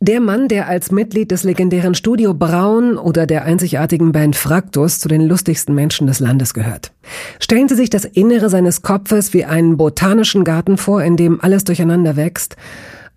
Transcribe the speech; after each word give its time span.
Der 0.00 0.20
Mann, 0.20 0.46
der 0.46 0.68
als 0.68 0.92
Mitglied 0.92 1.32
des 1.32 1.42
legendären 1.42 1.96
Studio 1.96 2.32
Braun 2.32 2.98
oder 2.98 3.26
der 3.26 3.44
einzigartigen 3.44 4.12
Band 4.12 4.36
Fraktus 4.36 5.00
zu 5.00 5.08
den 5.08 5.26
lustigsten 5.26 5.74
Menschen 5.74 6.06
des 6.06 6.20
Landes 6.20 6.54
gehört. 6.54 6.92
Stellen 7.40 7.68
Sie 7.68 7.74
sich 7.74 7.90
das 7.90 8.04
Innere 8.04 8.48
seines 8.48 8.82
Kopfes 8.82 9.34
wie 9.34 9.44
einen 9.44 9.76
botanischen 9.76 10.44
Garten 10.44 10.76
vor, 10.76 11.02
in 11.02 11.16
dem 11.16 11.40
alles 11.40 11.64
durcheinander 11.64 12.14
wächst 12.14 12.56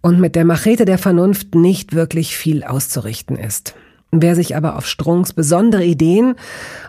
und 0.01 0.19
mit 0.19 0.35
der 0.35 0.43
Machete 0.43 0.85
der 0.85 0.97
Vernunft 0.97 1.53
nicht 1.53 1.93
wirklich 1.93 2.35
viel 2.35 2.63
auszurichten 2.63 3.37
ist. 3.37 3.75
Wer 4.11 4.35
sich 4.35 4.57
aber 4.57 4.75
auf 4.75 4.85
Strunks 4.85 5.31
besondere 5.31 5.85
Ideen 5.85 6.35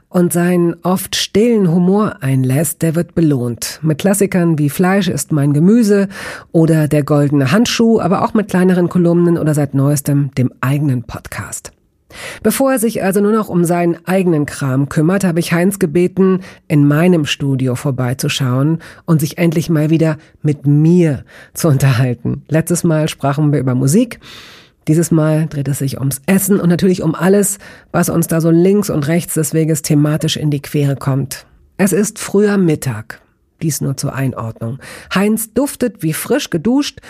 und 0.09 0.33
seinen 0.33 0.75
oft 0.83 1.15
stillen 1.15 1.71
Humor 1.71 2.17
einlässt, 2.21 2.83
der 2.83 2.97
wird 2.97 3.15
belohnt. 3.15 3.79
Mit 3.81 3.99
Klassikern 3.99 4.59
wie 4.59 4.69
Fleisch 4.69 5.07
ist 5.07 5.31
mein 5.31 5.53
Gemüse 5.53 6.09
oder 6.51 6.89
der 6.89 7.05
goldene 7.05 7.53
Handschuh, 7.53 8.01
aber 8.01 8.25
auch 8.25 8.35
mit 8.35 8.49
kleineren 8.49 8.89
Kolumnen 8.89 9.39
oder 9.39 9.55
seit 9.55 9.73
neuestem 9.73 10.33
dem 10.37 10.53
eigenen 10.61 11.05
Podcast. 11.05 11.73
Bevor 12.43 12.73
er 12.73 12.79
sich 12.79 13.03
also 13.03 13.21
nur 13.21 13.33
noch 13.33 13.49
um 13.49 13.65
seinen 13.65 14.05
eigenen 14.07 14.45
Kram 14.45 14.89
kümmert, 14.89 15.25
habe 15.25 15.41
ich 15.41 15.53
Heinz 15.53 15.79
gebeten, 15.79 16.41
in 16.69 16.87
meinem 16.87 17.25
Studio 17.25 17.75
vorbeizuschauen 17.75 18.81
und 19.07 19.21
sich 19.21 19.39
endlich 19.39 19.71
mal 19.71 19.91
wieder 19.91 20.19
mit 20.43 20.67
mir 20.67 21.25
zu 21.55 21.69
unterhalten. 21.69 22.43
Letztes 22.49 22.85
Mal 22.85 23.09
sprachen 23.09 23.53
wir 23.53 23.61
über 23.61 23.75
Musik. 23.75 24.21
Dieses 24.89 25.11
Mal 25.11 25.47
dreht 25.47 25.69
es 25.69 25.79
sich 25.79 25.99
ums 25.99 26.21
Essen 26.27 26.61
und 26.61 26.69
natürlich 26.69 27.03
um 27.03 27.15
alles, 27.15 27.59
was 27.93 28.09
uns 28.09 28.27
da 28.27 28.41
so 28.41 28.51
links 28.51 28.91
und 28.91 29.07
rechts 29.07 29.35
des 29.35 29.55
Weges 29.55 29.83
thematisch 29.83 30.37
in 30.37 30.51
die 30.51 30.63
Quere 30.63 30.97
kommt. 30.97 31.47
Es 31.77 31.93
ist 31.93 32.19
früher 32.19 32.59
Mittag. 32.59 33.21
Dies 33.63 33.81
nur 33.81 33.97
zur 33.97 34.15
Einordnung. 34.15 34.79
Heinz 35.15 35.55
duftet 35.55 36.03
wie 36.03 36.13
frisch 36.13 36.51
geduscht 36.51 37.01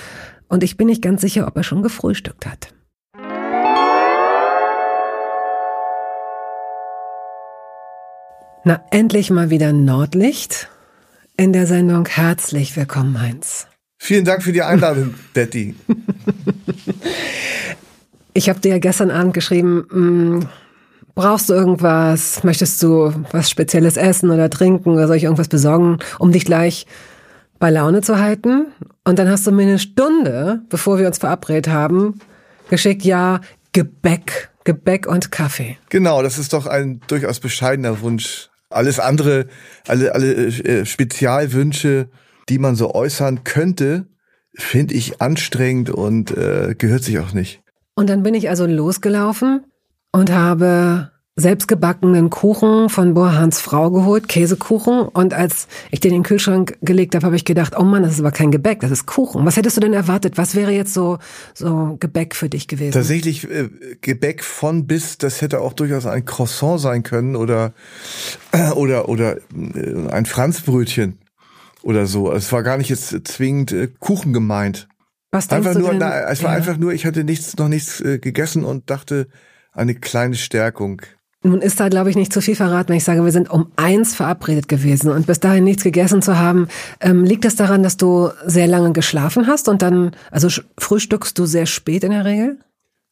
und 0.49 0.63
ich 0.63 0.77
bin 0.77 0.89
nicht 0.89 1.01
ganz 1.01 1.23
sicher, 1.23 1.47
ob 1.47 1.57
er 1.57 1.63
schon 1.63 1.83
gefrühstückt 1.83 2.47
hat. 2.47 2.75
Na, 8.65 8.85
endlich 8.91 9.31
mal 9.31 9.51
wieder 9.51 9.73
Nordlicht 9.73 10.69
in 11.37 11.53
der 11.53 11.67
Sendung. 11.67 12.07
Herzlich 12.07 12.77
willkommen, 12.77 13.21
Heinz. 13.21 13.67
Vielen 14.05 14.25
Dank 14.25 14.43
für 14.43 14.51
die 14.51 14.63
Einladung, 14.63 15.15
Betty. 15.33 15.77
Ich 18.35 18.49
habe 18.49 18.59
dir 18.59 18.81
gestern 18.81 19.13
Abend 19.13 19.33
geschrieben, 19.33 19.87
mh, 19.93 20.01
mm, 20.01 20.49
brauchst 21.15 21.49
du 21.49 21.53
irgendwas? 21.53 22.43
Möchtest 22.43 22.83
du 22.83 23.15
was 23.31 23.49
Spezielles 23.49 23.97
essen 23.97 24.31
oder 24.31 24.51
trinken 24.51 24.91
oder 24.91 25.07
soll 25.07 25.19
ich 25.19 25.23
irgendwas 25.23 25.47
besorgen, 25.47 26.01
um 26.19 26.33
dich 26.33 26.45
gleich 26.45 26.89
bei 27.61 27.71
Laune 27.71 28.01
zu 28.01 28.19
halten? 28.19 28.67
Und 29.05 29.21
dann 29.21 29.29
hast 29.29 29.47
du 29.47 29.53
mir 29.53 29.63
eine 29.63 29.79
Stunde, 29.79 30.63
bevor 30.69 30.99
wir 30.99 31.07
uns 31.07 31.19
verabredet 31.19 31.69
haben, 31.73 32.19
geschickt, 32.71 33.05
ja, 33.05 33.41
Gebäck, 33.73 34.51
Gebäck 34.65 35.07
und 35.07 35.31
Kaffee. 35.31 35.79
Genau, 35.91 36.25
das 36.25 36.39
ist 36.39 36.53
doch 36.55 36.67
ein 36.67 37.01
durchaus 37.07 37.39
bescheidener 37.39 38.01
Wunsch. 38.01 38.49
Alles 38.69 38.99
andere, 38.99 39.47
alle, 39.87 40.13
alle 40.13 40.35
äh, 40.35 40.87
Spezialwünsche, 40.87 42.09
die 42.49 42.59
man 42.59 42.75
so 42.75 42.95
äußern 42.95 43.45
könnte, 43.45 44.07
finde 44.55 44.95
ich 44.95 45.21
anstrengend 45.21 45.91
und 45.91 46.37
äh, 46.37 46.75
gehört 46.77 47.05
sich 47.05 47.19
auch 47.19 47.33
nicht. 47.33 47.63
Und 47.95 48.09
dann 48.09 48.23
bin 48.23 48.35
ich 48.35 48.49
also 48.49 48.67
losgelaufen 48.67 49.65
und 50.13 50.33
habe 50.33 51.13
selbstgebackenen 51.35 52.29
Kuchen 52.29 52.91
von 52.91 53.15
Bohrhans 53.15 53.59
Frau 53.59 53.91
geholt, 53.91 54.29
Käsekuchen. 54.29 55.01
Und 55.01 55.33
als 55.33 55.67
ich 55.91 56.01
den 56.01 56.11
in 56.11 56.19
den 56.19 56.23
Kühlschrank 56.25 56.77
gelegt 56.83 57.15
habe, 57.15 57.25
habe 57.25 57.37
ich 57.37 57.47
gedacht, 57.47 57.73
oh 57.79 57.85
Mann, 57.85 58.03
das 58.03 58.13
ist 58.13 58.21
aber 58.21 58.33
kein 58.33 58.51
Gebäck, 58.51 58.81
das 58.81 58.91
ist 58.91 59.07
Kuchen. 59.07 59.47
Was 59.47 59.57
hättest 59.57 59.79
du 59.79 59.81
denn 59.81 59.95
erwartet? 59.95 60.37
Was 60.37 60.55
wäre 60.55 60.73
jetzt 60.73 60.93
so, 60.93 61.19
so 61.55 61.97
Gebäck 61.99 62.35
für 62.35 62.51
dich 62.51 62.69
gewesen? 62.69 62.93
Tatsächlich 62.93 63.51
äh, 63.51 63.71
Gebäck 64.03 64.45
von 64.45 64.87
bis, 64.87 65.17
das 65.17 65.41
hätte 65.41 65.63
auch 65.63 65.73
durchaus 65.73 66.05
ein 66.05 66.27
Croissant 66.27 66.81
sein 66.81 67.03
können 67.03 67.35
oder, 67.35 67.73
äh, 68.53 68.71
oder, 68.75 69.09
oder 69.09 69.37
äh, 69.37 70.09
ein 70.11 70.27
Franzbrötchen 70.27 71.19
oder 71.85 72.07
so. 72.07 72.33
Es 72.33 72.51
war 72.53 72.63
gar 72.63 72.77
nicht 72.79 72.91
jetzt 72.91 73.15
zwingend 73.29 73.73
äh, 73.73 73.89
Kuchen 73.99 74.33
gemeint. 74.33 74.89
Was 75.31 75.49
einfach 75.51 75.73
du 75.73 75.79
nur, 75.81 75.95
na, 75.95 76.29
es 76.31 76.43
war 76.43 76.51
Ja. 76.53 76.57
einfach 76.57 76.77
nur, 76.77 76.93
ich 76.93 77.07
hatte 77.07 77.25
nichts, 77.25 77.57
noch 77.57 77.69
nichts 77.69 78.01
äh, 78.01 78.19
gegessen 78.19 78.65
und 78.65 78.91
dachte, 78.91 79.29
eine 79.73 79.95
kleine 79.95 80.35
Stärkung. 80.35 81.01
Nun 81.45 81.61
ist 81.61 81.81
da, 81.81 81.89
glaube 81.89 82.09
ich, 82.11 82.15
nicht 82.17 82.33
zu 82.33 82.41
viel 82.41 82.55
verraten, 82.55 82.91
wenn 82.91 82.99
ich 82.99 83.05
sage, 83.05 83.25
wir 83.25 83.33
sind 83.33 83.51
um 83.51 83.73
eins 83.77 84.15
verabredet 84.15 84.69
gewesen 84.69 85.11
und 85.11 85.27
bis 85.27 85.41
dahin 85.41 85.65
nichts 85.65 85.83
gegessen 85.83 86.23
zu 86.23 86.39
haben. 86.39 86.69
Ähm, 87.01 87.25
liegt 87.25 87.45
das 87.45 87.57
daran, 87.57 87.83
dass 87.83 87.97
du 87.97 88.29
sehr 88.47 88.69
lange 88.69 88.93
geschlafen 88.93 89.47
hast 89.49 89.69
und 89.69 89.83
dann, 89.83 90.13
also 90.31 90.49
frühstückst 90.79 91.37
du 91.39 91.47
sehr 91.47 91.67
spät 91.67 92.05
in 92.05 92.11
der 92.13 92.25
Regel? 92.25 92.59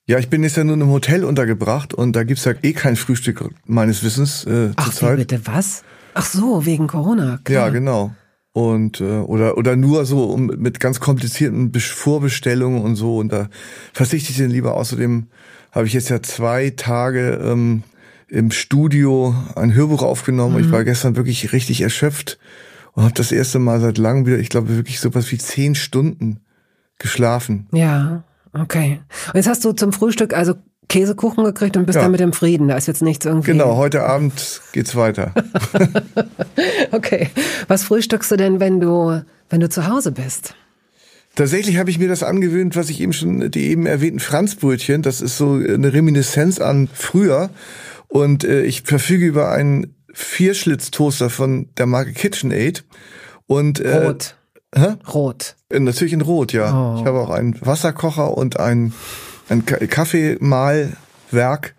Ja, 0.07 0.19
ich 0.19 0.29
bin 0.29 0.43
jetzt 0.45 0.57
ja 0.57 0.63
nur 0.65 0.75
in 0.75 0.83
einem 0.83 0.91
Hotel 0.93 1.25
untergebracht 1.25 1.93
und 1.95 2.15
da 2.15 2.23
gibt's 2.25 2.45
ja 2.45 2.53
eh 2.63 2.73
kein 2.73 2.97
Frühstück 2.97 3.49
meines 3.65 4.05
Wissens 4.05 4.45
äh, 4.45 4.71
Ach, 4.77 4.87
wie 4.89 4.91
zurzeit. 4.93 5.17
bitte, 5.17 5.41
was? 5.47 5.83
Ach 6.15 6.27
so, 6.27 6.67
wegen 6.67 6.87
Corona. 6.87 7.41
Klar. 7.45 7.67
Ja, 7.67 7.73
genau. 7.73 8.13
Und 8.53 9.01
äh, 9.01 9.21
oder 9.21 9.57
oder 9.59 9.77
nur 9.77 10.05
so 10.05 10.25
um, 10.25 10.47
mit 10.47 10.81
ganz 10.81 10.99
komplizierten 10.99 11.71
Bes- 11.71 11.93
Vorbestellungen 11.93 12.83
und 12.83 12.97
so 12.97 13.19
und 13.19 13.33
da 13.33 13.49
verzichte 13.93 14.33
ich 14.33 14.39
dann 14.39 14.51
lieber. 14.51 14.75
Außerdem 14.75 15.29
habe 15.71 15.87
ich 15.87 15.93
jetzt 15.93 16.09
ja 16.09 16.21
zwei 16.21 16.71
Tage 16.71 17.41
ähm, 17.45 17.85
im 18.27 18.51
Studio 18.51 19.37
ein 19.55 19.73
Hörbuch 19.73 20.03
aufgenommen. 20.03 20.57
Mhm. 20.57 20.65
Ich 20.65 20.73
war 20.73 20.83
gestern 20.83 21.15
wirklich 21.15 21.53
richtig 21.53 21.81
erschöpft 21.81 22.41
und 22.93 23.05
habe 23.05 23.15
das 23.15 23.31
erste 23.31 23.61
Mal 23.61 23.81
seit 23.81 23.99
langem 23.99 24.27
wieder, 24.27 24.39
ich 24.39 24.49
glaube 24.49 24.77
wirklich 24.77 24.99
sowas 24.99 25.31
wie 25.31 25.39
zehn 25.39 25.77
Stunden 25.77 26.41
geschlafen. 26.99 27.69
Ja, 27.73 28.25
okay. 28.53 29.01
Und 29.29 29.37
jetzt 29.37 29.49
hast 29.49 29.65
du 29.65 29.73
zum 29.73 29.93
Frühstück 29.93 30.35
also 30.35 30.55
Käsekuchen 30.91 31.45
gekriegt 31.45 31.79
und 31.79 31.87
bist 31.87 31.97
Ja. 31.97 32.03
dann 32.03 32.11
mit 32.11 32.21
dem 32.21 32.35
Frieden. 32.35 32.69
Da 32.69 32.77
ist 32.77 32.87
jetzt 32.87 33.01
nichts 33.01 33.25
irgendwie. 33.25 33.53
Genau, 33.53 33.77
heute 33.77 34.03
Abend 34.05 34.61
geht's 34.73 34.95
weiter. 34.97 35.33
Okay. 36.93 37.31
Was 37.69 37.85
frühstückst 37.85 38.33
du 38.33 38.37
denn, 38.37 38.61
wenn 38.61 38.81
du, 38.81 39.23
wenn 39.49 39.61
du 39.61 39.69
zu 39.69 39.87
Hause 39.89 40.13
bist? 40.13 40.55
Tatsächlich 41.37 41.79
habe 41.79 41.89
ich 41.91 41.99
mir 41.99 42.09
das 42.09 42.23
angewöhnt, 42.23 42.77
was 42.77 42.91
ich 42.91 43.01
eben 43.01 43.13
schon, 43.13 43.51
die 43.51 43.69
eben 43.71 43.87
erwähnten 43.87 44.19
Franzbrötchen, 44.21 45.01
das 45.03 45.21
ist 45.21 45.37
so 45.39 45.53
eine 45.55 45.93
Reminiszenz 45.93 46.61
an 46.61 46.89
früher. 46.93 47.51
Und 48.09 48.45
äh, 48.45 48.63
ich 48.63 48.83
verfüge 48.83 49.25
über 49.25 49.51
einen 49.51 49.95
Vierschlitztoaster 50.13 51.31
von 51.31 51.69
der 51.79 51.87
Marke 51.87 52.13
KitchenAid. 52.13 52.85
Und 53.47 53.81
äh, 53.81 53.97
Rot. 54.07 54.35
Hä? 54.75 54.95
Rot. 55.15 55.55
Äh, 55.71 55.79
Natürlich 55.81 56.13
in 56.13 56.21
Rot, 56.21 56.53
ja. 56.53 56.73
Oh. 56.75 56.99
Ich 57.01 57.07
habe 57.07 57.21
auch 57.21 57.31
einen 57.31 57.57
Wasserkocher 57.65 58.37
und 58.37 58.59
ein, 58.59 58.93
ein 59.51 59.67
Ka- 59.67 59.79
Kaffeemahlwerk. 59.87 61.75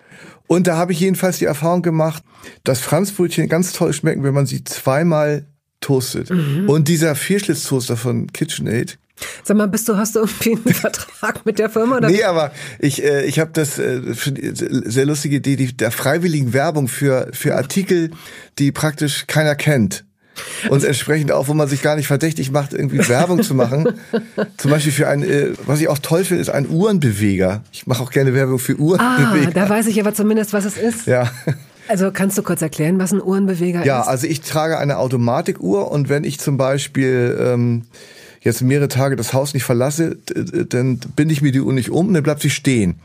Und 0.47 0.67
da 0.67 0.75
habe 0.77 0.91
ich 0.91 0.99
jedenfalls 0.99 1.37
die 1.37 1.45
Erfahrung 1.45 1.81
gemacht, 1.81 2.23
dass 2.63 2.79
Franzbrötchen 2.81 3.47
ganz 3.47 3.71
toll 3.73 3.93
schmecken, 3.93 4.23
wenn 4.23 4.33
man 4.33 4.45
sie 4.45 4.63
zweimal 4.63 5.45
toastet. 5.79 6.29
Mhm. 6.29 6.69
Und 6.69 6.87
dieser 6.87 7.15
Vierschlitztoaster 7.15 7.97
von 7.97 8.27
KitchenAid, 8.31 8.97
Sag 9.43 9.55
mal, 9.55 9.67
bist 9.67 9.87
du, 9.87 9.97
hast 9.97 10.15
du 10.15 10.19
irgendwie 10.21 10.53
einen 10.53 10.73
Vertrag 10.73 11.45
mit 11.45 11.59
der 11.59 11.69
Firma 11.69 11.97
oder? 11.97 12.09
Nee, 12.09 12.23
aber 12.23 12.51
ich, 12.79 13.03
äh, 13.03 13.23
ich 13.25 13.37
habe 13.39 13.51
das 13.53 13.77
äh, 13.77 14.01
die- 14.01 14.51
sehr 14.89 15.05
lustige 15.05 15.35
Idee, 15.35 15.55
die, 15.57 15.77
der 15.77 15.91
freiwilligen 15.91 16.53
Werbung 16.53 16.87
für, 16.87 17.29
für 17.31 17.55
Artikel, 17.55 18.09
die 18.57 18.71
praktisch 18.71 19.25
keiner 19.27 19.53
kennt. 19.55 20.05
Und 20.69 20.83
entsprechend 20.83 21.31
auch, 21.31 21.47
wo 21.47 21.53
man 21.53 21.67
sich 21.67 21.81
gar 21.81 21.95
nicht 21.95 22.07
verdächtig 22.07 22.51
macht, 22.51 22.73
irgendwie 22.73 22.99
Werbung 23.09 23.43
zu 23.43 23.53
machen. 23.53 23.87
Zum 24.57 24.71
Beispiel 24.71 24.91
für 24.93 25.07
ein, 25.07 25.23
äh, 25.23 25.49
was 25.65 25.81
ich 25.81 25.87
auch 25.87 25.97
toll 25.99 26.23
finde, 26.23 26.41
ist 26.41 26.49
ein 26.49 26.69
Uhrenbeweger. 26.69 27.63
Ich 27.71 27.85
mache 27.87 28.01
auch 28.01 28.11
gerne 28.11 28.33
Werbung 28.33 28.59
für 28.59 28.73
Ah, 28.73 28.79
Uhrenbeweger. 28.79 29.51
da 29.51 29.67
weiß 29.69 29.87
ich 29.87 29.99
aber 29.99 30.13
zumindest, 30.13 30.53
was 30.53 30.65
es 30.65 30.77
ist. 30.77 31.05
ja. 31.07 31.29
Also 31.87 32.11
kannst 32.11 32.37
du 32.37 32.43
kurz 32.43 32.61
erklären, 32.61 32.99
was 32.99 33.11
ein 33.11 33.21
Uhrenbeweger 33.21 33.83
Ja, 33.85 34.01
ist? 34.01 34.07
also 34.07 34.27
ich 34.27 34.39
trage 34.41 34.77
eine 34.77 34.97
Automatikuhr 34.97 35.91
und 35.91 36.07
wenn 36.07 36.23
ich 36.23 36.39
zum 36.39 36.55
Beispiel 36.55 37.37
ähm, 37.41 37.81
jetzt 38.39 38.61
mehrere 38.61 38.87
Tage 38.87 39.15
das 39.17 39.33
Haus 39.33 39.53
nicht 39.53 39.63
verlasse, 39.63 40.15
dann 40.69 40.99
binde 41.15 41.33
ich 41.33 41.41
mir 41.41 41.51
die 41.51 41.59
Uhr 41.59 41.73
nicht 41.73 41.89
um 41.89 42.07
und 42.07 42.13
dann 42.13 42.23
bleibt 42.23 42.41
sie 42.41 42.49
stehen. 42.51 42.95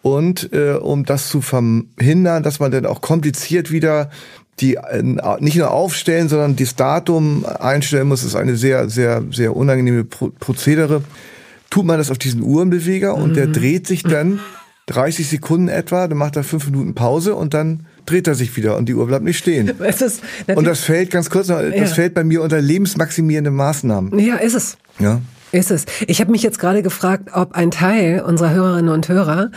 Und 0.00 0.52
äh, 0.52 0.72
um 0.72 1.04
das 1.04 1.28
zu 1.28 1.40
verhindern, 1.42 2.42
dass 2.42 2.58
man 2.58 2.72
dann 2.72 2.86
auch 2.86 3.00
kompliziert 3.02 3.70
wieder 3.70 4.10
die 4.60 4.74
äh, 4.76 5.02
nicht 5.40 5.56
nur 5.56 5.70
aufstellen, 5.70 6.28
sondern 6.28 6.56
das 6.56 6.76
Datum 6.76 7.44
einstellen 7.44 8.08
muss, 8.08 8.22
ist 8.22 8.36
eine 8.36 8.56
sehr, 8.56 8.88
sehr, 8.88 9.22
sehr 9.30 9.56
unangenehme 9.56 10.04
Pro 10.04 10.30
Prozedere. 10.38 11.02
Tut 11.70 11.86
man 11.86 11.98
das 11.98 12.10
auf 12.10 12.18
diesen 12.18 12.42
Uhrenbeweger 12.42 13.14
und 13.14 13.34
der 13.34 13.46
dreht 13.46 13.86
sich 13.86 14.02
dann 14.02 14.40
30 14.86 15.28
Sekunden 15.28 15.68
etwa, 15.68 16.06
dann 16.08 16.18
macht 16.18 16.36
er 16.36 16.44
fünf 16.44 16.66
Minuten 16.66 16.94
Pause 16.94 17.34
und 17.34 17.54
dann 17.54 17.86
dreht 18.04 18.26
er 18.26 18.34
sich 18.34 18.56
wieder 18.56 18.76
und 18.76 18.88
die 18.88 18.94
Uhr 18.94 19.06
bleibt 19.06 19.24
nicht 19.24 19.38
stehen. 19.38 19.70
und 20.54 20.66
das 20.66 20.80
fällt 20.80 21.10
ganz 21.10 21.30
kurz, 21.30 21.46
das 21.46 21.74
ja. 21.74 21.86
fällt 21.86 22.14
bei 22.14 22.24
mir 22.24 22.42
unter 22.42 22.60
lebensmaximierende 22.60 23.50
Maßnahmen. 23.50 24.18
Ja, 24.18 24.36
ist 24.36 24.54
es. 24.54 24.76
Ja. 24.98 25.20
Ist 25.52 25.70
es. 25.70 25.84
Ich 26.06 26.20
habe 26.20 26.30
mich 26.30 26.42
jetzt 26.42 26.58
gerade 26.58 26.82
gefragt, 26.82 27.30
ob 27.32 27.52
ein 27.52 27.70
Teil 27.70 28.22
unserer 28.22 28.50
Hörerinnen 28.50 28.92
und 28.92 29.08
Hörer 29.08 29.50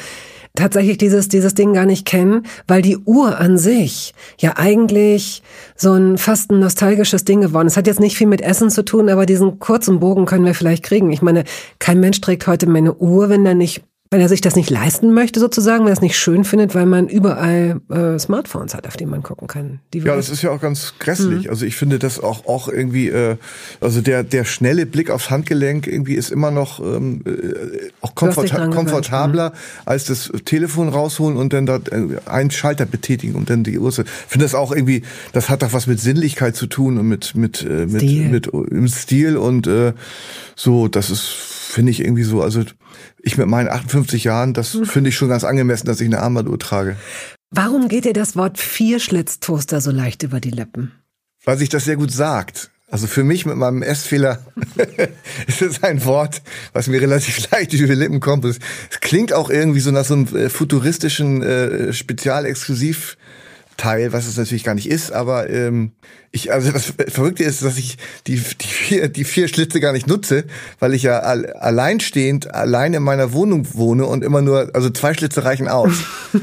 tatsächlich 0.55 0.97
dieses, 0.97 1.27
dieses 1.27 1.53
Ding 1.53 1.73
gar 1.73 1.85
nicht 1.85 2.05
kennen, 2.05 2.43
weil 2.67 2.81
die 2.81 2.97
Uhr 2.97 3.39
an 3.39 3.57
sich 3.57 4.13
ja 4.37 4.53
eigentlich 4.55 5.43
so 5.75 5.93
ein 5.93 6.17
fast 6.17 6.51
ein 6.51 6.59
nostalgisches 6.59 7.25
Ding 7.25 7.41
geworden 7.41 7.67
ist. 7.67 7.73
Es 7.73 7.77
hat 7.77 7.87
jetzt 7.87 7.99
nicht 7.99 8.17
viel 8.17 8.27
mit 8.27 8.41
Essen 8.41 8.69
zu 8.69 8.83
tun, 8.83 9.09
aber 9.09 9.25
diesen 9.25 9.59
kurzen 9.59 9.99
Bogen 9.99 10.25
können 10.25 10.45
wir 10.45 10.55
vielleicht 10.55 10.83
kriegen. 10.83 11.11
Ich 11.11 11.21
meine, 11.21 11.43
kein 11.79 11.99
Mensch 11.99 12.21
trägt 12.21 12.47
heute 12.47 12.67
mehr 12.67 12.79
eine 12.79 12.95
Uhr, 12.95 13.29
wenn 13.29 13.45
er 13.45 13.55
nicht 13.55 13.83
wenn 14.15 14.21
er 14.21 14.29
sich 14.29 14.39
das 14.39 14.55
nicht 14.55 14.69
leisten 14.69 15.13
möchte, 15.13 15.41
sozusagen, 15.41 15.83
wenn 15.83 15.89
er 15.89 15.93
es 15.93 16.01
nicht 16.01 16.17
schön 16.17 16.45
findet, 16.45 16.73
weil 16.73 16.85
man 16.85 17.09
überall 17.09 17.81
äh, 17.89 18.17
Smartphones 18.17 18.73
hat, 18.73 18.87
auf 18.87 18.95
die 18.95 19.05
man 19.05 19.21
gucken 19.23 19.49
kann. 19.49 19.81
ja, 19.93 20.15
das 20.15 20.29
ist 20.29 20.41
ja 20.41 20.51
auch 20.51 20.61
ganz 20.61 20.93
grässlich. 20.99 21.43
Mhm. 21.43 21.49
Also 21.49 21.65
ich 21.65 21.75
finde 21.75 21.99
das 21.99 22.21
auch 22.21 22.45
auch 22.45 22.69
irgendwie, 22.69 23.09
äh, 23.09 23.35
also 23.81 23.99
der 23.99 24.23
der 24.23 24.45
schnelle 24.45 24.85
Blick 24.85 25.09
aufs 25.09 25.29
Handgelenk 25.29 25.85
irgendwie 25.85 26.13
ist 26.13 26.31
immer 26.31 26.49
noch 26.49 26.79
ähm, 26.79 27.23
äh, 27.25 27.89
auch 27.99 28.15
komforta 28.15 28.67
komfortabler 28.67 29.49
mhm. 29.49 29.53
als 29.83 30.05
das 30.05 30.31
Telefon 30.45 30.87
rausholen 30.87 31.35
und 31.35 31.51
dann 31.51 31.65
da 31.65 31.75
äh, 31.75 32.17
einen 32.25 32.51
Schalter 32.51 32.85
betätigen 32.85 33.35
und 33.35 33.49
dann 33.49 33.65
die 33.65 33.77
Uhr. 33.77 33.89
Ich 33.89 33.95
finde 34.29 34.45
das 34.45 34.55
auch 34.55 34.71
irgendwie, 34.71 35.01
das 35.33 35.49
hat 35.49 35.61
doch 35.61 35.73
was 35.73 35.87
mit 35.87 35.99
Sinnlichkeit 35.99 36.55
zu 36.55 36.67
tun 36.67 36.97
und 36.97 37.09
mit 37.09 37.35
mit 37.35 37.63
äh, 37.63 37.85
mit, 37.85 38.01
Stil. 38.01 38.29
mit, 38.29 38.53
mit 38.53 38.71
im 38.71 38.87
Stil 38.87 39.35
und 39.35 39.67
äh, 39.67 39.91
so. 40.55 40.87
Das 40.87 41.09
ist 41.09 41.54
finde 41.65 41.91
ich 41.91 41.99
irgendwie 41.99 42.23
so. 42.23 42.41
Also 42.41 42.63
ich 43.21 43.37
mit 43.37 43.47
meinen 43.47 43.69
58 43.69 44.23
Jahren, 44.23 44.53
das 44.53 44.73
hm. 44.73 44.85
finde 44.85 45.09
ich 45.09 45.15
schon 45.15 45.29
ganz 45.29 45.43
angemessen, 45.43 45.87
dass 45.87 46.01
ich 46.01 46.07
eine 46.07 46.19
Armbanduhr 46.19 46.59
trage. 46.59 46.95
Warum 47.51 47.87
geht 47.87 48.05
dir 48.05 48.13
das 48.13 48.35
Wort 48.35 48.57
Vierschlitztoaster 48.57 49.81
so 49.81 49.91
leicht 49.91 50.23
über 50.23 50.39
die 50.39 50.49
Lippen? 50.49 50.91
Weil 51.43 51.57
sich 51.57 51.69
das 51.69 51.85
sehr 51.85 51.95
gut 51.95 52.11
sagt. 52.11 52.71
Also 52.89 53.07
für 53.07 53.23
mich 53.23 53.45
mit 53.45 53.55
meinem 53.55 53.81
S-Fehler 53.81 54.45
ist 55.47 55.61
es 55.61 55.83
ein 55.83 56.05
Wort, 56.05 56.41
was 56.73 56.87
mir 56.87 57.01
relativ 57.01 57.49
leicht 57.51 57.73
über 57.73 57.87
die 57.87 57.99
Lippen 57.99 58.19
kommt. 58.19 58.45
Es 58.45 58.59
klingt 59.01 59.33
auch 59.33 59.49
irgendwie 59.49 59.79
so 59.79 59.91
nach 59.91 60.05
so 60.05 60.13
einem 60.13 60.35
äh, 60.35 60.49
futuristischen 60.49 61.41
äh, 61.41 61.93
Spezialexklusiv 61.93 63.17
Teil, 63.77 64.13
was 64.13 64.27
es 64.27 64.37
natürlich 64.37 64.63
gar 64.63 64.75
nicht 64.75 64.89
ist, 64.89 65.11
aber 65.11 65.49
ähm, 65.49 65.91
ich, 66.35 66.51
also 66.51 66.71
das 66.71 66.93
Verrückte 67.07 67.43
ist, 67.43 67.63
dass 67.63 67.77
ich 67.77 67.97
die, 68.27 68.35
die, 68.35 68.67
vier, 68.67 69.07
die 69.07 69.23
vier 69.23 69.47
Schlitze 69.47 69.79
gar 69.79 69.93
nicht 69.93 70.07
nutze, 70.07 70.43
weil 70.79 70.93
ich 70.93 71.03
ja 71.03 71.19
al 71.19 71.45
alleinstehend 71.53 72.53
allein 72.53 72.93
in 72.93 73.03
meiner 73.03 73.31
Wohnung 73.31 73.67
wohne 73.73 74.05
und 74.05 74.23
immer 74.23 74.41
nur, 74.41 74.69
also 74.73 74.89
zwei 74.89 75.13
Schlitze 75.13 75.45
reichen 75.45 75.67
aus. 75.69 75.93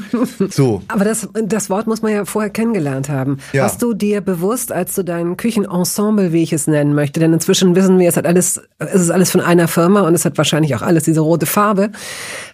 so. 0.49 0.81
Aber 0.87 1.05
das, 1.05 1.29
das 1.45 1.69
Wort 1.69 1.85
muss 1.85 2.01
man 2.01 2.11
ja 2.11 2.25
vorher 2.25 2.49
kennengelernt 2.49 3.07
haben. 3.09 3.37
Ja. 3.53 3.65
Hast 3.65 3.81
du 3.81 3.93
dir 3.93 4.21
bewusst, 4.21 4.71
als 4.71 4.95
du 4.95 5.03
dein 5.03 5.37
Küchenensemble, 5.37 6.33
wie 6.33 6.41
ich 6.43 6.53
es 6.53 6.65
nennen 6.65 6.95
möchte, 6.95 7.19
denn 7.19 7.31
inzwischen 7.31 7.75
wissen 7.75 7.99
wir, 7.99 8.09
es 8.09 8.17
hat 8.17 8.25
alles, 8.25 8.61
es 8.79 9.01
ist 9.01 9.11
alles 9.11 9.29
von 9.29 9.41
einer 9.41 9.67
Firma 9.67 10.01
und 10.01 10.15
es 10.15 10.25
hat 10.25 10.37
wahrscheinlich 10.37 10.75
auch 10.75 10.81
alles 10.81 11.03
diese 11.03 11.21
rote 11.21 11.45
Farbe. 11.45 11.91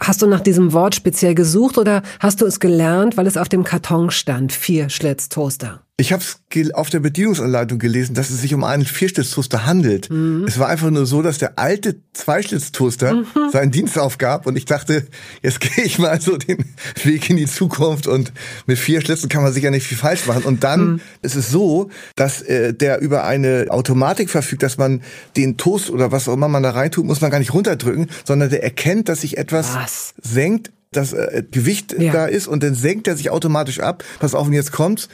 Hast 0.01 0.21
du 0.21 0.27
nach 0.27 0.41
diesem 0.41 0.73
Wort 0.73 0.95
speziell 0.95 1.35
gesucht 1.35 1.77
oder 1.77 2.01
hast 2.19 2.41
du 2.41 2.45
es 2.45 2.59
gelernt, 2.59 3.15
weil 3.15 3.27
es 3.27 3.37
auf 3.37 3.47
dem 3.47 3.63
Karton 3.63 4.11
stand? 4.11 4.51
Vier 4.51 4.89
Schlitz 4.89 5.29
Toaster. 5.29 5.81
Ich 5.99 6.13
habe 6.13 6.23
es 6.23 6.73
auf 6.73 6.89
der 6.89 7.01
Bedienungsanleitung 7.01 7.77
gelesen, 7.77 8.15
dass 8.15 8.29
es 8.29 8.39
sich 8.39 8.53
um 8.53 8.63
einen 8.63 8.85
Vierschlitztoaster 8.85 9.65
handelt. 9.65 10.09
Mhm. 10.09 10.45
Es 10.47 10.57
war 10.57 10.69
einfach 10.69 10.89
nur 10.89 11.05
so, 11.05 11.21
dass 11.21 11.39
der 11.39 11.59
alte 11.59 11.97
Zweischlitztoaster 12.13 13.15
mhm. 13.15 13.25
seinen 13.51 13.71
Dienst 13.71 13.99
aufgab 13.99 14.47
und 14.47 14.55
ich 14.55 14.63
dachte, 14.63 15.05
jetzt 15.41 15.59
gehe 15.59 15.83
ich 15.83 15.99
mal 15.99 16.21
so 16.21 16.37
den 16.37 16.63
Weg 17.03 17.29
in 17.29 17.35
die 17.35 17.47
Zukunft 17.47 18.07
und 18.07 18.31
mit 18.65 18.77
vier 18.77 19.01
Schlitzen 19.01 19.27
kann 19.27 19.43
man 19.43 19.51
sicher 19.51 19.71
nicht 19.71 19.85
viel 19.85 19.97
falsch 19.97 20.25
machen. 20.25 20.43
Und 20.43 20.63
dann 20.63 20.85
mhm. 20.85 21.01
ist 21.21 21.35
es 21.35 21.49
so, 21.49 21.89
dass 22.15 22.41
äh, 22.43 22.73
der 22.73 23.01
über 23.01 23.25
eine 23.25 23.67
Automatik 23.69 24.29
verfügt, 24.29 24.63
dass 24.63 24.77
man 24.77 25.01
den 25.35 25.57
Toast 25.57 25.89
oder 25.89 26.13
was 26.13 26.29
auch 26.29 26.33
immer 26.33 26.47
man 26.47 26.63
da 26.63 26.71
reintut, 26.71 27.03
muss 27.03 27.19
man 27.19 27.29
gar 27.29 27.39
nicht 27.39 27.53
runterdrücken, 27.53 28.07
sondern 28.23 28.49
der 28.49 28.63
erkennt, 28.63 29.09
dass 29.09 29.21
sich 29.21 29.37
etwas 29.37 29.75
was? 29.75 30.13
senkt, 30.21 30.71
das 30.93 31.11
äh, 31.11 31.43
Gewicht 31.51 31.93
ja. 31.99 32.13
da 32.13 32.25
ist 32.25 32.47
und 32.47 32.63
dann 32.63 32.73
senkt 32.73 33.07
er 33.09 33.17
sich 33.17 33.31
automatisch 33.31 33.81
ab. 33.81 34.05
Pass 34.19 34.33
auf, 34.33 34.47
und 34.47 34.53
jetzt 34.53 34.71
kommt's 34.71 35.09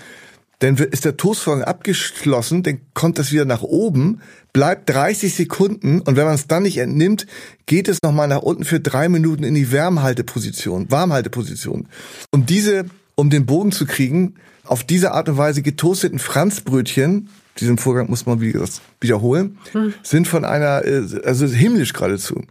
dann 0.59 0.77
ist 0.77 1.05
der 1.05 1.17
Toastvorgang 1.17 1.63
abgeschlossen, 1.63 2.63
dann 2.63 2.79
kommt 2.93 3.19
das 3.19 3.31
wieder 3.31 3.45
nach 3.45 3.61
oben, 3.61 4.21
bleibt 4.53 4.89
30 4.89 5.33
Sekunden 5.33 6.01
und 6.01 6.15
wenn 6.15 6.25
man 6.25 6.35
es 6.35 6.47
dann 6.47 6.63
nicht 6.63 6.77
entnimmt, 6.77 7.27
geht 7.65 7.87
es 7.87 8.01
nochmal 8.03 8.27
nach 8.27 8.41
unten 8.41 8.63
für 8.63 8.79
drei 8.79 9.09
Minuten 9.09 9.43
in 9.43 9.53
die 9.53 9.71
Wärmhalteposition, 9.71 10.89
Warmhalteposition. 10.89 11.87
Um 12.31 12.45
diese, 12.45 12.85
um 13.15 13.29
den 13.29 13.45
Bogen 13.45 13.71
zu 13.71 13.85
kriegen, 13.85 14.35
auf 14.63 14.83
diese 14.83 15.11
Art 15.11 15.29
und 15.29 15.37
Weise 15.37 15.61
getoasteten 15.61 16.19
Franzbrötchen 16.19 17.29
diesen 17.59 17.77
Vorgang 17.77 18.09
muss 18.09 18.25
man 18.25 18.41
wiederholen, 18.41 19.57
hm. 19.71 19.93
sind 20.03 20.27
von 20.27 20.43
einer, 20.43 20.83
äh, 20.85 21.03
also 21.23 21.47
himmlisch 21.47 21.93
geradezu. 21.93 22.41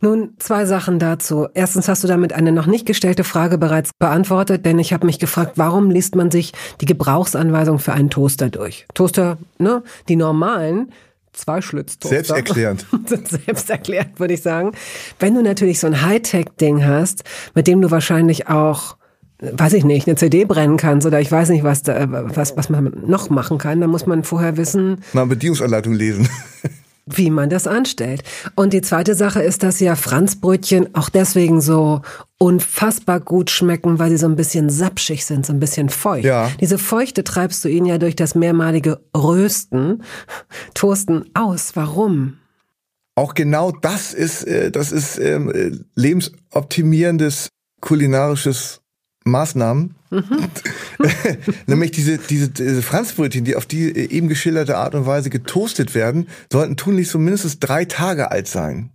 Nun, 0.00 0.34
zwei 0.38 0.66
Sachen 0.66 0.98
dazu. 0.98 1.48
Erstens 1.54 1.88
hast 1.88 2.04
du 2.04 2.08
damit 2.08 2.32
eine 2.32 2.52
noch 2.52 2.66
nicht 2.66 2.86
gestellte 2.86 3.24
Frage 3.24 3.56
bereits 3.56 3.90
beantwortet, 3.98 4.66
denn 4.66 4.78
ich 4.78 4.92
habe 4.92 5.06
mich 5.06 5.18
gefragt, 5.18 5.52
warum 5.56 5.90
liest 5.90 6.14
man 6.14 6.30
sich 6.30 6.52
die 6.80 6.86
Gebrauchsanweisung 6.86 7.78
für 7.78 7.92
einen 7.92 8.10
Toaster 8.10 8.50
durch? 8.50 8.86
Toaster, 8.94 9.38
ne, 9.58 9.82
die 10.08 10.16
normalen, 10.16 10.92
zwei 11.32 11.62
Schlitztoaster. 11.62 12.16
Selbsterklärend. 12.16 12.86
Selbsterklärt, 13.46 14.20
würde 14.20 14.34
ich 14.34 14.42
sagen. 14.42 14.72
Wenn 15.18 15.34
du 15.34 15.42
natürlich 15.42 15.80
so 15.80 15.86
ein 15.86 16.02
Hightech-Ding 16.02 16.84
hast, 16.84 17.24
mit 17.54 17.66
dem 17.66 17.80
du 17.80 17.90
wahrscheinlich 17.90 18.48
auch 18.48 18.96
weiß 19.40 19.72
ich 19.74 19.84
nicht, 19.84 20.06
eine 20.06 20.16
CD 20.16 20.44
brennen 20.44 20.76
kannst 20.76 21.06
oder 21.06 21.20
ich 21.20 21.30
weiß 21.30 21.48
nicht, 21.50 21.64
was, 21.64 21.82
da, 21.82 22.06
was, 22.08 22.56
was 22.56 22.68
man 22.68 22.92
noch 23.06 23.30
machen 23.30 23.58
kann, 23.58 23.80
dann 23.80 23.90
muss 23.90 24.06
man 24.06 24.24
vorher 24.24 24.56
wissen. 24.56 24.98
Mal 25.12 25.26
Bedienungsanleitung 25.26 25.94
lesen. 25.94 26.28
wie 27.16 27.30
man 27.30 27.50
das 27.50 27.66
anstellt. 27.66 28.22
Und 28.54 28.72
die 28.72 28.82
zweite 28.82 29.14
Sache 29.14 29.42
ist, 29.42 29.62
dass 29.62 29.80
ja 29.80 29.96
Franzbrötchen 29.96 30.94
auch 30.94 31.08
deswegen 31.08 31.60
so 31.60 32.02
unfassbar 32.38 33.20
gut 33.20 33.50
schmecken, 33.50 33.98
weil 33.98 34.10
sie 34.10 34.16
so 34.16 34.26
ein 34.26 34.36
bisschen 34.36 34.70
sapschig 34.70 35.24
sind, 35.24 35.44
so 35.44 35.52
ein 35.52 35.60
bisschen 35.60 35.88
feucht. 35.88 36.24
Ja. 36.24 36.50
Diese 36.60 36.78
Feuchte 36.78 37.24
treibst 37.24 37.64
du 37.64 37.68
ihnen 37.68 37.86
ja 37.86 37.98
durch 37.98 38.16
das 38.16 38.34
mehrmalige 38.34 39.00
Rösten, 39.16 40.02
Toasten 40.74 41.30
aus. 41.34 41.72
Warum? 41.74 42.38
Auch 43.14 43.34
genau 43.34 43.72
das 43.72 44.14
ist, 44.14 44.44
äh, 44.44 44.70
das 44.70 44.92
ist 44.92 45.18
ähm, 45.18 45.50
äh, 45.50 45.72
lebensoptimierendes 45.94 47.48
kulinarisches 47.80 48.79
Maßnahmen, 49.24 49.94
mhm. 50.10 50.24
nämlich 51.66 51.90
diese, 51.90 52.18
diese, 52.18 52.48
diese 52.48 52.82
Franzbrötchen, 52.82 53.44
die 53.44 53.56
auf 53.56 53.66
die 53.66 53.94
eben 53.94 54.28
geschilderte 54.28 54.76
Art 54.76 54.94
und 54.94 55.06
Weise 55.06 55.30
getoastet 55.30 55.94
werden, 55.94 56.28
sollten 56.50 56.76
tunlichst 56.76 57.12
so 57.12 57.18
mindestens 57.18 57.58
drei 57.58 57.84
Tage 57.84 58.30
alt 58.30 58.48
sein. 58.48 58.90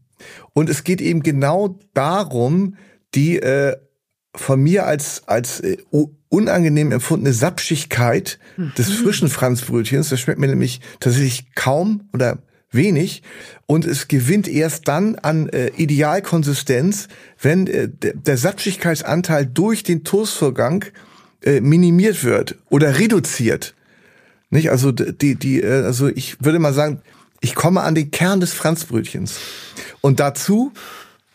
Und 0.53 0.70
es 0.70 0.84
geht 0.84 1.01
eben 1.01 1.22
genau 1.22 1.79
darum, 1.94 2.75
die 3.13 3.38
äh, 3.38 3.75
von 4.36 4.62
mir 4.62 4.86
als, 4.86 5.27
als 5.27 5.60
äh, 5.62 5.77
unangenehm 6.29 6.91
empfundene 6.91 7.34
Sapschigkeit 7.34 8.39
mhm. 8.58 8.74
des 8.77 8.91
frischen 8.91 9.29
Franzbrötchens, 9.29 10.10
das 10.10 10.20
schmeckt 10.20 10.39
mir 10.39 10.48
nämlich 10.48 10.82
tatsächlich 11.00 11.55
kaum 11.55 12.10
oder 12.13 12.39
wenig 12.75 13.24
und 13.65 13.86
es 13.86 14.08
gewinnt 14.08 14.48
erst 14.48 14.88
dann 14.88 15.15
an 15.15 15.50
äh, 15.50 15.72
Idealkonsistenz, 15.77 17.08
wenn 17.41 17.67
äh, 17.67 17.89
der 17.89 18.38
Sapschigkeitsanteil 18.38 19.46
durch 19.46 19.84
den 19.84 20.03
Toastvorgang 20.03 20.86
äh, 21.44 21.62
minimiert 21.62 22.24
wird 22.24 22.58
oder 22.70 23.00
reduziert. 23.00 23.75
Nicht? 24.50 24.70
Also 24.70 24.91
die 24.91 25.36
die 25.36 25.62
äh, 25.62 25.84
also 25.84 26.08
ich 26.08 26.44
würde 26.44 26.60
mal 26.60 26.74
sagen, 26.74 27.01
ich 27.41 27.55
komme 27.55 27.82
an 27.82 27.96
den 27.96 28.12
Kern 28.12 28.39
des 28.39 28.53
Franzbrötchens. 28.53 29.39
Und 30.01 30.20
dazu 30.20 30.72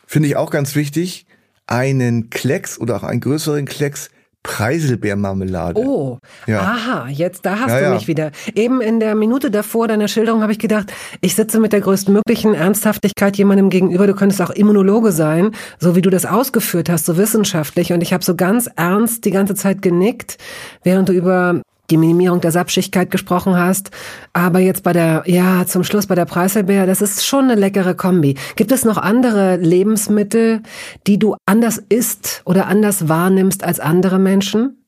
finde 0.07 0.29
ich 0.29 0.37
auch 0.37 0.51
ganz 0.51 0.75
wichtig, 0.75 1.27
einen 1.67 2.31
Klecks 2.31 2.79
oder 2.79 2.97
auch 2.97 3.05
einen 3.05 3.21
größeren 3.21 3.65
Klecks 3.65 4.11
Preiselbeermarmelade. 4.43 5.79
Oh, 5.79 6.19
ja. 6.47 6.61
aha, 6.61 7.09
jetzt 7.09 7.45
da 7.45 7.59
hast 7.59 7.73
ja, 7.73 7.79
du 7.79 7.85
ja. 7.85 7.95
mich 7.95 8.09
wieder. 8.09 8.31
Eben 8.55 8.81
in 8.81 8.99
der 8.99 9.15
Minute 9.15 9.51
davor 9.51 9.87
deiner 9.87 10.09
Schilderung 10.09 10.41
habe 10.41 10.53
ich 10.53 10.59
gedacht, 10.59 10.93
ich 11.21 11.35
sitze 11.35 11.61
mit 11.61 11.73
der 11.73 11.83
größtmöglichen 11.83 12.55
Ernsthaftigkeit 12.55 13.37
jemandem 13.37 13.69
gegenüber. 13.69 14.07
Du 14.07 14.15
könntest 14.15 14.41
auch 14.41 14.51
Immunologe 14.51 15.13
sein, 15.13 15.51
so 15.79 15.95
wie 15.95 16.03
du 16.03 16.09
das 16.09 16.25
ausgeführt 16.25 16.89
hast, 16.89 17.05
so 17.05 17.19
wissenschaftlich. 17.19 17.93
Und 17.93 18.03
ich 18.03 18.15
habe 18.15 18.25
so 18.25 18.35
ganz 18.35 18.69
ernst 18.77 19.27
die 19.27 19.31
ganze 19.31 19.55
Zeit 19.55 19.83
genickt, 19.83 20.39
während 20.83 21.11
du 21.11 21.13
über 21.13 21.61
die 21.91 21.97
Minimierung 21.97 22.41
der 22.41 22.53
Sapschigkeit 22.53 23.11
gesprochen 23.11 23.57
hast. 23.57 23.91
Aber 24.33 24.61
jetzt 24.61 24.83
bei 24.83 24.93
der, 24.93 25.25
ja, 25.27 25.67
zum 25.67 25.85
Schluss 25.85 26.07
bei 26.07 26.15
der 26.15 26.25
Preiselbeer, 26.25 26.87
das 26.87 27.03
ist 27.03 27.25
schon 27.25 27.45
eine 27.45 27.55
leckere 27.55 27.95
Kombi. 27.95 28.37
Gibt 28.57 28.73
es 28.73 28.85
noch 28.85 28.97
andere 28.97 29.57
Lebensmittel, 29.57 30.63
die 31.07 31.19
du 31.19 31.37
anders 31.47 31.83
isst 31.89 32.43
oder 32.45 32.67
anders 32.67 33.09
wahrnimmst 33.09 33.65
als 33.65 33.81
andere 33.81 34.19
Menschen? 34.19 34.80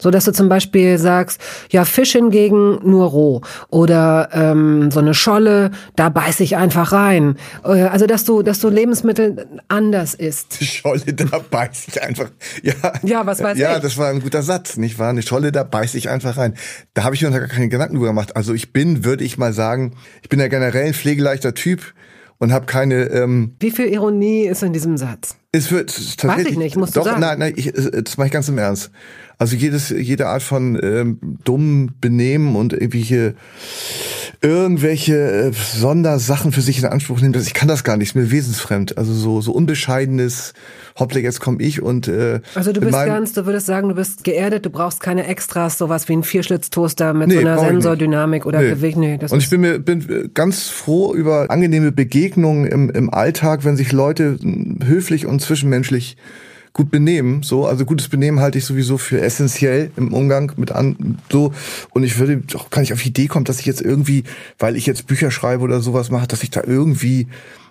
So 0.00 0.10
dass 0.10 0.26
du 0.26 0.32
zum 0.32 0.50
Beispiel 0.50 0.98
sagst, 0.98 1.40
ja, 1.70 1.86
Fisch 1.86 2.12
hingegen 2.12 2.78
nur 2.82 3.06
roh. 3.06 3.40
Oder 3.68 4.28
ähm, 4.32 4.90
so 4.90 5.00
eine 5.00 5.14
Scholle, 5.14 5.70
da 5.96 6.10
beiß 6.10 6.40
ich 6.40 6.56
einfach 6.56 6.92
rein. 6.92 7.36
Äh, 7.64 7.84
also 7.84 8.06
dass 8.06 8.24
du, 8.24 8.42
dass 8.42 8.60
du 8.60 8.68
Lebensmittel 8.68 9.46
anders 9.68 10.12
isst. 10.12 10.60
Die 10.60 10.66
Scholle, 10.66 11.14
da 11.14 11.38
beiß 11.38 11.88
ich 11.88 12.02
einfach. 12.02 12.30
Ja, 12.62 12.74
ja 13.04 13.26
was 13.26 13.42
weiß 13.42 13.56
ja, 13.56 13.76
ich. 13.76 13.82
das 13.82 13.96
war 13.96 14.10
ein 14.10 14.20
guter 14.20 14.42
Satz, 14.42 14.76
nicht 14.76 14.98
wahr? 14.98 15.08
Eine 15.08 15.22
Scholle, 15.22 15.50
da 15.50 15.62
beiß 15.62 15.94
ich 15.94 16.10
einfach 16.10 16.36
rein. 16.36 16.54
Da 16.92 17.04
habe 17.04 17.14
ich 17.14 17.22
mir 17.22 17.30
noch 17.30 17.38
gar 17.38 17.48
keine 17.48 17.70
Gedanken 17.70 17.94
drüber 17.94 18.08
gemacht. 18.08 18.36
Also 18.36 18.52
ich 18.52 18.74
bin, 18.74 19.02
würde 19.02 19.24
ich 19.24 19.38
mal 19.38 19.54
sagen, 19.54 19.96
ich 20.22 20.28
bin 20.28 20.40
ja 20.40 20.48
generell 20.48 20.88
ein 20.88 20.94
pflegeleichter 20.94 21.54
Typ 21.54 21.94
und 22.38 22.52
habe 22.52 22.66
keine. 22.66 23.04
Ähm, 23.10 23.56
Wie 23.60 23.70
viel 23.70 23.86
Ironie 23.86 24.44
ist 24.46 24.62
in 24.62 24.72
diesem 24.72 24.96
Satz? 24.96 25.36
Es 25.52 25.70
wird 25.70 25.88
tatsächlich. 25.88 26.46
Weiß 26.46 26.52
ich 26.52 26.58
nicht, 26.58 26.76
musst 26.76 26.96
doch, 26.96 27.04
du 27.04 27.10
sagen. 27.10 27.20
Nein, 27.20 27.38
nein, 27.38 27.54
ich, 27.56 27.72
das 27.72 28.16
mache 28.16 28.26
ich 28.26 28.32
ganz 28.32 28.48
im 28.48 28.58
Ernst. 28.58 28.90
Also 29.38 29.56
jedes, 29.56 29.90
jede 29.90 30.28
Art 30.28 30.42
von 30.42 30.78
ähm, 30.82 31.38
dummen 31.44 31.94
Benehmen 32.00 32.56
und 32.56 32.72
irgendwelche 32.72 33.34
irgendwelche 34.42 35.14
äh, 35.16 35.52
Sondersachen 35.52 36.52
für 36.52 36.60
sich 36.60 36.78
in 36.78 36.84
Anspruch 36.86 37.20
nehmen, 37.20 37.32
das, 37.32 37.46
ich 37.46 37.54
kann 37.54 37.68
das 37.68 37.84
gar 37.84 37.96
nicht, 37.96 38.08
ist 38.08 38.14
mir 38.14 38.30
wesensfremd. 38.30 38.98
Also 38.98 39.12
so 39.12 39.40
so 39.40 39.52
unbescheidenes, 39.52 40.52
hoppla, 40.98 41.20
jetzt 41.20 41.40
komme 41.40 41.62
ich 41.62 41.82
und 41.82 42.08
äh, 42.08 42.40
Also 42.54 42.72
du 42.72 42.80
bist 42.80 42.92
ganz, 42.92 43.32
du 43.32 43.46
würdest 43.46 43.66
sagen, 43.66 43.88
du 43.88 43.94
bist 43.94 44.24
geerdet, 44.24 44.66
du 44.66 44.70
brauchst 44.70 45.00
keine 45.00 45.26
Extras, 45.26 45.78
sowas 45.78 46.08
wie 46.08 46.14
ein 46.14 46.22
Vierschlitztoaster 46.22 47.14
mit 47.14 47.28
Nee, 47.28 47.34
so 47.34 47.40
einer. 47.40 47.58
Sensordynamik 47.58 48.46
oder 48.46 48.60
Nee. 48.60 48.70
Gewicht. 48.70 48.96
Nee, 48.96 49.18
das 49.18 49.32
und 49.32 49.38
ich 49.38 49.50
bin 49.50 49.60
mir 49.60 49.78
bin 49.78 50.30
ganz 50.34 50.68
froh 50.68 51.14
über 51.14 51.50
angenehme 51.50 51.92
Begegnungen 51.92 52.66
im, 52.66 52.90
im 52.90 53.10
Alltag, 53.12 53.64
wenn 53.64 53.76
sich 53.76 53.92
Leute 53.92 54.36
mh, 54.40 54.86
höflich 54.86 55.26
und 55.26 55.40
zwischenmenschlich 55.40 56.16
gut 56.76 56.90
benehmen. 56.90 57.42
So, 57.42 57.66
also 57.66 57.86
gutes 57.86 58.08
Benehmen 58.08 58.40
halte 58.40 58.58
ich 58.58 58.66
sowieso 58.66 58.98
für 58.98 59.22
essentiell 59.22 59.90
im 59.96 60.12
Umgang 60.12 60.52
mit 60.56 60.72
an 60.72 61.16
so. 61.32 61.54
Und 61.90 62.04
ich 62.04 62.18
würde 62.18 62.42
auch 62.54 62.68
gar 62.68 62.82
nicht 62.82 62.92
auf 62.92 63.00
die 63.00 63.08
Idee 63.08 63.28
kommen, 63.28 63.46
dass 63.46 63.60
ich 63.60 63.66
jetzt 63.66 63.80
irgendwie, 63.80 64.24
weil 64.58 64.76
ich 64.76 64.84
jetzt 64.84 65.06
Bücher 65.06 65.30
schreibe 65.30 65.62
oder 65.64 65.80
sowas 65.80 66.10
mache, 66.10 66.26
dass 66.26 66.42
ich 66.42 66.50
da 66.50 66.62
irgendwie, 66.62 67.28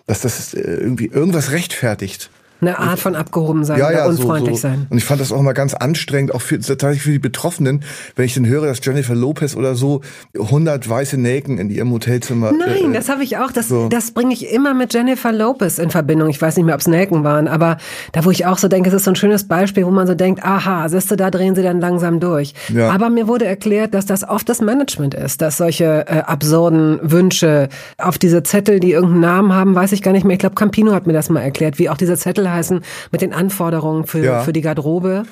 dass 0.07 0.21
das 0.21 0.55
äh, 0.55 0.59
irgendwie 0.59 1.05
irgendwas 1.05 1.51
rechtfertigt. 1.51 2.31
Eine 2.67 2.79
Art 2.79 3.00
von 3.00 3.15
abgehoben 3.15 3.63
sein 3.63 3.79
Ja, 3.79 3.88
oder 3.88 3.98
ja, 3.98 4.12
so, 4.12 4.22
unfreundlich 4.22 4.55
so. 4.55 4.62
sein. 4.63 4.88
Und 4.89 4.98
ich 4.98 5.05
fand 5.05 5.22
das 5.22 5.31
auch 5.31 5.41
mal 5.41 5.53
ganz 5.53 5.74
anstrengend, 5.74 6.34
auch 6.34 6.41
für, 6.41 6.60
tatsächlich 6.60 7.01
für 7.01 7.12
die 7.12 7.19
Betroffenen, 7.19 7.84
wenn 8.15 8.25
ich 8.25 8.34
dann 8.34 8.45
höre, 8.45 8.67
dass 8.67 8.84
Jennifer 8.84 9.15
Lopez 9.15 9.55
oder 9.55 9.75
so 9.75 10.01
100 10.38 10.88
weiße 10.88 11.17
Nelken 11.17 11.57
in 11.57 11.69
ihrem 11.69 11.91
Hotelzimmer. 11.91 12.51
Nein, 12.51 12.91
äh, 12.91 12.93
das 12.93 13.10
habe 13.10 13.24
ich 13.24 13.38
auch. 13.38 13.51
Das, 13.51 13.69
so. 13.69 13.89
das 13.89 14.12
bringe 14.12 14.34
ich 14.34 14.51
immer 14.51 14.74
mit 14.74 14.93
Jennifer 14.93 15.31
Lopez 15.31 15.79
in 15.79 15.89
Verbindung. 15.89 16.29
Ich 16.29 16.41
weiß 16.41 16.55
nicht 16.57 16.65
mehr, 16.65 16.75
ob 16.75 16.81
es 16.81 16.88
Nelken 16.88 17.24
waren, 17.24 17.48
aber 17.48 17.77
da, 18.12 18.25
wo 18.25 18.31
ich 18.31 18.45
auch 18.45 18.57
so 18.57 18.67
denke, 18.67 18.89
es 18.89 18.95
ist 18.95 19.05
so 19.05 19.12
ein 19.12 19.15
schönes 19.15 19.48
Beispiel, 19.48 19.86
wo 19.86 19.91
man 19.91 20.07
so 20.07 20.15
denkt, 20.15 20.43
aha, 20.43 20.89
siehst 20.89 21.12
du, 21.12 21.15
da 21.15 21.31
drehen 21.31 21.55
sie 21.55 21.63
dann 21.63 21.79
langsam 21.79 22.19
durch. 22.19 22.53
Ja. 22.74 22.89
Aber 22.89 23.10
mir 23.10 23.27
wurde 23.27 23.45
erklärt, 23.45 23.93
dass 23.93 24.05
das 24.05 24.27
oft 24.27 24.50
das 24.50 24.62
Management 24.62 25.13
ist, 25.13 25.41
dass 25.41 25.57
solche 25.57 26.05
äh, 26.07 26.19
absurden 26.19 27.00
Wünsche 27.01 27.69
auf 27.98 28.17
diese 28.17 28.43
Zettel, 28.43 28.79
die 28.79 28.91
irgendeinen 28.91 29.22
Namen 29.22 29.53
haben, 29.53 29.75
weiß 29.75 29.91
ich 29.91 30.01
gar 30.01 30.12
nicht 30.12 30.25
mehr. 30.25 30.34
Ich 30.34 30.39
glaube, 30.39 30.55
Campino 30.55 30.93
hat 30.93 31.07
mir 31.07 31.13
das 31.13 31.29
mal 31.29 31.41
erklärt, 31.41 31.79
wie 31.79 31.89
auch 31.89 31.98
diese 31.98 32.17
Zettel 32.17 32.51
heißen 32.55 32.81
mit 33.12 33.21
den 33.21 33.33
Anforderungen 33.33 34.07
für, 34.07 34.24
Ja. 34.24 34.41
für 34.41 34.53
die 34.53 34.62
Garderobe. 34.62 35.24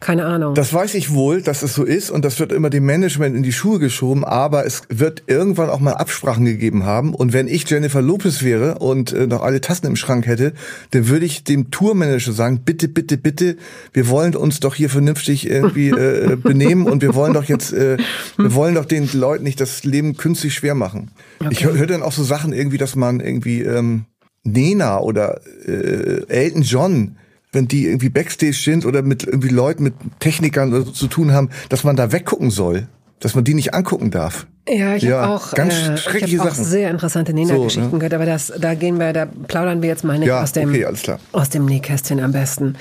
Keine 0.00 0.24
Ahnung. 0.24 0.54
Das 0.54 0.72
weiß 0.72 0.94
ich 0.94 1.12
wohl, 1.12 1.42
dass 1.42 1.62
es 1.62 1.74
so 1.74 1.84
ist 1.84 2.10
und 2.10 2.24
das 2.24 2.40
wird 2.40 2.52
immer 2.52 2.70
dem 2.70 2.86
Management 2.86 3.36
in 3.36 3.42
die 3.42 3.52
Schuhe 3.52 3.78
geschoben, 3.78 4.24
aber 4.24 4.64
es 4.64 4.82
wird 4.88 5.24
irgendwann 5.26 5.68
auch 5.68 5.78
mal 5.78 5.92
Absprachen 5.92 6.46
gegeben 6.46 6.86
haben 6.86 7.12
und 7.14 7.34
wenn 7.34 7.48
ich 7.48 7.68
Jennifer 7.68 8.00
Lopez 8.00 8.42
wäre 8.42 8.78
und 8.78 9.12
äh, 9.12 9.26
noch 9.26 9.42
alle 9.42 9.60
Tassen 9.60 9.84
im 9.86 9.96
Schrank 9.96 10.26
hätte, 10.26 10.54
dann 10.92 11.08
würde 11.08 11.26
ich 11.26 11.44
dem 11.44 11.70
Tourmanager 11.70 12.32
sagen, 12.32 12.62
bitte, 12.64 12.88
bitte, 12.88 13.18
bitte, 13.18 13.56
wir 13.92 14.08
wollen 14.08 14.34
uns 14.34 14.60
doch 14.60 14.74
hier 14.74 14.88
vernünftig 14.88 15.46
irgendwie 15.46 15.90
äh, 15.90 16.34
benehmen 16.42 16.86
und 16.86 17.02
wir 17.02 17.14
wollen 17.14 17.34
doch 17.34 17.44
jetzt, 17.44 17.74
äh, 17.74 17.98
wir 18.38 18.54
wollen 18.54 18.76
doch 18.76 18.86
den 18.86 19.06
Leuten 19.12 19.44
nicht 19.44 19.60
das 19.60 19.84
Leben 19.84 20.16
künstlich 20.16 20.54
schwer 20.54 20.74
machen. 20.74 21.10
Ich 21.50 21.62
höre 21.62 21.76
hör 21.76 21.86
dann 21.86 22.02
auch 22.02 22.12
so 22.12 22.24
Sachen 22.24 22.54
irgendwie, 22.54 22.78
dass 22.78 22.96
man 22.96 23.20
irgendwie 23.20 23.60
ähm, 23.62 24.06
Nena 24.44 25.00
oder 25.00 25.40
äh, 25.66 26.24
Elton 26.28 26.62
John, 26.62 27.16
wenn 27.52 27.68
die 27.68 27.86
irgendwie 27.86 28.08
Backstage 28.08 28.52
sind 28.54 28.86
oder 28.86 29.02
mit 29.02 29.24
irgendwie 29.24 29.48
Leuten, 29.48 29.82
mit 29.82 29.94
Technikern 30.20 30.72
oder 30.72 30.84
so 30.84 30.92
zu 30.92 31.08
tun 31.08 31.32
haben, 31.32 31.50
dass 31.68 31.84
man 31.84 31.96
da 31.96 32.12
weggucken 32.12 32.50
soll, 32.50 32.86
dass 33.18 33.34
man 33.34 33.44
die 33.44 33.54
nicht 33.54 33.74
angucken 33.74 34.10
darf. 34.10 34.46
Ja, 34.68 34.94
ich 34.94 35.02
Ja, 35.02 35.22
habe 35.22 35.34
auch, 35.34 35.52
ganz 35.52 35.74
äh, 35.74 35.96
schreckliche 35.96 36.36
ich 36.36 36.40
hab 36.40 36.46
auch 36.48 36.50
Sachen. 36.54 36.64
sehr 36.64 36.90
interessante 36.90 37.32
Nena-Geschichten 37.34 37.82
So, 37.90 37.90
ne? 37.90 37.98
gehört, 37.98 38.14
aber 38.14 38.24
das, 38.26 38.52
da 38.58 38.74
gehen 38.74 38.98
wir, 39.00 39.12
da 39.12 39.26
plaudern 39.26 39.82
wir 39.82 39.88
jetzt 39.88 40.04
mal 40.04 40.18
nicht 40.18 40.28
Ja, 40.28 40.42
aus 40.42 40.52
dem, 40.52 40.68
okay, 40.70 40.86
aus 41.32 41.48
dem 41.50 41.64
Nähkästchen 41.66 42.20
am 42.20 42.32
besten. 42.32 42.76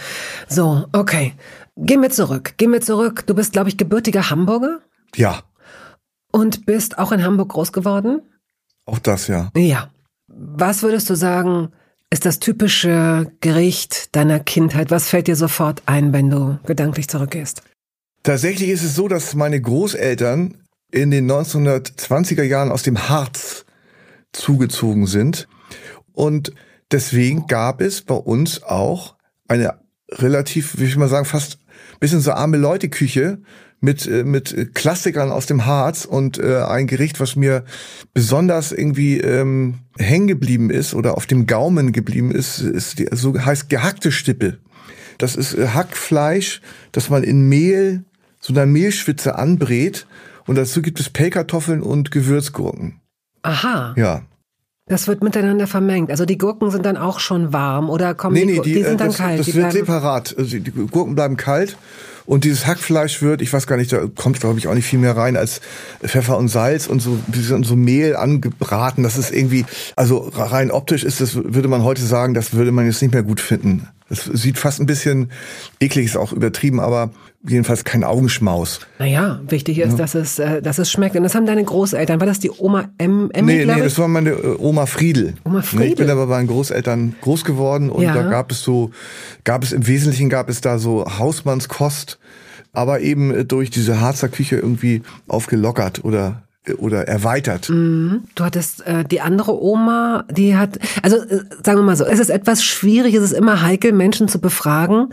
So, 0.47 0.85
okay. 0.93 1.33
Gehen 1.77 2.01
wir 2.01 2.09
zurück. 2.09 2.53
Gehen 2.57 2.71
wir 2.73 2.81
zurück. 2.81 3.23
Du 3.25 3.33
bist, 3.33 3.53
glaube 3.53 3.69
ich, 3.69 3.77
gebürtiger 3.77 4.29
Hamburger 4.29 4.79
Ja, 5.15 5.41
und 6.31 6.65
bist 6.67 6.99
auch 6.99 7.11
in 7.11 7.23
Hamburg 7.23 7.49
groß 7.49 7.71
geworden? 7.71 8.21
auch 8.85 8.99
das 8.99 9.27
ja. 9.27 9.51
Ja. 9.55 9.89
Was 10.41 10.83
würdest 10.83 11.09
du 11.09 11.15
sagen, 11.15 11.73
ist 12.09 12.25
das 12.25 12.39
typische 12.39 13.29
Gericht 13.41 14.15
deiner 14.15 14.39
Kindheit? 14.39 14.89
Was 14.89 15.09
fällt 15.09 15.27
dir 15.27 15.35
sofort 15.35 15.83
ein, 15.85 16.13
wenn 16.13 16.29
du 16.29 16.57
gedanklich 16.65 17.09
zurückgehst? 17.09 17.61
Tatsächlich 18.23 18.69
ist 18.69 18.83
es 18.83 18.95
so, 18.95 19.09
dass 19.09 19.35
meine 19.35 19.61
Großeltern 19.61 20.57
in 20.91 21.11
den 21.11 21.29
1920er 21.29 22.43
Jahren 22.43 22.71
aus 22.71 22.83
dem 22.83 23.09
Harz 23.09 23.65
zugezogen 24.31 25.07
sind. 25.07 25.49
Und 26.13 26.53
deswegen 26.89 27.47
gab 27.47 27.81
es 27.81 28.01
bei 28.01 28.15
uns 28.15 28.63
auch 28.63 29.15
eine 29.49 29.79
relativ, 30.09 30.79
wie 30.79 30.85
ich 30.85 30.95
mal 30.95 31.09
sagen, 31.09 31.25
fast 31.25 31.59
bisschen 31.99 32.21
so 32.21 32.31
arme 32.31 32.57
Leute 32.57 32.89
Küche 32.89 33.41
mit 33.81 34.07
äh, 34.07 34.23
mit 34.23 34.73
Klassikern 34.75 35.31
aus 35.31 35.45
dem 35.45 35.65
Harz 35.65 36.05
und 36.05 36.37
äh, 36.37 36.63
ein 36.63 36.87
Gericht, 36.87 37.19
was 37.19 37.35
mir 37.35 37.63
besonders 38.13 38.71
irgendwie 38.71 39.19
ähm, 39.19 39.79
hängen 39.97 40.27
geblieben 40.27 40.69
ist 40.69 40.93
oder 40.93 41.15
auf 41.15 41.25
dem 41.25 41.45
Gaumen 41.47 41.91
geblieben 41.91 42.31
ist, 42.31 42.59
ist 42.59 42.99
die, 42.99 43.07
so 43.11 43.37
heißt 43.39 43.69
gehackte 43.69 44.11
Stippe. 44.11 44.57
Das 45.17 45.35
ist 45.35 45.53
äh, 45.53 45.69
Hackfleisch, 45.69 46.61
das 46.91 47.09
man 47.09 47.23
in 47.23 47.47
Mehl, 47.47 48.03
so 48.39 48.53
einer 48.53 48.65
Mehlschwitze 48.65 49.37
anbrät 49.37 50.07
und 50.45 50.57
dazu 50.57 50.81
gibt 50.81 50.99
es 50.99 51.09
Pellkartoffeln 51.09 51.81
und 51.81 52.11
Gewürzgurken. 52.11 52.99
Aha. 53.43 53.93
Ja. 53.97 54.23
Das 54.87 55.07
wird 55.07 55.23
miteinander 55.23 55.67
vermengt. 55.67 56.09
Also 56.09 56.25
die 56.25 56.37
Gurken 56.39 56.71
sind 56.71 56.83
dann 56.83 56.97
auch 56.97 57.19
schon 57.19 57.53
warm 57.53 57.91
oder 57.91 58.15
kommen 58.15 58.33
Nee, 58.33 58.45
die, 58.45 58.53
nee, 58.53 58.61
die, 58.61 58.73
die 58.73 58.79
äh, 58.81 58.85
sind 58.85 58.99
dann 58.99 59.09
das, 59.09 59.17
kalt. 59.17 59.39
das 59.39 59.45
die 59.45 59.53
wird 59.53 59.71
separat. 59.71 60.35
Also 60.37 60.57
die 60.57 60.71
Gurken 60.71 61.15
bleiben 61.15 61.37
kalt 61.37 61.77
und 62.29 62.43
dieses 62.43 62.67
Hackfleisch 62.67 63.23
wird, 63.23 63.41
ich 63.41 63.51
weiß 63.51 63.65
gar 63.65 63.75
nicht, 63.75 63.91
da 63.91 64.05
kommt 64.05 64.39
glaube 64.39 64.59
ich 64.59 64.67
auch 64.67 64.75
nicht 64.75 64.85
viel 64.85 64.99
mehr 64.99 65.17
rein 65.17 65.35
als 65.35 65.61
Pfeffer 66.03 66.37
und 66.37 66.47
Salz 66.47 66.85
und 66.85 66.99
so, 66.99 67.17
so 67.33 67.75
Mehl 67.75 68.15
angebraten. 68.15 69.01
Das 69.01 69.17
ist 69.17 69.31
irgendwie, 69.31 69.65
also 69.95 70.29
rein 70.35 70.69
optisch 70.69 71.03
ist 71.03 71.21
das, 71.21 71.33
würde 71.33 71.67
man 71.67 71.83
heute 71.83 72.03
sagen, 72.03 72.35
das 72.35 72.53
würde 72.53 72.71
man 72.71 72.85
jetzt 72.85 73.01
nicht 73.01 73.15
mehr 73.15 73.23
gut 73.23 73.41
finden. 73.41 73.87
Das 74.09 74.25
sieht 74.25 74.59
fast 74.59 74.79
ein 74.79 74.85
bisschen 74.85 75.31
eklig, 75.79 76.05
ist 76.05 76.17
auch 76.17 76.31
übertrieben, 76.31 76.79
aber 76.79 77.09
jedenfalls 77.47 77.83
kein 77.85 78.03
Augenschmaus. 78.03 78.81
Naja, 78.99 79.39
wichtig 79.47 79.79
ist, 79.79 79.97
dass, 79.97 80.13
es, 80.13 80.39
äh, 80.39 80.61
dass 80.61 80.77
es 80.77 80.91
schmeckt. 80.91 81.15
Und 81.15 81.23
das 81.23 81.35
haben 81.35 81.45
deine 81.45 81.63
Großeltern. 81.63 82.19
War 82.19 82.27
das 82.27 82.39
die 82.39 82.51
Oma 82.51 82.89
em, 82.97 83.29
Emmy, 83.31 83.53
Nee, 83.53 83.65
nee, 83.65 83.81
das 83.81 83.97
war 83.97 84.07
meine 84.09 84.31
äh, 84.31 84.55
Oma 84.59 84.85
Friedel. 84.85 85.35
Oma 85.45 85.59
Nee, 85.59 85.63
Ich 85.65 85.71
bin 85.71 85.79
Friedel. 85.95 86.11
aber 86.11 86.27
bei 86.27 86.35
meinen 86.37 86.47
Großeltern 86.47 87.15
groß 87.21 87.45
geworden 87.45 87.89
und 87.89 88.03
Ja. 88.03 88.13
da 88.13 88.23
gab 88.23 88.51
es 88.51 88.61
so, 88.61 88.91
gab 89.45 89.63
es 89.63 89.71
im 89.71 89.87
Wesentlichen 89.87 90.29
gab 90.29 90.49
es 90.49 90.59
da 90.61 90.79
so 90.79 91.05
Hausmannskost, 91.17 92.19
aber 92.73 92.99
eben 92.99 93.33
äh, 93.33 93.45
durch 93.45 93.69
diese 93.69 94.01
Harzer 94.01 94.27
Küche 94.29 94.57
irgendwie 94.57 95.01
aufgelockert 95.29 96.03
oder 96.03 96.43
äh, 96.65 96.73
oder 96.73 97.07
erweitert. 97.07 97.69
Mhm. 97.69 98.25
Du 98.35 98.43
hattest 98.43 98.85
äh, 98.85 99.05
die 99.05 99.21
andere 99.21 99.59
Oma, 99.63 100.25
die 100.29 100.57
hat, 100.57 100.77
also 101.03 101.15
äh, 101.15 101.39
sagen 101.63 101.79
wir 101.79 101.83
mal 101.83 101.95
so, 101.95 102.03
es 102.03 102.19
ist 102.19 102.29
etwas 102.29 102.63
schwierig, 102.65 103.15
es 103.15 103.23
ist 103.23 103.31
immer 103.33 103.61
heikel, 103.61 103.93
Menschen 103.93 104.27
zu 104.27 104.39
befragen, 104.41 105.07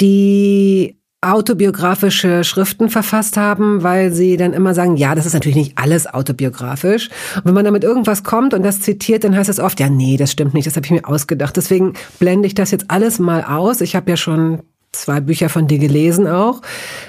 die 0.00 0.98
autobiografische 1.22 2.42
Schriften 2.42 2.90
verfasst 2.90 3.36
haben, 3.36 3.84
weil 3.84 4.12
sie 4.12 4.36
dann 4.36 4.52
immer 4.52 4.74
sagen, 4.74 4.96
ja, 4.96 5.14
das 5.14 5.24
ist 5.24 5.34
natürlich 5.34 5.56
nicht 5.56 5.78
alles 5.78 6.12
autobiografisch. 6.12 7.10
Und 7.36 7.46
wenn 7.46 7.54
man 7.54 7.64
damit 7.64 7.84
irgendwas 7.84 8.24
kommt 8.24 8.54
und 8.54 8.64
das 8.64 8.80
zitiert, 8.80 9.22
dann 9.22 9.36
heißt 9.36 9.48
es 9.48 9.60
oft, 9.60 9.78
ja, 9.78 9.88
nee, 9.88 10.16
das 10.16 10.32
stimmt 10.32 10.52
nicht, 10.52 10.66
das 10.66 10.74
habe 10.74 10.84
ich 10.84 10.90
mir 10.90 11.08
ausgedacht. 11.08 11.56
Deswegen 11.56 11.94
blende 12.18 12.48
ich 12.48 12.54
das 12.54 12.72
jetzt 12.72 12.90
alles 12.90 13.20
mal 13.20 13.44
aus. 13.44 13.80
Ich 13.80 13.94
habe 13.94 14.10
ja 14.10 14.16
schon 14.16 14.62
zwei 14.90 15.20
Bücher 15.20 15.48
von 15.48 15.68
dir 15.68 15.78
gelesen 15.78 16.26
auch, 16.26 16.60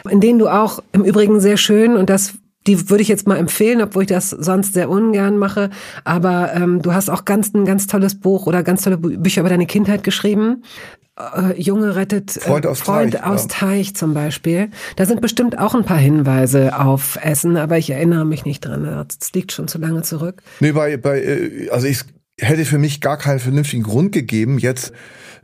in 0.10 0.22
denen 0.22 0.39
du 0.39 0.48
auch 0.48 0.79
im 0.93 1.03
Übrigen 1.03 1.39
sehr 1.41 1.58
schön 1.58 1.98
und 1.98 2.10
das 2.10 2.36
die 2.65 2.89
würde 2.89 3.01
ich 3.01 3.10
jetzt 3.10 3.27
mal 3.27 3.36
empfehlen, 3.36 3.82
obwohl 3.82 4.03
ich 4.03 4.08
das 4.08 4.29
sonst 4.29 4.74
sehr 4.74 4.89
ungern 4.89 5.38
mache. 5.38 5.70
Aber 6.05 6.53
ähm, 6.53 6.82
du 6.82 6.93
hast 6.93 7.10
auch 7.10 7.25
ganz 7.25 7.53
ein 7.53 7.65
ganz 7.65 7.88
tolles 7.88 8.17
Buch 8.17 8.48
oder 8.48 8.63
ganz 8.63 8.84
tolle 8.84 8.98
Bü 8.98 9.17
Bücher 9.17 9.41
über 9.41 9.50
deine 9.50 9.65
Kindheit 9.65 10.01
geschrieben. 10.03 10.63
Äh, 11.17 11.62
Junge 11.62 11.96
rettet 11.96 12.36
äh, 12.38 12.39
Freund 12.39 12.65
aus 12.65 12.82
Freund 12.82 13.13
Teich, 13.13 13.24
aus 13.24 13.43
ja. 13.43 13.48
Teich 13.50 13.96
zum 13.96 14.13
Beispiel. 14.13 14.70
Da 14.96 15.05
sind 15.05 15.22
bestimmt 15.22 15.60
auch 15.60 15.75
ein 15.75 15.86
paar 15.86 15.98
Hinweise 15.98 16.79
auf 16.79 17.20
Essen, 17.22 17.58
aber 17.58 17.77
ich 17.77 17.89
erinnere 17.91 18.25
mich 18.25 18.46
nicht 18.46 18.62
dran. 18.62 18.84
Das 18.84 19.34
liegt 19.34 19.51
schon 19.51 19.67
zu 19.67 19.77
lange 19.77 20.01
zurück. 20.01 20.41
Nee, 20.60 20.72
bei, 20.72 20.98
bei, 20.98 21.22
äh, 21.22 21.70
also 21.70 21.88
ich 21.88 22.03
hätte 22.39 22.65
für 22.65 22.79
mich 22.79 23.00
gar 23.00 23.17
keinen 23.17 23.39
vernünftigen 23.39 23.84
Grund 23.84 24.12
gegeben, 24.12 24.58
jetzt 24.58 24.91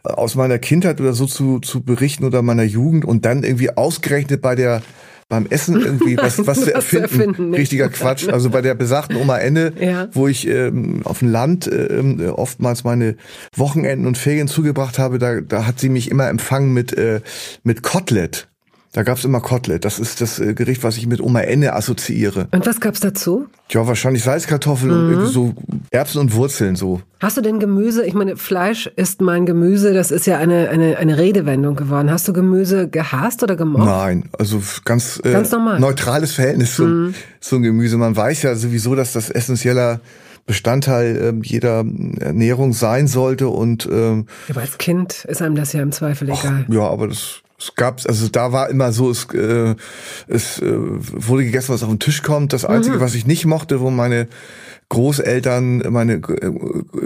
aus 0.03 0.35
meiner 0.35 0.59
Kindheit 0.59 0.99
oder 1.01 1.13
so 1.13 1.25
zu, 1.25 1.59
zu 1.59 1.83
berichten 1.83 2.23
oder 2.23 2.41
meiner 2.41 2.63
Jugend 2.63 3.05
und 3.05 3.25
dann 3.25 3.43
irgendwie 3.43 3.75
ausgerechnet 3.75 4.41
bei 4.41 4.55
der 4.55 4.81
beim 5.29 5.45
Essen 5.49 5.79
irgendwie 5.79 6.17
was, 6.17 6.37
was 6.47 6.61
zu 6.61 6.73
erfinden. 6.73 7.03
erfinden 7.03 7.53
Richtiger 7.53 7.87
Quatsch. 7.89 8.27
Also 8.27 8.49
bei 8.49 8.61
der 8.61 8.73
besagten 8.73 9.15
Oma 9.15 9.37
Enne, 9.37 9.71
ja. 9.79 10.09
wo 10.11 10.27
ich 10.27 10.47
ähm, 10.47 11.01
auf 11.05 11.19
dem 11.19 11.31
Land 11.31 11.67
äh, 11.67 12.27
oftmals 12.27 12.83
meine 12.83 13.15
Wochenenden 13.55 14.07
und 14.07 14.17
Ferien 14.17 14.47
zugebracht 14.47 14.99
habe, 14.99 15.19
da, 15.19 15.39
da 15.39 15.65
hat 15.65 15.79
sie 15.79 15.89
mich 15.89 16.11
immer 16.11 16.27
empfangen 16.27 16.73
mit, 16.73 16.91
äh, 16.93 17.21
mit 17.63 17.83
Kotelett. 17.83 18.47
Da 18.91 19.03
gab's 19.03 19.23
immer 19.23 19.39
Kotelett. 19.39 19.85
Das 19.85 19.99
ist 19.99 20.19
das 20.19 20.39
äh, 20.39 20.55
Gericht, 20.55 20.83
was 20.83 20.97
ich 20.97 21.05
mit 21.05 21.21
Oma 21.21 21.41
Enne 21.41 21.73
assoziiere. 21.73 22.47
Und 22.51 22.65
was 22.65 22.79
gab's 22.79 22.99
dazu? 22.99 23.45
Ja, 23.69 23.85
wahrscheinlich 23.85 24.23
Salzkartoffeln 24.23 25.11
mhm. 25.11 25.17
und 25.17 25.27
so 25.27 25.53
Erbsen 25.91 26.21
und 26.21 26.33
Wurzeln 26.33 26.75
so. 26.75 27.01
Hast 27.19 27.37
du 27.37 27.41
denn 27.41 27.59
Gemüse? 27.59 28.03
Ich 28.03 28.15
meine, 28.15 28.35
Fleisch 28.35 28.87
ist 28.95 29.21
mein 29.21 29.45
Gemüse. 29.45 29.93
Das 29.93 30.09
ist 30.09 30.25
ja 30.25 30.37
eine, 30.37 30.69
eine, 30.69 30.97
eine 30.97 31.19
Redewendung 31.19 31.75
geworden. 31.75 32.09
Hast 32.09 32.27
du 32.27 32.33
Gemüse 32.33 32.87
gehasst 32.87 33.43
oder 33.43 33.55
gemocht? 33.55 33.85
Nein, 33.85 34.29
also 34.39 34.59
ganz, 34.85 35.21
äh, 35.23 35.33
ganz 35.33 35.51
normal. 35.51 35.79
neutrales 35.79 36.33
Verhältnis 36.33 36.75
zum, 36.75 37.07
mhm. 37.07 37.15
zum 37.41 37.61
Gemüse. 37.61 37.97
Man 37.97 38.15
weiß 38.15 38.41
ja 38.41 38.55
sowieso, 38.55 38.95
dass 38.95 39.13
das 39.13 39.29
essentieller 39.29 40.01
Bestandteil 40.47 41.15
äh, 41.15 41.47
jeder 41.47 41.85
Ernährung 42.21 42.73
sein 42.73 43.05
sollte 43.05 43.49
und 43.49 43.87
ähm, 43.91 44.25
aber 44.49 44.61
als 44.61 44.79
Kind 44.79 45.25
ist 45.25 45.43
einem 45.43 45.53
das 45.53 45.73
ja 45.73 45.83
im 45.83 45.91
Zweifel 45.91 46.27
egal. 46.29 46.65
Ach, 46.67 46.73
ja, 46.73 46.81
aber 46.81 47.07
das 47.07 47.43
es 47.59 47.75
gab, 47.75 48.01
also 48.07 48.27
da 48.29 48.51
war 48.51 48.69
immer 48.69 48.91
so, 48.91 49.09
es, 49.09 49.25
äh, 49.33 49.75
es 50.27 50.59
äh, 50.59 50.73
wurde 50.75 51.43
gegessen, 51.43 51.73
was 51.73 51.83
auf 51.83 51.89
den 51.89 51.99
Tisch 51.99 52.23
kommt. 52.23 52.53
Das 52.53 52.65
Einzige, 52.65 52.97
mhm. 52.97 53.01
was 53.01 53.15
ich 53.15 53.27
nicht 53.27 53.45
mochte, 53.45 53.79
wo 53.81 53.89
meine 53.89 54.27
Großeltern, 54.89 55.83
meine 55.89 56.13
äh, 56.13 56.19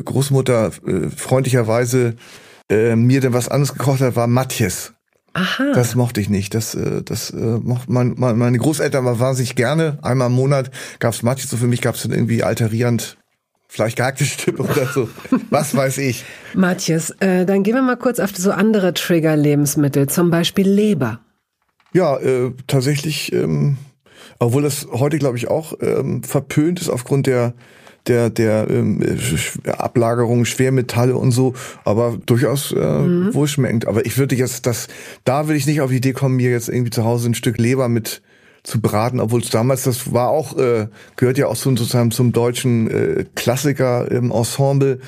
Großmutter 0.03 0.71
äh, 0.85 1.09
freundlicherweise 1.15 2.15
äh, 2.69 2.95
mir 2.95 3.21
denn 3.21 3.33
was 3.33 3.49
anderes 3.49 3.73
gekocht 3.73 4.01
hat, 4.01 4.15
war 4.15 4.27
Matjes. 4.27 4.93
Aha. 5.33 5.71
Das 5.73 5.95
mochte 5.95 6.21
ich 6.21 6.29
nicht. 6.29 6.53
Das, 6.53 6.75
äh, 6.75 7.01
das 7.01 7.31
äh, 7.31 7.35
mochte 7.35 7.91
mein, 7.91 8.15
meine 8.17 8.57
Großeltern 8.57 9.03
war 9.03 9.19
wahnsinnig 9.19 9.55
gerne. 9.55 9.97
Einmal 10.03 10.27
im 10.27 10.35
Monat 10.35 10.69
gab's 10.99 11.23
Matjes. 11.23 11.49
So 11.49 11.57
für 11.57 11.67
mich 11.67 11.81
gab's 11.81 12.03
dann 12.03 12.11
irgendwie 12.11 12.43
alterierend 12.43 13.17
vielleicht 13.73 13.97
gehackte 13.97 14.23
Stimme 14.23 14.59
oder 14.59 14.85
so. 14.85 15.09
Was 15.49 15.75
weiß 15.75 15.97
ich. 15.97 16.23
Matthias, 16.53 17.09
äh, 17.19 17.45
dann 17.45 17.63
gehen 17.63 17.73
wir 17.73 17.81
mal 17.81 17.97
kurz 17.97 18.19
auf 18.19 18.29
so 18.35 18.51
andere 18.51 18.93
Trigger-Lebensmittel, 18.93 20.07
zum 20.07 20.29
Beispiel 20.29 20.69
Leber. 20.69 21.19
Ja, 21.91 22.17
äh, 22.17 22.51
tatsächlich, 22.67 23.33
ähm, 23.33 23.77
obwohl 24.37 24.61
das 24.61 24.87
heute, 24.91 25.17
glaube 25.17 25.37
ich, 25.37 25.47
auch 25.47 25.73
ähm, 25.81 26.23
verpönt 26.23 26.81
ist 26.81 26.89
aufgrund 26.89 27.25
der 27.25 27.53
der 28.05 28.29
der 28.29 28.69
ähm, 28.69 29.01
Ablagerung 29.65 30.45
Schwermetalle 30.45 31.15
und 31.15 31.31
so, 31.31 31.53
aber 31.83 32.19
durchaus 32.25 32.73
äh, 32.73 32.77
mhm. 32.77 33.33
wohlschmeckend. 33.33 33.87
Aber 33.87 34.05
ich 34.05 34.17
würde 34.17 34.35
jetzt 34.35 34.67
das, 34.67 34.87
da 35.23 35.47
würde 35.47 35.57
ich 35.57 35.65
nicht 35.65 35.81
auf 35.81 35.89
die 35.89 35.97
Idee 35.97 36.13
kommen, 36.13 36.35
mir 36.35 36.51
jetzt 36.51 36.69
irgendwie 36.69 36.91
zu 36.91 37.05
Hause 37.05 37.29
ein 37.29 37.33
Stück 37.33 37.57
Leber 37.57 37.87
mit 37.87 38.21
zu 38.63 38.79
braten, 38.79 39.19
obwohl 39.19 39.41
es 39.41 39.49
damals, 39.49 39.83
das 39.83 40.13
war 40.13 40.29
auch, 40.29 40.57
äh, 40.57 40.87
gehört 41.17 41.37
ja 41.37 41.47
auch 41.47 41.55
so, 41.55 41.69
sozusagen 41.75 42.11
zum 42.11 42.31
deutschen 42.31 42.89
äh, 42.89 43.25
Klassiker 43.35 44.09
im 44.09 44.31
Ensemble. 44.31 44.99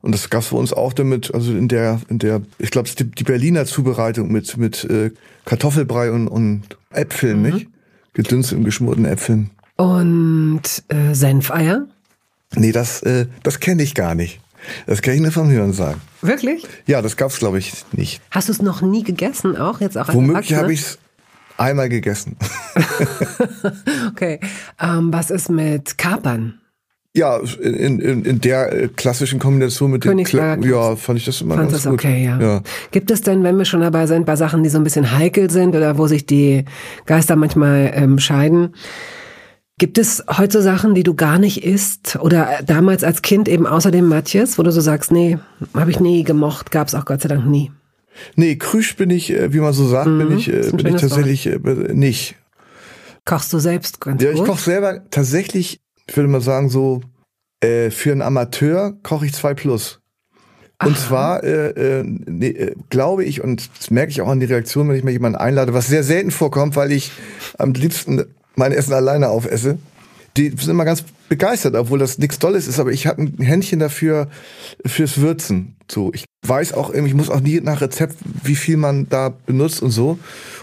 Und 0.00 0.12
das 0.12 0.30
gab's 0.30 0.48
für 0.48 0.56
uns 0.56 0.72
auch 0.72 0.92
damit, 0.92 1.32
also 1.32 1.52
in 1.52 1.68
der, 1.68 2.00
in 2.08 2.18
der, 2.18 2.40
ich 2.58 2.70
glaube, 2.70 2.88
die, 2.88 3.04
die 3.04 3.22
Berliner 3.22 3.66
Zubereitung 3.66 4.32
mit, 4.32 4.56
mit 4.56 4.84
äh, 4.84 5.10
Kartoffelbrei 5.44 6.10
und, 6.10 6.26
und 6.26 6.62
Äpfeln, 6.90 7.42
mhm. 7.42 7.50
nicht? 7.50 7.68
Gedünstet 8.14 8.58
und 8.58 8.64
geschmorten 8.64 9.04
Äpfeln. 9.04 9.50
Und 9.76 10.62
äh, 10.88 11.14
Senfeier? 11.14 11.86
Nee, 12.54 12.72
das, 12.72 13.02
äh, 13.02 13.26
das 13.42 13.60
kenne 13.60 13.82
ich 13.82 13.94
gar 13.94 14.14
nicht. 14.14 14.40
Das 14.86 15.02
kann 15.02 15.14
ich 15.14 15.20
nur 15.20 15.32
vom 15.32 15.50
Hören 15.50 15.72
sagen. 15.72 16.00
Wirklich? 16.20 16.66
Ja, 16.86 17.02
das 17.02 17.16
gab's 17.16 17.38
glaube 17.38 17.58
ich 17.58 17.72
nicht. 17.92 18.20
Hast 18.30 18.48
du 18.48 18.52
es 18.52 18.62
noch 18.62 18.80
nie 18.80 19.02
gegessen, 19.02 19.56
auch 19.56 19.80
jetzt 19.80 19.98
auch? 19.98 20.12
Womöglich 20.12 20.54
habe 20.54 20.72
ich 20.72 20.80
es 20.80 20.98
Einmal 21.62 21.88
gegessen. 21.88 22.36
okay. 24.10 24.40
Ähm, 24.80 25.12
was 25.12 25.30
ist 25.30 25.48
mit 25.48 25.96
Kapern? 25.96 26.58
Ja, 27.14 27.38
in, 27.60 28.00
in, 28.00 28.24
in 28.24 28.40
der 28.40 28.72
äh, 28.72 28.88
klassischen 28.88 29.38
Kombination 29.38 29.90
mit 29.90 30.04
dem 30.04 30.24
Kla 30.24 30.56
ja, 30.56 30.96
fand 30.96 31.18
ich 31.18 31.26
das 31.26 31.42
immer 31.42 31.56
fand 31.56 31.70
ganz 31.70 31.82
das 31.82 31.90
gut. 31.90 32.00
okay, 32.00 32.24
ja. 32.24 32.40
ja. 32.40 32.62
Gibt 32.90 33.10
es 33.10 33.20
denn, 33.20 33.42
wenn 33.42 33.58
wir 33.58 33.66
schon 33.66 33.80
dabei 33.80 34.06
sind, 34.06 34.24
bei 34.24 34.34
Sachen, 34.34 34.62
die 34.62 34.70
so 34.70 34.78
ein 34.78 34.84
bisschen 34.84 35.16
heikel 35.16 35.50
sind 35.50 35.76
oder 35.76 35.98
wo 35.98 36.06
sich 36.06 36.24
die 36.24 36.64
Geister 37.04 37.36
manchmal 37.36 37.92
ähm, 37.94 38.18
scheiden, 38.18 38.74
gibt 39.78 39.98
es 39.98 40.24
heute 40.38 40.62
Sachen, 40.62 40.94
die 40.94 41.02
du 41.02 41.14
gar 41.14 41.38
nicht 41.38 41.64
isst 41.64 42.16
oder 42.16 42.60
damals 42.64 43.04
als 43.04 43.20
Kind 43.20 43.46
eben 43.46 43.66
außer 43.66 43.90
dem 43.90 44.08
Matjes, 44.08 44.58
wo 44.58 44.62
du 44.62 44.72
so 44.72 44.80
sagst, 44.80 45.12
nee, 45.12 45.38
habe 45.74 45.90
ich 45.90 46.00
nie 46.00 46.24
gemocht, 46.24 46.70
gab 46.70 46.88
es 46.88 46.94
auch 46.94 47.04
Gott 47.04 47.20
sei 47.20 47.28
Dank 47.28 47.46
nie? 47.46 47.70
Nee, 48.36 48.56
Krüsch 48.56 48.96
bin 48.96 49.10
ich, 49.10 49.30
äh, 49.30 49.52
wie 49.52 49.60
man 49.60 49.72
so 49.72 49.86
sagt, 49.86 50.08
mhm, 50.08 50.18
bin 50.18 50.38
ich, 50.38 50.48
äh, 50.48 50.70
bin 50.72 50.86
ich 50.94 51.00
tatsächlich 51.00 51.46
Wort. 51.46 51.90
Äh, 51.90 51.94
nicht. 51.94 52.36
Kochst 53.24 53.52
du 53.52 53.58
selbst 53.58 54.00
ganz 54.00 54.22
Ja, 54.22 54.32
ich 54.32 54.44
koche 54.44 54.60
selber 54.60 55.08
tatsächlich, 55.10 55.80
ich 56.06 56.16
würde 56.16 56.28
mal 56.28 56.40
sagen, 56.40 56.68
so 56.68 57.02
äh, 57.60 57.90
für 57.90 58.12
einen 58.12 58.22
Amateur 58.22 58.94
koche 59.02 59.26
ich 59.26 59.34
zwei 59.34 59.54
plus. 59.54 60.00
Und 60.82 60.96
Aha. 60.96 61.06
zwar 61.06 61.44
äh, 61.44 62.00
äh, 62.00 62.04
nee, 62.04 62.74
glaube 62.90 63.24
ich, 63.24 63.42
und 63.42 63.70
das 63.78 63.90
merke 63.92 64.10
ich 64.10 64.20
auch 64.20 64.28
an 64.28 64.40
die 64.40 64.46
Reaktion, 64.46 64.88
wenn 64.88 64.96
ich 64.96 65.04
mir 65.04 65.12
jemanden 65.12 65.38
einlade, 65.38 65.72
was 65.74 65.86
sehr 65.86 66.02
selten 66.02 66.32
vorkommt, 66.32 66.74
weil 66.74 66.90
ich 66.90 67.12
am 67.58 67.72
liebsten 67.72 68.24
mein 68.56 68.72
Essen 68.72 68.92
alleine 68.92 69.28
aufesse 69.28 69.78
die 70.36 70.48
sind 70.50 70.70
immer 70.70 70.84
ganz 70.84 71.04
begeistert, 71.28 71.74
obwohl 71.74 71.98
das 71.98 72.18
nichts 72.18 72.38
Tolles 72.38 72.66
ist, 72.66 72.78
aber 72.78 72.92
ich 72.92 73.06
habe 73.06 73.22
ein 73.22 73.38
Händchen 73.38 73.78
dafür 73.78 74.28
fürs 74.84 75.18
Würzen. 75.18 75.76
So, 75.90 76.12
ich 76.12 76.24
weiß 76.42 76.72
auch, 76.74 76.92
ich 76.92 77.14
muss 77.14 77.30
auch 77.30 77.40
nie 77.40 77.60
nach 77.60 77.80
Rezept, 77.80 78.16
wie 78.42 78.56
viel 78.56 78.76
man 78.76 79.08
da 79.08 79.28
benutzt 79.28 79.82
und 79.82 79.90
so. 79.90 80.18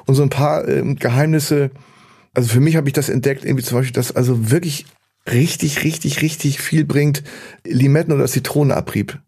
Und 0.05 0.15
so 0.15 0.23
ein 0.23 0.29
paar 0.29 0.67
ähm, 0.67 0.97
Geheimnisse. 0.97 1.71
Also 2.33 2.49
für 2.49 2.59
mich 2.59 2.75
habe 2.75 2.87
ich 2.87 2.93
das 2.93 3.09
entdeckt, 3.09 3.45
irgendwie 3.45 3.63
zum 3.63 3.77
Beispiel, 3.77 3.93
dass 3.93 4.15
also 4.15 4.51
wirklich 4.51 4.85
richtig, 5.29 5.83
richtig, 5.83 6.21
richtig 6.21 6.59
viel 6.59 6.85
bringt 6.85 7.23
Limetten- 7.65 8.13
oder 8.13 8.25
Zitronenabrieb. 8.27 9.19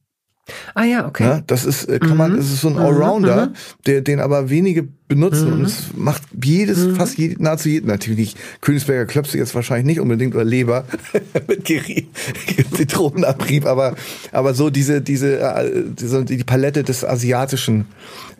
Ah 0.74 0.84
ja, 0.84 1.08
okay. 1.08 1.24
Ja, 1.24 1.42
das 1.46 1.66
ist, 1.66 1.86
äh, 1.86 2.00
kann 2.00 2.18
man, 2.18 2.34
mhm. 2.34 2.38
das 2.38 2.46
ist 2.48 2.62
so 2.62 2.70
ein 2.70 2.74
mhm. 2.74 2.80
Allrounder, 2.80 3.48
mhm. 3.48 3.54
der, 3.86 4.02
den 4.02 4.20
aber 4.20 4.50
wenige 4.50 4.88
benutzen 5.08 5.48
mhm. 5.48 5.54
und 5.54 5.66
es 5.66 5.90
macht 5.96 6.24
jedes, 6.44 6.80
mhm. 6.80 6.96
fast 6.96 7.18
jede, 7.18 7.42
nahezu 7.42 7.70
jeden, 7.70 7.88
natürlich 7.88 8.36
Königsberger 8.62 9.06
Klöpse 9.06 9.38
jetzt 9.38 9.54
wahrscheinlich 9.56 9.86
nicht 9.86 10.00
unbedingt 10.00 10.34
oder 10.34 10.44
Leber 10.44 10.86
mit 11.48 11.68
Zitronenabrieb, 12.76 13.66
aber, 13.66 13.96
aber 14.32 14.54
so 14.54 14.70
diese, 14.70 15.02
diese, 15.02 15.40
äh, 15.40 15.84
diese, 15.88 16.26
die 16.26 16.44
Palette 16.44 16.84
des 16.84 17.06
Asiatischen 17.06 17.86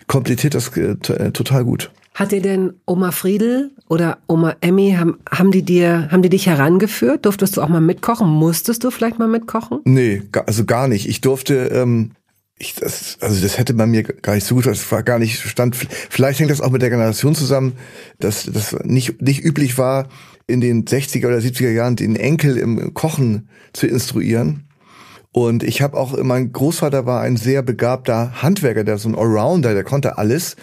komplettiert 0.08 0.56
das 0.56 0.76
äh, 0.76 0.96
total 1.32 1.64
gut. 1.64 1.92
Hat 2.14 2.34
dir 2.34 2.42
denn 2.42 2.74
Oma 2.86 3.12
Friedel 3.12 3.72
oder 3.88 4.18
Oma 4.28 4.56
Emmy, 4.60 4.96
haben, 4.98 5.20
haben 5.30 5.52
die 5.52 5.64
dir, 5.64 6.10
haben 6.12 6.22
die 6.22 6.30
dich 6.30 6.48
herangeführt? 6.48 7.26
Durftest 7.26 7.56
du 7.56 7.62
auch 7.62 7.70
mal 7.70 7.80
mitkochen? 7.80 8.28
Musstest 8.28 8.84
du 8.84 8.92
vielleicht 8.92 9.18
mal 9.18 9.30
mitkochen? 9.30 9.80
Nee, 9.86 10.24
also 10.46 10.66
gar 10.66 10.90
nicht. 10.90 11.08
Ich 11.08 11.22
durfte, 11.22 11.68
ähm, 11.68 12.12
ich, 12.58 12.76
das, 12.76 13.18
also 13.22 13.42
das 13.42 13.58
hätte 13.58 13.74
bei 13.74 13.88
mir 13.88 14.04
gar 14.04 14.36
nicht 14.36 14.46
so 14.46 14.60
das 14.60 14.92
war 14.92 15.04
gar 15.04 15.20
nicht 15.20 15.40
stand. 15.40 15.76
Vielleicht 15.76 16.40
hängt 16.40 16.52
das 16.52 16.60
auch 16.60 16.70
mit 16.70 16.82
der 16.82 16.90
Generation 16.90 17.34
zusammen, 17.34 17.74
dass 18.20 18.44
das 18.44 18.76
nicht, 18.84 19.22
nicht 19.22 19.44
üblich 19.44 19.78
war, 19.78 20.10
in 20.48 20.60
den 20.60 20.84
60er 20.84 21.28
oder 21.28 21.38
70er 21.38 21.72
Jahren 21.72 21.96
den 21.96 22.18
Enkel 22.18 22.58
im 22.58 22.94
Kochen 22.94 23.50
zu 23.72 23.88
instruieren. 23.88 24.68
Und 25.32 25.64
ich 25.64 25.82
habe 25.82 25.98
auch, 25.98 26.22
mein 26.22 26.52
Großvater 26.52 27.06
war 27.06 27.22
ein 27.22 27.38
sehr 27.38 27.62
begabter 27.62 28.42
Handwerker, 28.42 28.84
der 28.84 28.98
so 28.98 29.08
ein 29.08 29.16
Allrounder, 29.16 29.74
der 29.74 29.86
konnte 29.86 30.18
alles. 30.18 30.58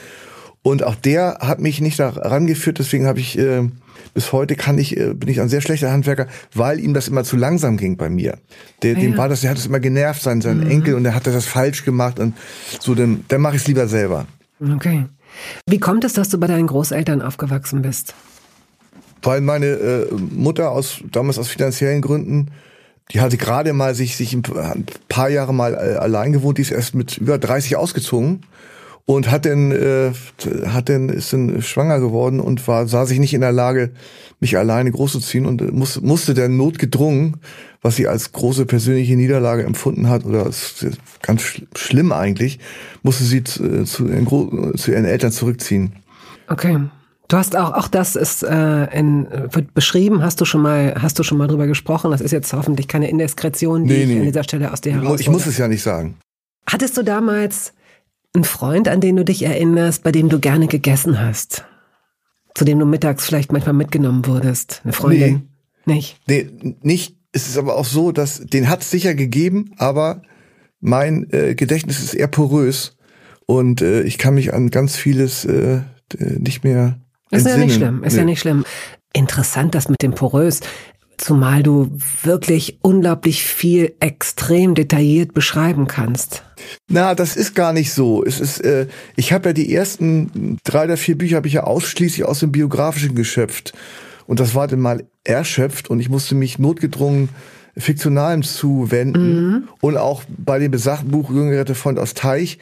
Und 0.62 0.82
auch 0.82 0.94
der 0.94 1.38
hat 1.40 1.60
mich 1.60 1.80
nicht 1.80 1.98
daran 1.98 2.46
geführt, 2.46 2.78
deswegen 2.78 3.06
habe 3.06 3.20
ich 3.20 3.38
äh, 3.38 3.68
bis 4.14 4.32
heute 4.32 4.56
kann 4.56 4.78
ich 4.78 4.96
äh, 4.96 5.14
bin 5.14 5.28
ich 5.28 5.40
ein 5.40 5.48
sehr 5.48 5.60
schlechter 5.60 5.92
Handwerker, 5.92 6.26
weil 6.52 6.80
ihm 6.80 6.94
das 6.94 7.08
immer 7.08 7.24
zu 7.24 7.36
langsam 7.36 7.76
ging 7.76 7.96
bei 7.96 8.10
mir. 8.10 8.38
Der, 8.82 8.96
ah, 8.96 9.00
dem 9.00 9.16
war 9.16 9.28
das, 9.28 9.42
der 9.42 9.50
hat 9.50 9.58
es 9.58 9.66
immer 9.66 9.80
genervt, 9.80 10.22
sein 10.22 10.40
sein 10.40 10.58
mhm. 10.58 10.70
Enkel 10.70 10.94
und 10.94 11.04
der 11.04 11.14
hat 11.14 11.26
das 11.26 11.46
falsch 11.46 11.84
gemacht 11.84 12.18
und 12.18 12.36
so 12.80 12.94
dann 12.94 13.24
dann 13.28 13.40
mache 13.40 13.56
ich 13.56 13.62
es 13.62 13.68
lieber 13.68 13.86
selber. 13.88 14.26
Okay. 14.60 15.06
Wie 15.66 15.78
kommt 15.78 16.04
es, 16.04 16.14
dass 16.14 16.28
du 16.30 16.38
bei 16.38 16.48
deinen 16.48 16.66
Großeltern 16.66 17.22
aufgewachsen 17.22 17.82
bist? 17.82 18.14
Weil 19.22 19.40
meine 19.40 19.66
äh, 19.66 20.12
Mutter 20.12 20.72
aus 20.72 21.00
damals 21.12 21.38
aus 21.38 21.48
finanziellen 21.48 22.02
Gründen 22.02 22.50
die 23.12 23.20
hatte 23.20 23.38
gerade 23.38 23.72
mal 23.72 23.94
sich 23.94 24.16
sich 24.16 24.34
ein 24.34 24.42
paar 25.08 25.30
Jahre 25.30 25.54
mal 25.54 25.74
äh, 25.74 25.96
allein 25.96 26.32
gewohnt, 26.32 26.58
die 26.58 26.62
ist 26.62 26.70
erst 26.70 26.94
mit 26.94 27.16
über 27.16 27.38
30 27.38 27.76
ausgezogen 27.76 28.42
und 29.08 29.30
hat 29.30 29.46
denn 29.46 29.72
äh, 29.72 30.12
hat 30.66 30.90
denn 30.90 31.08
ist 31.08 31.32
dann 31.32 31.62
schwanger 31.62 31.98
geworden 31.98 32.40
und 32.40 32.68
war 32.68 32.86
sah 32.86 33.06
sich 33.06 33.18
nicht 33.18 33.32
in 33.32 33.40
der 33.40 33.52
Lage 33.52 33.90
mich 34.38 34.58
alleine 34.58 34.90
großzuziehen 34.90 35.46
und 35.46 35.72
muss, 35.72 36.02
musste 36.02 36.34
der 36.34 36.50
notgedrungen 36.50 37.38
was 37.80 37.96
sie 37.96 38.06
als 38.06 38.32
große 38.32 38.66
persönliche 38.66 39.16
Niederlage 39.16 39.62
empfunden 39.62 40.10
hat 40.10 40.26
oder 40.26 40.50
ganz 41.22 41.42
schlimm 41.74 42.12
eigentlich 42.12 42.58
musste 43.02 43.24
sie 43.24 43.42
zu, 43.44 43.84
zu, 43.84 44.08
ihren, 44.08 44.76
zu 44.76 44.90
ihren 44.90 45.06
Eltern 45.06 45.32
zurückziehen 45.32 45.94
okay 46.48 46.78
Du 47.30 47.36
hast 47.36 47.56
auch, 47.56 47.74
auch 47.74 47.88
das 47.88 48.16
ist 48.16 48.42
äh, 48.42 48.84
in, 48.98 49.26
wird 49.30 49.74
beschrieben, 49.74 50.22
hast 50.22 50.40
du 50.40 50.46
schon 50.46 50.62
mal, 50.62 50.94
hast 50.98 51.18
du 51.18 51.22
schon 51.22 51.36
mal 51.36 51.46
drüber 51.46 51.66
gesprochen. 51.66 52.10
Das 52.10 52.22
ist 52.22 52.30
jetzt 52.30 52.54
hoffentlich 52.54 52.88
keine 52.88 53.10
Indiskretion, 53.10 53.84
die 53.84 53.92
nee, 53.92 54.06
nee. 54.06 54.12
ich 54.12 54.18
an 54.20 54.24
dieser 54.24 54.44
Stelle 54.44 54.72
aus 54.72 54.80
dir 54.80 54.94
heraus. 54.94 55.20
Ich 55.20 55.28
muss 55.28 55.44
es 55.44 55.58
ja 55.58 55.68
nicht 55.68 55.82
sagen. 55.82 56.16
Hattest 56.64 56.96
du 56.96 57.02
damals 57.02 57.74
ein 58.34 58.44
Freund, 58.44 58.88
an 58.88 59.00
den 59.00 59.16
du 59.16 59.24
dich 59.24 59.42
erinnerst, 59.42 60.02
bei 60.02 60.12
dem 60.12 60.28
du 60.28 60.38
gerne 60.38 60.66
gegessen 60.66 61.20
hast? 61.20 61.64
zu 62.58 62.64
dem 62.64 62.80
du 62.80 62.86
mittags 62.86 63.24
vielleicht 63.24 63.52
manchmal 63.52 63.72
mitgenommen 63.72 64.26
wurdest? 64.26 64.80
Eine 64.82 64.92
Freundin? 64.92 65.48
Nee. 65.86 65.94
Nicht? 65.94 66.20
Nee, 66.26 66.50
nicht. 66.82 67.16
Es 67.32 67.48
ist 67.48 67.56
aber 67.56 67.76
auch 67.76 67.84
so, 67.84 68.10
dass 68.10 68.40
den 68.40 68.68
hat 68.68 68.82
es 68.82 68.90
sicher 68.90 69.14
gegeben, 69.14 69.72
aber 69.78 70.22
mein 70.80 71.28
äh, 71.30 71.54
Gedächtnis 71.54 72.02
ist 72.02 72.14
eher 72.14 72.26
porös 72.26 72.96
und 73.46 73.80
äh, 73.80 74.02
ich 74.02 74.18
kann 74.18 74.34
mich 74.34 74.52
an 74.52 74.70
ganz 74.70 74.96
vieles 74.96 75.44
äh, 75.44 75.82
nicht 76.18 76.64
mehr 76.64 77.00
ist 77.30 77.46
ja 77.46 77.58
nicht 77.58 77.74
schlimm, 77.74 78.02
ist 78.02 78.14
nee. 78.14 78.20
ja 78.20 78.24
nicht 78.24 78.40
schlimm. 78.40 78.64
Interessant, 79.12 79.74
das 79.74 79.88
mit 79.88 80.00
dem 80.02 80.14
porös. 80.14 80.60
Zumal 81.18 81.62
du 81.62 81.90
wirklich 82.22 82.78
unglaublich 82.80 83.44
viel 83.44 83.94
extrem 84.00 84.74
detailliert 84.74 85.34
beschreiben 85.34 85.86
kannst. 85.86 86.44
Na, 86.88 87.14
das 87.14 87.36
ist 87.36 87.54
gar 87.54 87.72
nicht 87.72 87.92
so. 87.92 88.24
Es 88.24 88.40
ist, 88.40 88.60
äh, 88.60 88.86
ich 89.16 89.32
habe 89.32 89.50
ja 89.50 89.52
die 89.52 89.74
ersten 89.74 90.58
drei 90.64 90.84
oder 90.84 90.96
vier 90.96 91.18
Bücher 91.18 91.36
habe 91.36 91.48
ich 91.48 91.54
ja 91.54 91.64
ausschließlich 91.64 92.24
aus 92.24 92.40
dem 92.40 92.52
biografischen 92.52 93.14
geschöpft. 93.14 93.72
Und 94.26 94.40
das 94.40 94.54
war 94.54 94.68
dann 94.68 94.80
mal 94.80 95.04
erschöpft 95.24 95.90
und 95.90 96.00
ich 96.00 96.08
musste 96.08 96.34
mich 96.34 96.58
notgedrungen 96.58 97.30
Fiktionalem 97.76 98.42
zuwenden. 98.42 99.50
Mhm. 99.50 99.68
Und 99.80 99.96
auch 99.96 100.22
bei 100.28 100.58
dem 100.58 100.70
besagten 100.70 101.10
Buch 101.10 101.30
Jüngerette 101.30 101.74
Freund 101.74 101.98
aus 101.98 102.14
Teich 102.14 102.58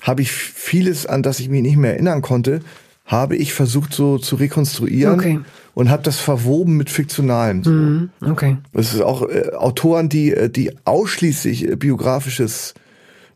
habe 0.00 0.22
ich 0.22 0.32
vieles, 0.32 1.06
an 1.06 1.22
das 1.22 1.40
ich 1.40 1.48
mich 1.48 1.62
nicht 1.62 1.76
mehr 1.76 1.94
erinnern 1.94 2.22
konnte, 2.22 2.60
habe 3.04 3.36
ich 3.36 3.52
versucht 3.52 3.92
so 3.92 4.18
zu 4.18 4.36
rekonstruieren 4.36 5.14
okay. 5.14 5.40
Und 5.78 5.90
habe 5.90 6.02
das 6.02 6.18
verwoben 6.18 6.76
mit 6.76 6.90
Fiktionalem. 6.90 7.62
So. 7.62 7.70
Mhm, 7.70 8.10
okay. 8.26 8.56
Das 8.72 8.94
ist 8.94 9.00
auch 9.00 9.22
äh, 9.22 9.52
Autoren, 9.52 10.08
die 10.08 10.32
äh, 10.32 10.50
die 10.50 10.72
ausschließlich 10.84 11.68
äh, 11.68 11.76
biografisches 11.76 12.74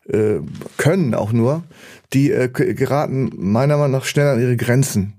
äh, 0.08 0.40
können, 0.76 1.14
auch 1.14 1.30
nur, 1.30 1.62
die 2.12 2.32
äh, 2.32 2.48
geraten 2.48 3.30
meiner 3.36 3.76
Meinung 3.76 3.92
nach 3.92 4.04
schnell 4.04 4.26
an 4.26 4.40
ihre 4.40 4.56
Grenzen. 4.56 5.12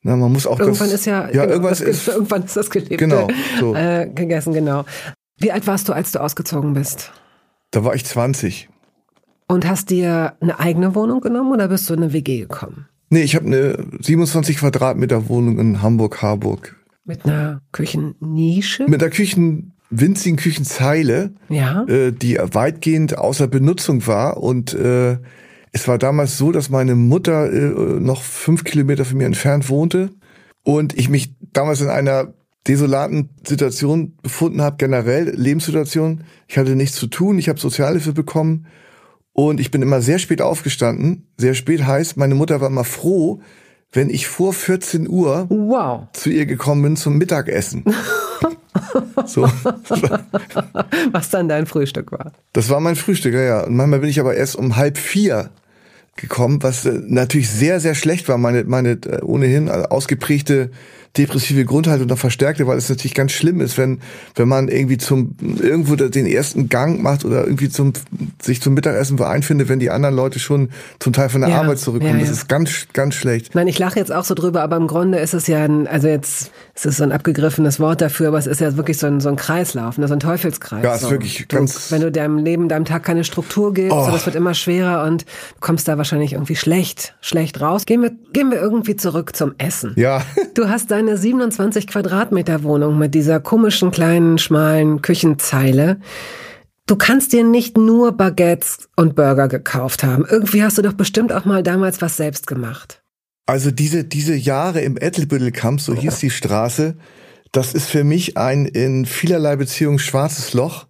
Na, 0.00 0.16
man 0.16 0.32
muss 0.32 0.46
auch 0.46 0.58
irgendwann 0.58 0.88
das, 0.88 1.00
ist 1.00 1.04
ja, 1.04 1.24
ja 1.24 1.42
genau, 1.42 1.48
irgendwann, 1.48 1.72
ist, 1.74 1.80
ist, 1.82 2.08
irgendwann 2.14 2.44
ist 2.44 2.56
das 2.56 2.70
Gelebte 2.70 2.96
genau, 2.96 3.28
so. 3.60 3.74
äh, 3.74 4.08
gegessen, 4.14 4.54
genau. 4.54 4.86
Wie 5.36 5.52
alt 5.52 5.66
warst 5.66 5.90
du, 5.90 5.92
als 5.92 6.12
du 6.12 6.22
ausgezogen 6.22 6.72
bist? 6.72 7.12
Da 7.72 7.84
war 7.84 7.94
ich 7.94 8.06
20. 8.06 8.70
Und 9.48 9.68
hast 9.68 9.90
dir 9.90 10.32
eine 10.40 10.58
eigene 10.60 10.94
Wohnung 10.94 11.20
genommen 11.20 11.52
oder 11.52 11.68
bist 11.68 11.90
du 11.90 11.92
in 11.92 12.04
eine 12.04 12.14
WG 12.14 12.40
gekommen? 12.40 12.88
Nee, 13.14 13.22
ich 13.22 13.36
habe 13.36 13.46
eine 13.46 13.78
27 14.00 14.56
Quadratmeter 14.56 15.28
Wohnung 15.28 15.60
in 15.60 15.82
Hamburg-Harburg. 15.82 16.74
Mit 17.04 17.24
einer 17.24 17.62
Küchennische? 17.70 18.88
Mit 18.88 19.00
einer 19.00 19.12
Küchen, 19.12 19.72
winzigen 19.88 20.36
Küchenzeile, 20.36 21.32
ja. 21.48 21.84
äh, 21.84 22.10
die 22.10 22.38
weitgehend 22.38 23.16
außer 23.16 23.46
Benutzung 23.46 24.08
war. 24.08 24.38
Und 24.38 24.74
äh, 24.74 25.18
es 25.70 25.86
war 25.86 25.96
damals 25.96 26.36
so, 26.38 26.50
dass 26.50 26.70
meine 26.70 26.96
Mutter 26.96 27.52
äh, 27.52 28.00
noch 28.00 28.20
fünf 28.20 28.64
Kilometer 28.64 29.04
von 29.04 29.18
mir 29.18 29.26
entfernt 29.26 29.68
wohnte 29.68 30.10
und 30.64 30.98
ich 30.98 31.08
mich 31.08 31.36
damals 31.52 31.82
in 31.82 31.90
einer 31.90 32.34
desolaten 32.66 33.28
Situation 33.46 34.16
befunden 34.24 34.60
habe, 34.60 34.74
generell 34.76 35.32
Lebenssituation. 35.36 36.24
Ich 36.48 36.58
hatte 36.58 36.74
nichts 36.74 36.96
zu 36.96 37.06
tun, 37.06 37.38
ich 37.38 37.48
habe 37.48 37.60
Sozialhilfe 37.60 38.12
bekommen 38.12 38.66
und 39.34 39.60
ich 39.60 39.70
bin 39.72 39.82
immer 39.82 40.00
sehr 40.00 40.20
spät 40.20 40.40
aufgestanden. 40.40 41.26
Sehr 41.36 41.54
spät 41.54 41.84
heißt, 41.84 42.16
meine 42.16 42.36
Mutter 42.36 42.60
war 42.60 42.68
immer 42.68 42.84
froh, 42.84 43.42
wenn 43.92 44.08
ich 44.08 44.28
vor 44.28 44.52
14 44.52 45.08
Uhr 45.08 45.46
wow. 45.50 46.06
zu 46.12 46.30
ihr 46.30 46.46
gekommen 46.46 46.82
bin 46.82 46.96
zum 46.96 47.18
Mittagessen. 47.18 47.84
so. 49.26 49.42
Was 51.10 51.30
dann 51.30 51.48
dein 51.48 51.66
Frühstück 51.66 52.12
war. 52.12 52.32
Das 52.52 52.70
war 52.70 52.78
mein 52.78 52.94
Frühstück, 52.94 53.34
ja, 53.34 53.42
ja. 53.42 53.64
Und 53.64 53.74
manchmal 53.74 54.00
bin 54.00 54.08
ich 54.08 54.20
aber 54.20 54.36
erst 54.36 54.54
um 54.54 54.76
halb 54.76 54.98
vier 54.98 55.50
gekommen, 56.14 56.62
was 56.62 56.86
äh, 56.86 57.00
natürlich 57.04 57.50
sehr, 57.50 57.80
sehr 57.80 57.96
schlecht 57.96 58.28
war. 58.28 58.38
Meine, 58.38 58.62
meine 58.64 58.92
äh, 58.92 59.20
ohnehin 59.22 59.68
ausgeprägte 59.68 60.70
depressive 61.16 61.64
Grundhaltung 61.64 62.08
noch 62.08 62.18
verstärkte, 62.18 62.66
weil 62.66 62.76
es 62.76 62.88
natürlich 62.88 63.14
ganz 63.14 63.32
schlimm 63.32 63.60
ist, 63.60 63.78
wenn, 63.78 64.00
wenn 64.34 64.48
man 64.48 64.68
irgendwie 64.68 64.98
zum, 64.98 65.36
irgendwo 65.40 65.94
den 65.94 66.26
ersten 66.26 66.68
Gang 66.68 67.02
macht 67.02 67.24
oder 67.24 67.44
irgendwie 67.44 67.68
zum, 67.68 67.92
sich 68.42 68.60
zum 68.60 68.74
Mittagessen 68.74 69.20
einfindet, 69.22 69.68
wenn 69.68 69.78
die 69.78 69.90
anderen 69.90 70.16
Leute 70.16 70.38
schon 70.38 70.70
zum 70.98 71.12
Teil 71.12 71.28
von 71.28 71.40
der 71.40 71.50
ja, 71.50 71.60
Arbeit 71.60 71.78
zurückkommen. 71.78 72.18
Ja. 72.18 72.20
Das 72.20 72.30
ist 72.30 72.48
ganz, 72.48 72.88
ganz 72.92 73.14
schlecht. 73.14 73.54
Nein, 73.54 73.68
ich 73.68 73.78
lache 73.78 73.98
jetzt 73.98 74.12
auch 74.12 74.24
so 74.24 74.34
drüber, 74.34 74.62
aber 74.62 74.76
im 74.76 74.88
Grunde 74.88 75.18
ist 75.18 75.34
es 75.34 75.46
ja 75.46 75.64
ein, 75.64 75.86
also 75.86 76.08
jetzt, 76.08 76.50
es 76.74 76.84
ist 76.84 76.96
so 76.96 77.04
ein 77.04 77.12
abgegriffenes 77.12 77.78
Wort 77.78 78.00
dafür, 78.00 78.28
aber 78.28 78.38
es 78.38 78.46
ist 78.46 78.60
ja 78.60 78.76
wirklich 78.76 78.98
so 78.98 79.06
ein, 79.06 79.20
so 79.20 79.28
ein 79.28 79.36
Kreislauf, 79.36 79.98
ne, 79.98 80.08
so 80.08 80.14
ein 80.14 80.20
Teufelskreis. 80.20 80.82
Ja, 80.82 80.90
es 80.94 81.02
ist 81.02 81.04
so. 81.04 81.10
wirklich 81.10 81.46
ganz. 81.46 81.92
wenn 81.92 82.00
du 82.00 82.10
deinem 82.10 82.38
Leben, 82.38 82.68
deinem 82.68 82.84
Tag 82.84 83.04
keine 83.04 83.22
Struktur 83.22 83.72
gibst, 83.72 83.92
oh. 83.92 84.04
so, 84.04 84.10
das 84.10 84.26
wird 84.26 84.34
immer 84.34 84.54
schwerer 84.54 85.04
und 85.04 85.22
du 85.22 85.26
kommst 85.60 85.86
da 85.86 85.96
wahrscheinlich 85.96 86.32
irgendwie 86.32 86.56
schlecht, 86.56 87.14
schlecht 87.20 87.60
raus. 87.60 87.86
Gehen 87.86 88.02
wir, 88.02 88.10
gehen 88.32 88.50
wir 88.50 88.60
irgendwie 88.60 88.96
zurück 88.96 89.36
zum 89.36 89.54
Essen. 89.58 89.92
Ja. 89.96 90.22
Du 90.54 90.68
hast 90.68 90.90
deine 91.06 91.16
27 91.16 91.84
30 91.84 91.86
Quadratmeter 91.86 92.62
Wohnung 92.62 92.98
mit 92.98 93.14
dieser 93.14 93.40
komischen 93.40 93.90
kleinen, 93.90 94.38
schmalen 94.38 95.02
Küchenzeile. 95.02 96.00
Du 96.86 96.96
kannst 96.96 97.32
dir 97.32 97.44
nicht 97.44 97.78
nur 97.78 98.12
Baguettes 98.12 98.88
und 98.96 99.14
Burger 99.14 99.48
gekauft 99.48 100.02
haben. 100.02 100.26
Irgendwie 100.28 100.62
hast 100.62 100.78
du 100.78 100.82
doch 100.82 100.92
bestimmt 100.92 101.32
auch 101.32 101.44
mal 101.44 101.62
damals 101.62 102.02
was 102.02 102.16
selbst 102.16 102.46
gemacht. 102.46 103.02
Also 103.46 103.70
diese, 103.70 104.04
diese 104.04 104.34
Jahre 104.34 104.80
im 104.80 104.96
Ettelbüttelkamp, 104.96 105.80
so 105.80 105.94
hieß 105.94 106.18
die 106.20 106.30
Straße, 106.30 106.96
das 107.52 107.74
ist 107.74 107.88
für 107.88 108.04
mich 108.04 108.36
ein 108.36 108.66
in 108.66 109.06
vielerlei 109.06 109.56
Beziehungen 109.56 109.98
schwarzes 109.98 110.54
Loch. 110.54 110.86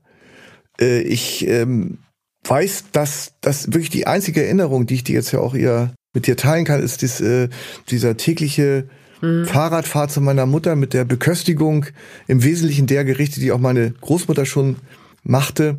Äh, 0.80 1.00
ich 1.02 1.46
ähm, 1.46 1.98
weiß, 2.44 2.86
dass 2.92 3.34
das 3.40 3.68
wirklich 3.68 3.90
die 3.90 4.06
einzige 4.06 4.44
Erinnerung, 4.44 4.86
die 4.86 4.94
ich 4.94 5.04
dir 5.04 5.16
jetzt 5.16 5.32
ja 5.32 5.40
auch 5.40 5.54
mit 5.54 6.26
dir 6.26 6.36
teilen 6.36 6.64
kann, 6.64 6.82
ist 6.82 7.02
äh, 7.20 7.48
dieser 7.90 8.16
tägliche 8.16 8.88
mhm. 9.20 9.46
Fahrradfahrt 9.46 10.10
zu 10.10 10.20
meiner 10.20 10.46
Mutter 10.46 10.76
mit 10.76 10.92
der 10.94 11.04
Beköstigung, 11.04 11.86
im 12.26 12.42
Wesentlichen 12.42 12.86
der 12.86 13.04
Gerichte, 13.04 13.40
die 13.40 13.52
auch 13.52 13.58
meine 13.58 13.92
Großmutter 14.00 14.46
schon 14.46 14.76
machte. 15.22 15.78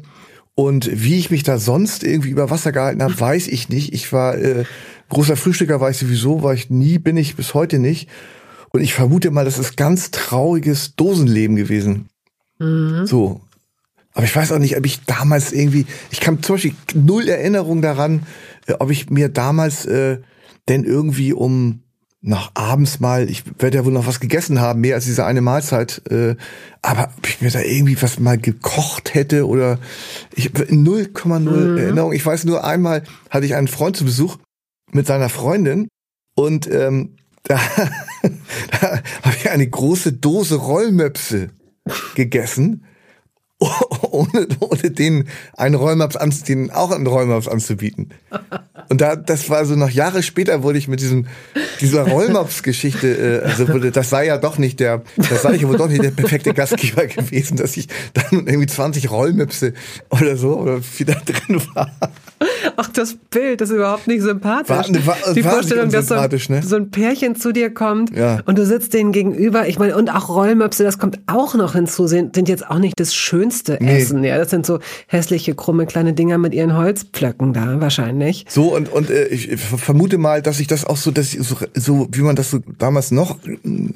Und 0.55 0.89
wie 0.91 1.17
ich 1.17 1.31
mich 1.31 1.43
da 1.43 1.57
sonst 1.57 2.03
irgendwie 2.03 2.29
über 2.29 2.49
Wasser 2.49 2.71
gehalten 2.71 3.03
habe, 3.03 3.19
weiß 3.19 3.47
ich 3.47 3.69
nicht. 3.69 3.93
Ich 3.93 4.13
war 4.13 4.37
äh, 4.37 4.63
großer 5.09 5.35
Frühstücker, 5.35 5.81
war 5.81 5.89
ich 5.89 5.97
sowieso, 5.97 6.43
war 6.43 6.53
ich 6.53 6.69
nie, 6.69 6.97
bin 6.97 7.17
ich 7.17 7.35
bis 7.35 7.53
heute 7.53 7.77
nicht. 7.77 8.09
Und 8.71 8.81
ich 8.81 8.93
vermute 8.93 9.31
mal, 9.31 9.45
das 9.45 9.59
ist 9.59 9.77
ganz 9.77 10.11
trauriges 10.11 10.95
Dosenleben 10.95 11.55
gewesen. 11.55 12.07
Mhm. 12.59 13.05
So. 13.05 13.41
Aber 14.13 14.25
ich 14.25 14.35
weiß 14.35 14.53
auch 14.53 14.59
nicht, 14.59 14.77
ob 14.77 14.85
ich 14.85 15.03
damals 15.03 15.51
irgendwie, 15.51 15.85
ich 16.09 16.21
kam 16.21 16.41
zum 16.41 16.55
Beispiel 16.55 16.75
null 16.93 17.27
Erinnerung 17.27 17.81
daran, 17.81 18.23
äh, 18.65 18.73
ob 18.79 18.91
ich 18.91 19.09
mir 19.09 19.29
damals 19.29 19.85
äh, 19.85 20.19
denn 20.69 20.83
irgendwie 20.83 21.33
um 21.33 21.81
noch 22.25 22.51
abends 22.55 22.99
mal, 22.99 23.29
ich 23.29 23.43
werde 23.59 23.77
ja 23.77 23.85
wohl 23.85 23.93
noch 23.93 24.07
was 24.07 24.19
gegessen 24.19 24.59
haben, 24.59 24.81
mehr 24.81 24.95
als 24.95 25.05
diese 25.05 25.25
eine 25.25 25.41
Mahlzeit, 25.41 26.01
äh, 26.09 26.35
aber 26.81 27.11
ob 27.17 27.27
ich 27.27 27.41
mir 27.41 27.51
da 27.51 27.61
irgendwie 27.61 28.01
was 28.01 28.19
mal 28.19 28.38
gekocht 28.38 29.13
hätte 29.13 29.47
oder 29.47 29.79
ich 30.33 30.49
0,0 30.49 31.39
mhm. 31.39 31.77
Erinnerung. 31.77 32.13
Ich 32.13 32.25
weiß 32.25 32.45
nur 32.45 32.63
einmal 32.63 33.03
hatte 33.29 33.45
ich 33.45 33.55
einen 33.55 33.67
Freund 33.67 33.95
zu 33.95 34.05
Besuch 34.05 34.38
mit 34.91 35.05
seiner 35.05 35.29
Freundin 35.29 35.88
und 36.35 36.67
ähm, 36.67 37.15
da, 37.43 37.59
da 38.81 39.01
habe 39.23 39.35
ich 39.38 39.51
eine 39.51 39.67
große 39.67 40.13
Dose 40.13 40.55
Rollmöpse 40.55 41.51
gegessen 42.15 42.85
ohne, 44.11 44.47
ohne 44.59 44.91
den 44.91 45.29
einen 45.53 45.75
Rollmaps 45.75 46.15
anzubieten, 46.15 46.71
auch 46.71 46.91
einen 46.91 47.07
Rollmaps 47.07 47.47
anzubieten. 47.47 48.09
Und 48.89 49.01
da, 49.01 49.15
das 49.15 49.49
war 49.49 49.65
so 49.65 49.75
noch 49.75 49.89
Jahre 49.89 50.23
später 50.23 50.63
wurde 50.63 50.77
ich 50.77 50.87
mit 50.87 50.99
diesem, 50.99 51.27
dieser 51.81 52.07
Rollmaps-Geschichte, 52.07 53.41
äh, 53.43 53.47
also 53.47 53.67
wurde, 53.69 53.91
das 53.91 54.09
sei 54.09 54.27
ja 54.27 54.37
doch 54.37 54.57
nicht 54.57 54.79
der, 54.79 55.03
das 55.17 55.41
sei 55.41 55.55
ja 55.55 55.67
wohl 55.67 55.77
doch 55.77 55.89
nicht 55.89 56.03
der 56.03 56.11
perfekte 56.11 56.53
Gastgeber 56.53 57.07
gewesen, 57.07 57.57
dass 57.57 57.75
ich 57.77 57.87
dann 58.13 58.47
irgendwie 58.47 58.67
20 58.67 59.09
Rollmöpse 59.11 59.73
oder 60.09 60.37
so 60.37 60.57
oder 60.57 60.79
wieder 60.97 61.15
drin 61.25 61.61
war. 61.73 61.91
Ach, 62.75 62.89
das 62.89 63.15
Bild 63.29 63.61
ist 63.61 63.71
überhaupt 63.71 64.07
nicht 64.07 64.21
sympathisch. 64.21 64.69
War, 64.69 64.89
ne, 64.89 65.05
war, 65.05 65.33
Die 65.33 65.43
Vorstellung, 65.43 65.89
dass 65.89 66.07
so 66.07 66.15
ein, 66.15 66.29
ne? 66.49 66.63
so 66.63 66.75
ein, 66.75 66.91
Pärchen 66.91 67.35
zu 67.35 67.51
dir 67.51 67.73
kommt 67.73 68.15
ja. 68.15 68.41
und 68.45 68.57
du 68.57 68.65
sitzt 68.65 68.93
denen 68.93 69.11
gegenüber. 69.11 69.67
Ich 69.67 69.79
meine, 69.79 69.95
und 69.95 70.09
auch 70.09 70.29
Rollmöpse, 70.29 70.83
das 70.83 70.97
kommt 70.97 71.19
auch 71.27 71.55
noch 71.55 71.73
hinzu, 71.73 72.07
sind, 72.07 72.35
sind 72.35 72.49
jetzt 72.49 72.69
auch 72.69 72.79
nicht 72.79 72.99
das 72.99 73.15
schönste 73.15 73.77
nee. 73.79 73.97
Essen. 73.97 74.23
Ja, 74.23 74.37
das 74.37 74.49
sind 74.49 74.65
so 74.65 74.79
hässliche, 75.07 75.55
krumme 75.55 75.85
kleine 75.85 76.13
Dinger 76.13 76.37
mit 76.37 76.53
ihren 76.53 76.75
Holzpflöcken 76.75 77.53
da 77.53 77.79
wahrscheinlich. 77.79 78.45
So, 78.49 78.74
und, 78.75 78.89
und 78.89 79.09
äh, 79.09 79.27
ich 79.27 79.57
vermute 79.57 80.17
mal, 80.17 80.41
dass 80.41 80.59
ich 80.59 80.67
das 80.67 80.85
auch 80.85 80.97
so, 80.97 81.11
dass 81.11 81.33
ich 81.33 81.47
so, 81.47 81.55
so, 81.73 82.07
wie 82.11 82.21
man 82.21 82.35
das 82.35 82.51
so 82.51 82.59
damals 82.77 83.11
noch 83.11 83.38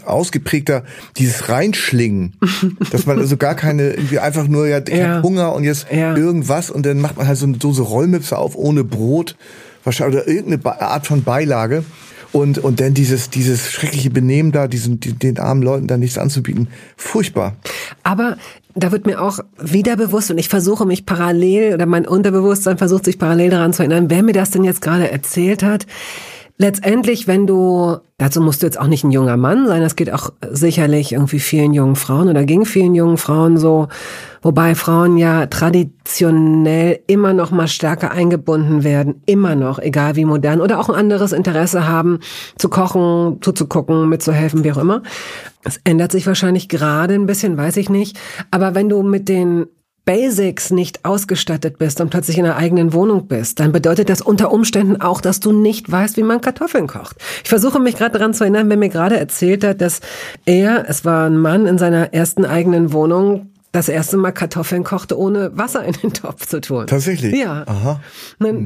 ausgeprägter, 0.06 0.84
dieses 1.18 1.50
Reinschlingen, 1.50 2.34
dass 2.92 3.06
man 3.06 3.20
also 3.20 3.38
gar 3.38 3.56
keine, 3.56 3.92
irgendwie 3.92 4.20
einfach 4.20 4.48
nur, 4.48 4.68
ja, 4.68 4.80
ich 4.80 4.96
ja. 4.96 5.16
hab 5.16 5.24
Hunger 5.24 5.54
und 5.54 5.64
jetzt 5.66 5.88
ja. 5.92 6.16
irgendwas 6.16 6.72
und 6.72 6.86
dann 6.86 7.00
macht 7.00 7.18
man 7.18 7.28
halt 7.28 7.38
so 7.38 7.46
eine 7.46 7.58
Dose 7.58 7.82
Rollmöpse 7.82 8.38
auf 8.38 8.56
ohne 8.56 8.84
Brot, 8.84 9.36
wahrscheinlich, 9.84 10.22
oder 10.22 10.28
irgendeine 10.28 10.82
Art 10.82 11.06
von 11.06 11.24
Beilage. 11.24 11.84
Und, 12.32 12.60
und 12.60 12.80
dann 12.80 12.94
dieses, 12.94 13.32
dieses 13.32 13.72
schreckliche 13.72 14.12
Benehmen 14.12 14.52
da, 14.52 14.68
diesen, 14.68 15.00
den 15.00 15.40
armen 15.40 15.64
Leuten 15.64 15.88
da 15.88 15.98
nichts 15.98 16.20
anzubieten. 16.20 16.68
Furchtbar. 16.96 17.56
Aber 18.04 18.38
da 18.84 18.92
wird 18.92 19.06
mir 19.06 19.22
auch 19.22 19.40
wieder 19.60 19.96
bewusst 19.96 20.32
und 20.32 20.38
ich 20.38 20.50
versuche 20.50 20.86
mich 20.86 21.06
parallel 21.06 21.74
oder 21.74 21.86
mein 21.86 22.08
Unterbewusstsein 22.08 22.78
versucht 22.78 23.06
sich 23.06 23.20
parallel 23.20 23.50
daran 23.50 23.74
zu 23.74 23.84
erinnern, 23.84 24.10
wer 24.10 24.24
mir 24.24 24.34
das 24.34 24.52
denn 24.52 24.64
jetzt 24.64 24.82
gerade 24.82 25.12
erzählt 25.12 25.64
hat. 25.64 25.86
Letztendlich, 26.60 27.26
wenn 27.26 27.48
du, 27.48 27.98
dazu 28.18 28.42
musst 28.42 28.62
du 28.62 28.68
jetzt 28.68 28.80
auch 28.80 28.88
nicht 28.88 29.04
ein 29.06 29.12
junger 29.12 29.38
Mann 29.38 29.66
sein, 29.66 29.82
das 29.82 29.96
geht 29.96 30.12
auch 30.12 30.32
sicherlich 30.52 31.14
irgendwie 31.14 31.40
vielen 31.40 31.74
jungen 31.74 31.96
Frauen 31.96 32.28
oder 32.28 32.44
ging 32.44 32.66
vielen 32.66 32.94
jungen 32.94 33.18
Frauen 33.18 33.58
so, 33.58 33.88
wobei 34.42 34.76
Frauen 34.76 35.18
ja 35.18 35.46
traditionell 35.48 37.00
immer 37.08 37.34
noch 37.34 37.52
mal 37.52 37.70
stärker 37.70 38.12
eingebunden 38.12 38.84
werden, 38.84 39.24
immer 39.26 39.56
noch, 39.56 39.80
egal 39.80 40.18
wie 40.18 40.26
modern, 40.26 40.60
oder 40.60 40.80
auch 40.80 40.90
ein 40.90 40.96
anderes 40.96 41.32
Interesse 41.32 41.88
haben, 41.88 42.20
zu 42.58 42.68
kochen, 42.68 43.38
zuzugucken, 43.42 44.10
mitzuhelfen, 44.10 44.66
wie 44.66 44.74
auch 44.74 44.78
immer. 44.78 45.02
Es 45.64 45.80
ändert 45.86 46.12
sich 46.12 46.28
wahrscheinlich 46.28 46.68
gerade 46.68 47.14
ein 47.14 47.26
bisschen, 47.26 47.58
weiß 47.58 47.78
ich 47.78 47.90
nicht. 47.90 48.20
Aber 48.52 48.76
wenn 48.76 48.90
du 48.90 49.02
mit 49.02 49.30
den 49.30 49.66
Basics 50.06 50.72
nicht 50.72 51.06
ausgestattet 51.06 51.78
bist 51.78 52.02
und 52.02 52.10
plötzlich 52.10 52.38
in 52.38 52.46
einer 52.46 52.56
eigenen 52.56 52.94
Wohnung 52.94 53.28
bist, 53.28 53.60
dann 53.60 53.72
bedeutet 53.72 54.10
das 54.10 54.22
unter 54.22 54.52
Umständen 54.52 55.02
auch, 55.02 55.22
dass 55.22 55.40
du 55.40 55.52
nicht 55.52 55.92
weißt, 55.92 56.18
wie 56.18 56.24
man 56.24 56.42
Kartoffeln 56.42 56.88
kocht. 56.88 57.18
Ich 57.44 57.50
versuche 57.50 57.80
mich 57.80 57.96
gerade 57.96 58.18
daran 58.18 58.34
zu 58.34 58.44
erinnern, 58.44 58.70
wenn 58.70 58.80
mir 58.80 58.90
gerade 58.90 59.20
erzählt 59.20 59.64
hat, 59.64 59.82
dass 59.82 60.02
er, 60.46 60.90
es 60.90 61.06
war 61.06 61.28
ein 61.28 61.38
Mann 61.38 61.68
in 61.68 61.78
seiner 61.78 62.14
ersten 62.14 62.46
eigenen 62.46 62.92
Wohnung, 62.92 63.52
das 63.72 63.88
erste 63.88 64.18
Mal 64.18 64.32
Kartoffeln 64.32 64.84
kochte, 64.84 65.18
ohne 65.18 65.56
Wasser 65.56 65.84
in 65.84 65.94
den 65.94 66.14
Topf 66.14 66.48
zu 66.48 66.60
tun. 66.60 66.88
Tatsächlich? 66.88 67.36
Ja. 67.36 67.64
Aha. 67.68 68.02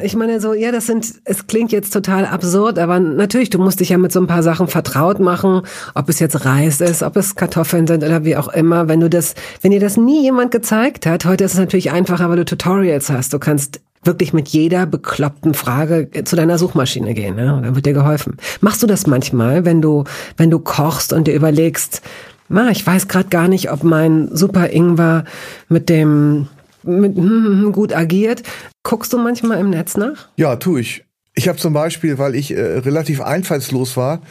Ich 0.02 0.16
meine 0.16 0.40
so, 0.40 0.54
ja, 0.54 0.72
das 0.72 0.88
sind, 0.88 1.16
es 1.26 1.48
klingt 1.48 1.72
jetzt 1.74 1.92
total 1.92 2.26
absurd, 2.26 2.80
aber 2.80 3.00
natürlich, 3.00 3.50
du 3.50 3.60
musst 3.60 3.82
dich 3.82 3.90
ja 3.90 3.98
mit 3.98 4.14
so 4.14 4.22
ein 4.22 4.28
paar 4.28 4.44
Sachen 4.44 4.68
vertraut 4.68 5.20
machen, 5.20 5.64
ob 5.94 6.08
es 6.08 6.20
jetzt 6.20 6.46
Reis 6.46 6.80
ist, 6.80 7.04
ob 7.04 7.18
es 7.18 7.36
Kartoffeln 7.36 7.86
sind 7.86 8.04
oder 8.04 8.24
wie 8.24 8.38
auch 8.38 8.48
immer. 8.48 8.88
Wenn 8.88 9.02
du 9.02 9.10
das, 9.10 9.36
wenn 9.62 9.72
dir 9.72 9.82
das 9.82 9.98
nie 9.98 10.24
jemand 10.24 10.52
gezeigt 10.52 11.06
hat, 11.06 11.26
heute 11.26 11.44
ist 11.44 11.54
es 11.54 11.60
natürlich 11.60 11.92
einfacher, 11.92 12.30
weil 12.30 12.38
du 12.38 12.46
Tutorials 12.46 13.10
hast. 13.10 13.34
Du 13.34 13.40
kannst 13.40 13.82
wirklich 14.06 14.34
mit 14.34 14.50
jeder 14.50 14.86
bekloppten 14.86 15.54
Frage 15.54 16.10
zu 16.24 16.36
deiner 16.36 16.58
Suchmaschine 16.58 17.14
gehen, 17.14 17.36
ne? 17.36 17.60
dann 17.64 17.76
wird 17.76 17.86
dir 17.86 17.94
geholfen. 17.94 18.38
Machst 18.62 18.84
du 18.84 18.88
das 18.88 19.08
manchmal, 19.08 19.66
wenn 19.66 19.82
du, 19.82 20.04
wenn 20.38 20.50
du 20.50 20.60
kochst 20.60 21.14
und 21.14 21.28
dir 21.28 21.34
überlegst, 21.34 22.02
na, 22.50 22.70
ich 22.72 22.86
weiß 22.86 23.08
gerade 23.08 23.30
gar 23.30 23.48
nicht, 23.48 23.72
ob 23.72 23.84
mein 23.84 24.36
Super 24.36 24.72
Ingwer 24.72 25.26
mit 25.70 25.90
dem 25.90 26.48
mit, 26.84 27.16
gut 27.74 27.94
agiert. 27.94 28.44
Guckst 28.84 29.14
du 29.14 29.18
manchmal 29.18 29.60
im 29.60 29.70
Netz 29.70 29.98
nach? 29.98 30.30
Ja, 30.36 30.56
tu 30.58 30.78
ich. 30.78 31.06
Ich 31.36 31.48
habe 31.48 31.58
zum 31.58 31.74
Beispiel, 31.74 32.20
weil 32.20 32.36
ich 32.36 32.52
äh, 32.52 32.62
relativ 32.62 33.20
einfallslos 33.20 33.98
war 33.98 34.22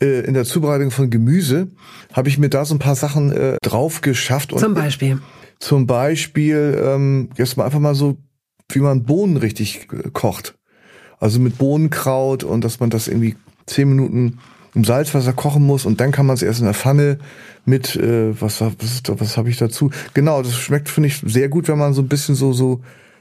äh, 0.00 0.20
in 0.20 0.34
der 0.34 0.44
Zubereitung 0.44 0.92
von 0.92 1.10
Gemüse, 1.10 1.68
habe 2.12 2.28
ich 2.28 2.38
mir 2.38 2.50
da 2.50 2.64
so 2.64 2.74
ein 2.74 2.78
paar 2.78 2.94
Sachen 2.94 3.32
äh, 3.32 3.56
drauf 3.62 4.00
geschafft. 4.00 4.52
Und 4.52 4.60
zum 4.60 4.74
Beispiel? 4.74 5.20
Zum 5.58 5.86
Beispiel, 5.86 6.80
ähm, 6.84 7.30
jetzt 7.36 7.56
mal 7.56 7.64
einfach 7.64 7.80
mal 7.80 7.96
so, 7.96 8.18
wie 8.70 8.78
man 8.78 9.02
Bohnen 9.02 9.38
richtig 9.38 9.88
äh, 9.92 10.10
kocht. 10.12 10.54
Also 11.18 11.40
mit 11.40 11.58
Bohnenkraut 11.58 12.44
und 12.44 12.62
dass 12.62 12.78
man 12.78 12.90
das 12.90 13.08
irgendwie 13.08 13.36
zehn 13.66 13.88
Minuten 13.88 14.38
im 14.74 14.84
Salzwasser 14.84 15.32
kochen 15.32 15.64
muss 15.64 15.84
und 15.84 16.00
dann 16.00 16.12
kann 16.12 16.26
man 16.26 16.34
es 16.34 16.42
erst 16.42 16.60
in 16.60 16.66
der 16.66 16.74
Pfanne 16.74 17.18
mit, 17.64 17.96
äh, 17.96 18.40
was, 18.40 18.60
was, 18.60 19.02
was 19.06 19.36
habe 19.36 19.50
ich 19.50 19.58
dazu? 19.58 19.90
Genau, 20.14 20.42
das 20.42 20.54
schmeckt, 20.54 20.88
finde 20.88 21.08
ich, 21.08 21.22
sehr 21.24 21.48
gut, 21.48 21.68
wenn 21.68 21.78
man 21.78 21.92
so 21.92 22.02
ein 22.02 22.08
bisschen 22.08 22.34
so, 22.34 22.52
so, 22.52 22.80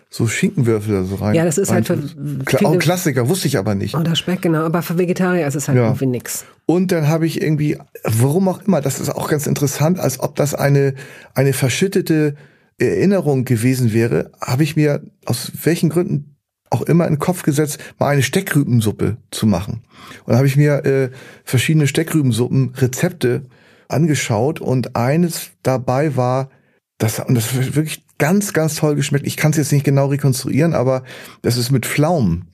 so 0.10 0.28
Schinkenwürfel 0.28 0.94
da 0.94 1.04
so 1.04 1.16
rein. 1.16 1.36
Ja, 1.36 1.46
das 1.46 1.58
ist 1.58 1.72
halt 1.72 1.88
für 1.88 1.98
Kla 2.46 2.70
auch 2.70 2.80
Klassiker, 2.80 3.30
wusste 3.30 3.48
ich 3.48 3.58
aber 3.58 3.76
nicht. 3.76 3.96
Oder 3.96 4.16
Speck, 4.16 4.42
genau. 4.42 4.64
Aber 4.66 4.82
für 4.82 4.98
Vegetarier 4.98 5.48
ist 5.48 5.56
es 5.56 5.68
halt 5.68 5.78
ja. 5.78 5.86
irgendwie 5.86 6.08
nix. 6.08 6.46
Und 6.66 6.92
dann 6.92 7.08
habe 7.08 7.26
ich 7.26 7.42
irgendwie, 7.42 7.78
warum 8.04 8.48
auch 8.48 8.62
immer, 8.64 8.82
das 8.82 9.00
ist 9.00 9.10
auch 9.10 9.30
ganz 9.30 9.48
interessant, 9.48 10.00
als 10.00 10.20
ob 10.20 10.36
das 10.36 10.54
eine, 10.54 10.96
eine 11.34 11.54
verschüttete 11.54 12.36
Erinnerung 12.78 13.46
gewesen 13.46 13.94
wäre, 13.94 14.32
habe 14.42 14.64
ich 14.64 14.76
mir 14.76 15.02
aus 15.26 15.52
welchen 15.64 15.90
Gründen 15.90 16.31
auch 16.72 16.82
immer 16.82 17.06
in 17.06 17.16
den 17.16 17.20
Kopf 17.20 17.44
gesetzt, 17.44 17.78
mal 18.00 18.08
eine 18.08 18.24
Steckrübensuppe 18.24 19.18
zu 19.30 19.46
machen. 19.46 19.84
Und 20.24 20.30
dann 20.30 20.38
habe 20.38 20.48
ich 20.48 20.58
mir 20.58 20.86
äh, 20.86 21.10
verschiedene 21.44 21.86
Steckrübensuppen-Rezepte 21.86 23.44
angeschaut 23.90 24.62
und 24.62 24.96
eines 24.96 25.52
dabei 25.64 26.16
war, 26.16 26.50
das, 26.98 27.20
und 27.20 27.36
das 27.36 27.54
hat 27.54 27.76
wirklich 27.76 28.04
ganz, 28.18 28.54
ganz 28.54 28.76
toll 28.76 28.96
geschmeckt. 28.96 29.28
Ich 29.28 29.38
kann 29.38 29.52
es 29.52 29.58
jetzt 29.58 29.72
nicht 29.72 29.84
genau 29.84 30.08
rekonstruieren, 30.08 30.74
aber 30.74 31.04
das 31.42 31.58
ist 31.58 31.72
mit 31.72 31.86
Pflaumen. 31.86 32.48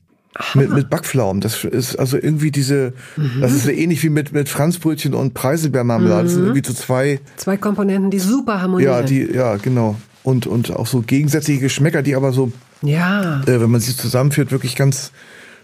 Mit, 0.54 0.70
mit 0.70 0.90
Backpflaumen. 0.92 1.42
Das 1.42 1.64
ist 1.64 1.96
also 1.96 2.16
irgendwie 2.16 2.52
diese, 2.52 2.94
mhm. 3.16 3.42
das 3.42 3.54
ist 3.54 3.64
so 3.64 3.72
ähnlich 3.72 4.04
wie 4.04 4.10
mit, 4.10 4.34
mit 4.34 4.50
Franzbrötchen 4.50 5.16
und 5.16 5.34
Preiselbeermarmelade. 5.34 6.22
Mhm. 6.22 6.26
Das 6.26 6.34
sind 6.34 6.42
mhm. 6.42 6.48
irgendwie 6.50 6.68
so 6.68 6.74
zwei. 6.76 7.20
Zwei 7.38 7.58
Komponenten, 7.58 8.12
die 8.12 8.20
super 8.20 8.62
harmonieren. 8.62 8.94
Ja, 8.94 9.02
die, 9.02 9.24
ja, 9.34 9.56
genau. 9.58 9.96
Und, 10.22 10.46
und 10.46 10.72
auch 10.76 10.86
so 10.86 11.02
gegensätzliche 11.02 11.62
Geschmäcker, 11.62 12.04
die 12.04 12.16
aber 12.16 12.34
so, 12.34 12.52
ja. 12.82 13.42
Äh, 13.44 13.62
wenn 13.62 13.70
man 13.70 13.82
sie 13.82 13.96
zusammenführt, 13.96 14.52
wirklich 14.52 14.76
ganz, 14.76 15.12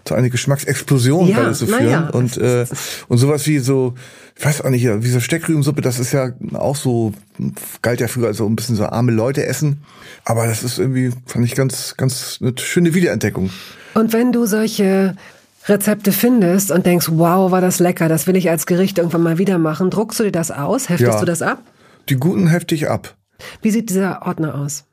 so 0.08 0.14
eine 0.14 0.30
Geschmacksexplosion 0.30 1.28
ja, 1.28 1.54
so 1.54 1.66
führen. 1.66 1.90
Ja. 1.90 2.08
Und, 2.10 2.36
äh, 2.36 2.66
und 3.08 3.18
sowas 3.18 3.46
wie 3.46 3.58
so, 3.58 3.94
ich 4.36 4.44
weiß 4.44 4.62
auch 4.62 4.70
nicht, 4.70 4.84
wie 4.84 5.10
so 5.10 5.20
Steckrübensuppe, 5.20 5.80
das 5.80 5.98
ist 5.98 6.12
ja 6.12 6.32
auch 6.54 6.76
so, 6.76 7.12
galt 7.82 8.00
ja 8.00 8.08
früher 8.08 8.28
als 8.28 8.38
so 8.38 8.46
ein 8.46 8.56
bisschen 8.56 8.76
so 8.76 8.84
arme 8.86 9.12
Leute 9.12 9.46
essen. 9.46 9.82
Aber 10.24 10.46
das 10.46 10.62
ist 10.62 10.78
irgendwie, 10.78 11.10
fand 11.26 11.44
ich 11.44 11.54
ganz, 11.54 11.96
ganz 11.96 12.38
eine 12.40 12.54
schöne 12.58 12.94
Wiederentdeckung. 12.94 13.50
Und 13.94 14.12
wenn 14.12 14.32
du 14.32 14.46
solche 14.46 15.16
Rezepte 15.66 16.12
findest 16.12 16.70
und 16.70 16.84
denkst, 16.84 17.08
wow, 17.12 17.50
war 17.50 17.60
das 17.60 17.78
lecker, 17.78 18.08
das 18.08 18.26
will 18.26 18.36
ich 18.36 18.50
als 18.50 18.66
Gericht 18.66 18.98
irgendwann 18.98 19.22
mal 19.22 19.38
wieder 19.38 19.58
machen, 19.58 19.90
druckst 19.90 20.20
du 20.20 20.24
dir 20.24 20.32
das 20.32 20.50
aus? 20.50 20.88
Heftest 20.88 21.12
ja, 21.14 21.20
du 21.20 21.26
das 21.26 21.40
ab? 21.40 21.62
Die 22.08 22.16
guten 22.16 22.48
hefte 22.48 22.74
ich 22.74 22.88
ab. 22.88 23.14
Wie 23.62 23.70
sieht 23.70 23.88
dieser 23.88 24.22
Ordner 24.26 24.54
aus? 24.54 24.84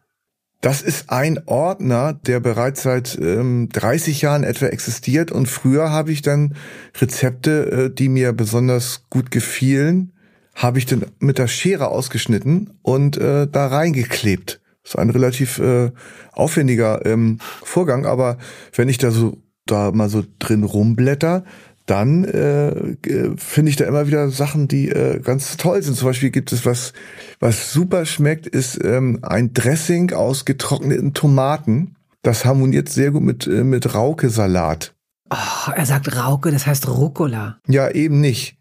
Das 0.62 0.84
ist 0.84 1.10
ein 1.10 1.40
Ordner, 1.48 2.14
der 2.14 2.40
bereits 2.40 2.84
seit 2.84 3.18
ähm, 3.20 3.70
30 3.70 4.22
Jahren 4.22 4.44
etwa 4.44 4.68
existiert 4.68 5.32
und 5.32 5.48
früher 5.48 5.90
habe 5.90 6.12
ich 6.12 6.22
dann 6.22 6.56
Rezepte, 7.00 7.72
äh, 7.72 7.94
die 7.94 8.10
mir 8.10 8.32
besonders 8.32 9.06
gut 9.10 9.32
gefielen, 9.32 10.14
habe 10.54 10.78
ich 10.78 10.86
dann 10.86 11.06
mit 11.20 11.40
der 11.40 11.48
Schere 11.48 11.88
ausgeschnitten 11.88 12.78
und 12.84 13.18
äh, 13.18 13.48
da 13.48 13.68
reingeklebt. 13.68 14.62
Das 14.84 14.94
ist 14.94 15.00
ein 15.00 15.10
relativ 15.10 15.58
äh, 15.58 15.92
aufwendiger 16.32 17.06
ähm, 17.08 17.40
Vorgang, 17.64 18.06
aber 18.06 18.38
wenn 18.76 18.90
ich 18.90 19.00
da 19.00 19.10
so 19.10 19.42
da 19.66 19.92
mal 19.92 20.10
so 20.10 20.24
drin 20.40 20.64
rumblätter, 20.64 21.44
dann 21.92 22.24
äh, 22.24 22.96
finde 23.36 23.70
ich 23.70 23.76
da 23.76 23.84
immer 23.84 24.08
wieder 24.08 24.30
Sachen, 24.30 24.70
die 24.70 24.88
äh, 24.88 25.20
ganz 25.20 25.58
toll 25.58 25.84
sind. 25.84 25.98
Zum 25.98 26.08
Beispiel 26.08 26.30
gibt 26.30 26.54
es 26.54 26.66
was, 26.66 26.94
was 27.42 27.74
super 27.74 28.06
schmeckt, 28.06 28.48
ist 28.48 28.82
ähm, 28.82 29.20
ein 29.24 29.54
Dressing 29.54 30.14
aus 30.14 30.46
getrockneten 30.46 31.14
Tomaten. 31.14 31.98
Das 32.22 32.46
harmoniert 32.46 32.88
sehr 32.88 33.12
gut 33.12 33.24
mit, 33.24 33.46
äh, 33.46 33.66
mit 33.66 33.94
Rauke-Salat. 33.94 34.94
Oh, 35.32 35.72
er 35.76 35.86
sagt 35.86 36.16
Rauke, 36.16 36.52
das 36.52 36.66
heißt 36.66 36.88
Rucola. 36.88 37.60
Ja, 37.68 37.90
eben 37.92 38.22
nicht. 38.22 38.56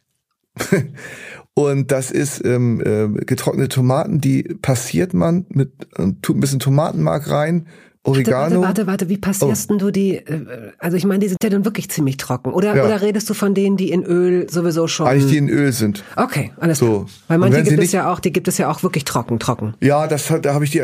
Und 1.54 1.92
das 1.92 2.10
ist 2.10 2.44
ähm, 2.44 2.80
äh, 2.80 3.24
getrocknete 3.24 3.68
Tomaten, 3.68 4.20
die 4.20 4.42
passiert 4.42 5.14
man 5.14 5.46
mit, 5.50 5.70
äh, 5.96 6.08
tut 6.20 6.36
ein 6.36 6.40
bisschen 6.40 6.58
Tomatenmark 6.58 7.30
rein, 7.30 7.68
Oregano. 8.02 8.62
Warte, 8.62 8.62
warte, 8.62 8.86
warte, 8.86 9.08
wie 9.10 9.18
passierst 9.18 9.70
oh. 9.70 9.76
du 9.76 9.90
die? 9.90 10.16
Äh, 10.16 10.72
also 10.78 10.96
ich 10.96 11.04
meine, 11.04 11.18
die 11.18 11.28
sind 11.28 11.42
ja 11.42 11.50
dann 11.50 11.66
wirklich 11.66 11.90
ziemlich 11.90 12.16
trocken. 12.16 12.50
Oder, 12.50 12.74
ja. 12.74 12.84
oder 12.84 13.02
redest 13.02 13.28
du 13.28 13.34
von 13.34 13.54
denen, 13.54 13.76
die 13.76 13.90
in 13.90 14.04
Öl 14.04 14.48
sowieso 14.48 14.86
schon? 14.88 15.06
Eigentlich 15.06 15.30
die 15.30 15.36
in 15.36 15.50
Öl 15.50 15.70
sind. 15.72 16.02
Okay, 16.16 16.52
alles 16.58 16.78
so. 16.78 16.86
klar. 16.86 17.06
Weil 17.28 17.38
manche 17.38 17.62
gibt 17.62 17.82
es 17.82 17.92
ja 17.92 18.10
auch, 18.10 18.20
die 18.20 18.32
gibt 18.32 18.48
es 18.48 18.56
ja 18.56 18.70
auch 18.70 18.82
wirklich 18.82 19.04
trocken, 19.04 19.38
trocken. 19.38 19.74
Ja, 19.80 20.06
das 20.06 20.32
da 20.40 20.54
habe 20.54 20.64
ich 20.64 20.70
die, 20.70 20.82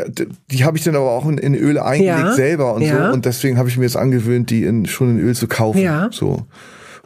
die 0.51 0.63
habe 0.63 0.77
ich 0.77 0.83
dann 0.83 0.95
aber 0.95 1.09
auch 1.09 1.27
in, 1.27 1.39
in 1.39 1.55
Öl 1.55 1.79
eingelegt 1.79 2.19
ja. 2.19 2.33
selber 2.33 2.75
und 2.75 2.83
ja. 2.83 3.07
so. 3.07 3.13
Und 3.13 3.25
deswegen 3.25 3.57
habe 3.57 3.67
ich 3.67 3.77
mir 3.77 3.85
jetzt 3.85 3.97
angewöhnt, 3.97 4.51
die 4.51 4.63
in, 4.63 4.85
schon 4.85 5.17
in 5.17 5.25
Öl 5.25 5.35
zu 5.35 5.47
kaufen. 5.47 5.79
Ja. 5.79 6.09
So. 6.11 6.45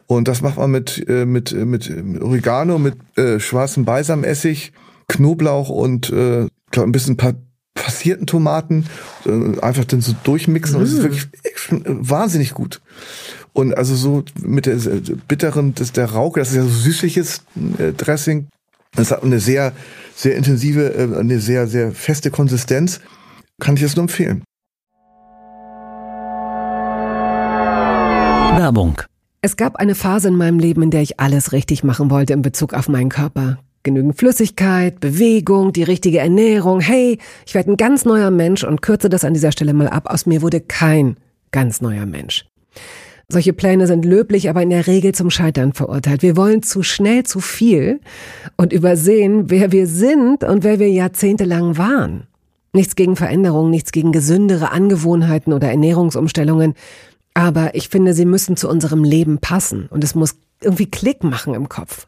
Und 0.07 0.27
das 0.27 0.41
macht 0.41 0.57
man 0.57 0.71
mit, 0.71 1.07
äh, 1.07 1.25
mit, 1.25 1.53
mit, 1.53 1.89
mit 1.89 2.21
Oregano, 2.21 2.79
mit 2.79 2.95
äh, 3.15 3.39
schwarzem 3.39 3.85
Balsamessig, 3.85 4.73
Knoblauch 5.07 5.69
und 5.69 6.09
äh, 6.09 6.47
glaub, 6.69 6.85
ein 6.85 6.91
bisschen 6.91 7.15
paar 7.15 7.35
passierten 7.81 8.27
Tomaten 8.27 8.85
äh, 9.25 9.59
einfach 9.59 9.85
dann 9.85 10.01
so 10.01 10.13
durchmixen 10.23 10.75
und 10.75 10.83
es 10.83 10.93
ist 10.93 10.99
mm. 10.99 11.03
wirklich 11.03 11.27
wahnsinnig 11.85 12.53
gut. 12.53 12.79
Und 13.53 13.75
also 13.75 13.95
so 13.95 14.23
mit 14.39 14.65
der 14.67 14.77
bitteren, 15.27 15.73
das 15.75 15.91
der 15.91 16.05
Rauke, 16.05 16.39
das 16.39 16.49
ist 16.49 16.55
ja 16.55 16.63
so 16.63 16.69
süßliches 16.69 17.41
äh, 17.79 17.91
Dressing. 17.91 18.47
Das 18.95 19.11
hat 19.11 19.23
eine 19.23 19.39
sehr, 19.39 19.73
sehr 20.15 20.35
intensive, 20.35 20.93
äh, 20.93 21.17
eine 21.17 21.39
sehr, 21.39 21.67
sehr 21.67 21.91
feste 21.91 22.29
Konsistenz. 22.29 23.01
Kann 23.59 23.75
ich 23.75 23.81
es 23.83 23.95
nur 23.95 24.03
empfehlen. 24.03 24.43
Werbung. 28.57 29.01
Es 29.41 29.57
gab 29.57 29.77
eine 29.77 29.95
Phase 29.95 30.27
in 30.27 30.35
meinem 30.35 30.59
Leben, 30.59 30.83
in 30.83 30.91
der 30.91 31.01
ich 31.01 31.19
alles 31.19 31.51
richtig 31.51 31.83
machen 31.83 32.11
wollte 32.11 32.33
in 32.33 32.43
Bezug 32.43 32.73
auf 32.73 32.87
meinen 32.87 33.09
Körper. 33.09 33.57
Genügend 33.83 34.15
Flüssigkeit, 34.15 34.99
Bewegung, 34.99 35.73
die 35.73 35.83
richtige 35.83 36.19
Ernährung. 36.19 36.81
Hey, 36.81 37.17
ich 37.47 37.55
werde 37.55 37.71
ein 37.71 37.77
ganz 37.77 38.05
neuer 38.05 38.29
Mensch 38.29 38.63
und 38.63 38.81
kürze 38.83 39.09
das 39.09 39.23
an 39.23 39.33
dieser 39.33 39.51
Stelle 39.51 39.73
mal 39.73 39.87
ab. 39.87 40.03
Aus 40.05 40.27
mir 40.27 40.43
wurde 40.43 40.61
kein 40.61 41.17
ganz 41.51 41.81
neuer 41.81 42.05
Mensch. 42.05 42.45
Solche 43.27 43.53
Pläne 43.53 43.87
sind 43.87 44.05
löblich, 44.05 44.49
aber 44.49 44.61
in 44.61 44.69
der 44.69 44.87
Regel 44.87 45.15
zum 45.15 45.31
Scheitern 45.31 45.73
verurteilt. 45.73 46.21
Wir 46.21 46.35
wollen 46.35 46.61
zu 46.61 46.83
schnell 46.83 47.23
zu 47.23 47.39
viel 47.39 48.01
und 48.57 48.73
übersehen, 48.73 49.49
wer 49.49 49.71
wir 49.71 49.87
sind 49.87 50.43
und 50.43 50.63
wer 50.63 50.79
wir 50.79 50.89
jahrzehntelang 50.89 51.77
waren. 51.77 52.27
Nichts 52.73 52.95
gegen 52.95 53.15
Veränderungen, 53.15 53.71
nichts 53.71 53.91
gegen 53.91 54.11
gesündere 54.11 54.71
Angewohnheiten 54.71 55.53
oder 55.53 55.69
Ernährungsumstellungen. 55.69 56.75
Aber 57.33 57.73
ich 57.73 57.89
finde, 57.89 58.13
sie 58.13 58.25
müssen 58.25 58.57
zu 58.57 58.69
unserem 58.69 59.03
Leben 59.03 59.39
passen 59.39 59.87
und 59.89 60.03
es 60.03 60.13
muss 60.13 60.35
irgendwie 60.61 60.91
Klick 60.91 61.23
machen 61.23 61.53
im 61.53 61.69
Kopf. 61.69 62.07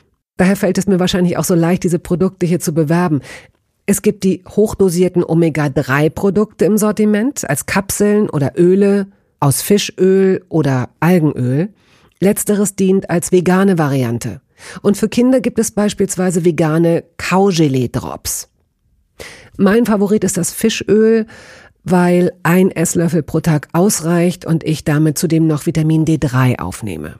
Daher 0.41 0.55
fällt 0.55 0.79
es 0.79 0.87
mir 0.87 0.99
wahrscheinlich 0.99 1.37
auch 1.37 1.43
so 1.43 1.53
leicht, 1.53 1.83
diese 1.83 1.99
Produkte 1.99 2.47
hier 2.47 2.59
zu 2.59 2.73
bewerben. 2.73 3.21
Es 3.85 4.01
gibt 4.01 4.23
die 4.23 4.43
hochdosierten 4.49 5.23
Omega-3-Produkte 5.23 6.65
im 6.65 6.79
Sortiment 6.79 7.47
als 7.47 7.67
Kapseln 7.67 8.27
oder 8.27 8.53
Öle 8.57 9.05
aus 9.39 9.61
Fischöl 9.61 10.43
oder 10.49 10.89
Algenöl. 10.99 11.69
Letzteres 12.19 12.75
dient 12.75 13.07
als 13.11 13.31
vegane 13.31 13.77
Variante. 13.77 14.41
Und 14.81 14.97
für 14.97 15.09
Kinder 15.09 15.41
gibt 15.41 15.59
es 15.59 15.69
beispielsweise 15.69 16.43
vegane 16.43 17.03
Kaugelee-Drops. 17.17 18.49
Mein 19.59 19.85
Favorit 19.85 20.23
ist 20.23 20.37
das 20.37 20.51
Fischöl, 20.51 21.27
weil 21.83 22.31
ein 22.41 22.71
Esslöffel 22.71 23.21
pro 23.21 23.41
Tag 23.41 23.67
ausreicht 23.73 24.47
und 24.47 24.63
ich 24.63 24.85
damit 24.85 25.19
zudem 25.19 25.45
noch 25.45 25.67
Vitamin 25.67 26.03
D3 26.03 26.57
aufnehme. 26.57 27.19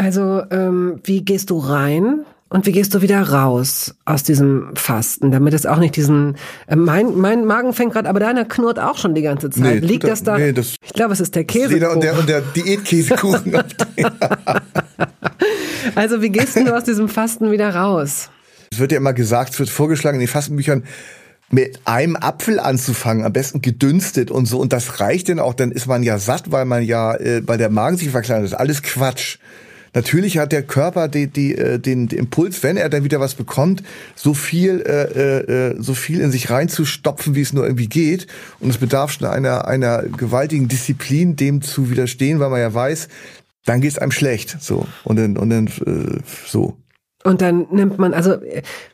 Also, 0.00 0.42
ähm, 0.50 0.98
wie 1.04 1.22
gehst 1.26 1.50
du 1.50 1.58
rein 1.58 2.24
und 2.48 2.64
wie 2.64 2.72
gehst 2.72 2.94
du 2.94 3.02
wieder 3.02 3.20
raus 3.20 3.94
aus 4.06 4.22
diesem 4.22 4.74
Fasten, 4.74 5.30
damit 5.30 5.52
es 5.52 5.66
auch 5.66 5.76
nicht 5.76 5.94
diesen 5.94 6.36
äh, 6.68 6.74
mein 6.74 7.18
mein 7.18 7.44
Magen 7.44 7.74
fängt 7.74 7.92
gerade, 7.92 8.08
aber 8.08 8.18
deiner 8.18 8.46
knurrt 8.46 8.78
auch 8.78 8.96
schon 8.96 9.14
die 9.14 9.20
ganze 9.20 9.50
Zeit. 9.50 9.82
Nee, 9.82 9.86
Liegt 9.86 10.04
das 10.04 10.22
da? 10.22 10.38
Nee, 10.38 10.54
das 10.54 10.76
ich 10.82 10.94
glaube, 10.94 11.12
es 11.12 11.20
ist 11.20 11.34
der 11.34 11.44
Käsekuchen. 11.44 11.96
Und 11.96 12.02
der, 12.02 12.18
und 12.18 12.30
der 12.30 12.40
Diätkäsekuchen. 12.40 13.52
also, 15.94 16.22
wie 16.22 16.30
gehst 16.30 16.56
du 16.56 16.74
aus 16.74 16.84
diesem 16.84 17.10
Fasten 17.10 17.50
wieder 17.50 17.74
raus? 17.74 18.30
Es 18.72 18.78
wird 18.78 18.92
ja 18.92 18.96
immer 18.96 19.12
gesagt, 19.12 19.52
es 19.52 19.58
wird 19.58 19.68
vorgeschlagen 19.68 20.14
in 20.14 20.20
den 20.20 20.28
Fastenbüchern, 20.28 20.84
mit 21.50 21.78
einem 21.84 22.16
Apfel 22.16 22.58
anzufangen, 22.58 23.26
am 23.26 23.34
besten 23.34 23.60
gedünstet 23.60 24.30
und 24.30 24.46
so. 24.46 24.58
Und 24.60 24.72
das 24.72 24.98
reicht 24.98 25.28
denn 25.28 25.40
auch, 25.40 25.52
dann 25.52 25.70
ist 25.72 25.86
man 25.86 26.02
ja 26.02 26.18
satt, 26.18 26.50
weil 26.50 26.64
man 26.64 26.84
ja, 26.84 27.14
äh, 27.16 27.42
weil 27.46 27.58
der 27.58 27.68
Magen 27.68 27.98
sich 27.98 28.08
verkleinert. 28.08 28.44
Das 28.44 28.52
ist 28.52 28.58
alles 28.58 28.82
Quatsch. 28.82 29.36
Natürlich 29.92 30.38
hat 30.38 30.52
der 30.52 30.62
Körper 30.62 31.08
die, 31.08 31.26
die, 31.26 31.54
äh, 31.54 31.78
den, 31.78 32.08
den 32.08 32.18
Impuls, 32.18 32.62
wenn 32.62 32.76
er 32.76 32.88
dann 32.88 33.04
wieder 33.04 33.20
was 33.20 33.34
bekommt, 33.34 33.82
so 34.14 34.34
viel, 34.34 34.80
äh, 34.80 35.70
äh, 35.70 35.76
so 35.78 35.94
viel 35.94 36.20
in 36.20 36.30
sich 36.30 36.50
reinzustopfen, 36.50 37.34
wie 37.34 37.40
es 37.40 37.52
nur 37.52 37.64
irgendwie 37.64 37.88
geht. 37.88 38.26
Und 38.60 38.70
es 38.70 38.78
bedarf 38.78 39.12
schon 39.12 39.26
einer, 39.26 39.66
einer 39.66 40.02
gewaltigen 40.02 40.68
Disziplin, 40.68 41.36
dem 41.36 41.62
zu 41.62 41.90
widerstehen, 41.90 42.38
weil 42.40 42.50
man 42.50 42.60
ja 42.60 42.72
weiß, 42.72 43.08
dann 43.64 43.80
geht 43.80 43.90
es 43.90 43.98
einem 43.98 44.12
schlecht. 44.12 44.56
So. 44.60 44.86
Und 45.04 45.16
dann, 45.16 45.36
und 45.36 45.50
dann 45.50 45.66
äh, 45.66 46.20
so. 46.46 46.76
Und 47.22 47.42
dann 47.42 47.66
nimmt 47.70 47.98
man, 47.98 48.14
also 48.14 48.36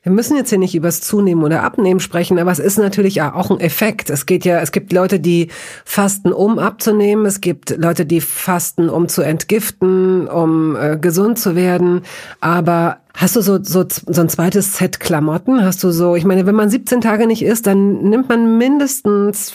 wir 0.03 0.13
müssen 0.13 0.37
jetzt 0.37 0.51
hier 0.51 0.59
nicht 0.59 0.75
übers 0.75 1.01
Zunehmen 1.01 1.45
oder 1.45 1.63
Abnehmen 1.63 2.01
sprechen, 2.01 2.41
aber 2.41 2.51
es 2.51 2.59
ist 2.59 2.77
natürlich 2.77 3.23
auch 3.23 3.53
ein 3.53 3.61
Effekt. 3.61 4.11
Es 4.11 4.27
geht 4.27 4.45
ja, 4.45 4.59
es 4.61 4.73
gibt 4.73 4.93
Leute, 4.93 5.21
die 5.21 5.49
fasten, 5.85 6.33
um 6.33 6.59
abzunehmen. 6.59 7.25
Es 7.25 7.41
gibt 7.41 7.77
Leute, 7.79 8.05
die 8.05 8.21
fasten, 8.21 8.89
um 8.89 9.09
zu 9.09 9.23
entgiften, 9.23 10.27
um 10.27 10.75
äh, 10.75 10.97
gesund 10.97 11.39
zu 11.39 11.55
werden. 11.55 12.03
Aber 12.41 12.99
hast 13.15 13.37
du 13.37 13.43
so, 13.43 13.63
so, 13.63 13.85
so 13.89 14.21
ein 14.21 14.29
zweites 14.29 14.77
Set 14.77 14.99
Klamotten? 14.99 15.65
Hast 15.65 15.85
du 15.85 15.93
so, 15.93 16.17
ich 16.17 16.25
meine, 16.25 16.47
wenn 16.47 16.57
man 16.57 16.69
17 16.69 17.01
Tage 17.01 17.29
nicht 17.29 17.45
isst, 17.45 17.69
dann 17.69 18.09
nimmt 18.11 18.29
man 18.29 18.59
mindestens 18.59 19.53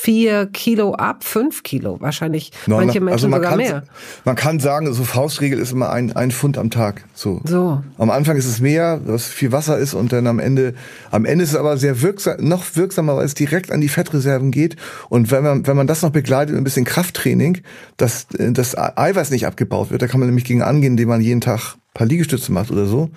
vier 0.00 0.46
Kilo 0.46 0.94
ab, 0.94 1.24
fünf 1.24 1.62
Kilo 1.62 2.00
wahrscheinlich. 2.00 2.52
No, 2.66 2.76
manche 2.76 3.00
Menschen 3.00 3.12
also 3.12 3.28
man 3.28 3.42
sogar 3.42 3.56
mehr. 3.56 3.82
Man 4.24 4.34
kann 4.34 4.58
sagen, 4.58 4.90
so 4.94 5.04
Faustregel 5.04 5.58
ist 5.58 5.72
immer 5.72 5.90
ein, 5.90 6.16
ein 6.16 6.30
Pfund 6.30 6.56
am 6.56 6.70
Tag. 6.70 7.04
So. 7.12 7.42
so. 7.44 7.82
Am 7.98 8.08
Anfang 8.08 8.38
ist 8.38 8.46
es 8.46 8.60
mehr, 8.60 9.00
was 9.04 9.26
viel 9.26 9.52
Wasser 9.52 9.76
ist 9.76 9.92
und 9.92 10.12
dann 10.12 10.26
am 10.26 10.38
Ende, 10.38 10.74
am 11.10 11.26
Ende 11.26 11.44
ist 11.44 11.50
es 11.50 11.56
aber 11.56 11.76
sehr 11.76 12.00
wirksam, 12.00 12.36
noch 12.40 12.64
wirksamer, 12.76 13.16
weil 13.16 13.26
es 13.26 13.34
direkt 13.34 13.70
an 13.70 13.82
die 13.82 13.88
Fettreserven 13.88 14.50
geht. 14.50 14.76
Und 15.10 15.30
wenn 15.30 15.44
man, 15.44 15.66
wenn 15.66 15.76
man 15.76 15.86
das 15.86 16.00
noch 16.00 16.10
begleitet 16.10 16.54
mit 16.54 16.62
ein 16.62 16.64
bisschen 16.64 16.86
Krafttraining, 16.86 17.58
dass 17.98 18.26
das 18.30 18.78
Eiweiß 18.78 19.30
nicht 19.30 19.46
abgebaut 19.46 19.90
wird, 19.90 20.00
da 20.00 20.06
kann 20.06 20.20
man 20.20 20.30
nämlich 20.30 20.46
gegen 20.46 20.62
angehen, 20.62 20.94
indem 20.94 21.10
man 21.10 21.20
jeden 21.20 21.42
Tag 21.42 21.74
ein 21.74 21.92
paar 21.92 22.06
Liegestütze 22.06 22.52
macht 22.52 22.70
oder 22.70 22.86
so 22.86 23.10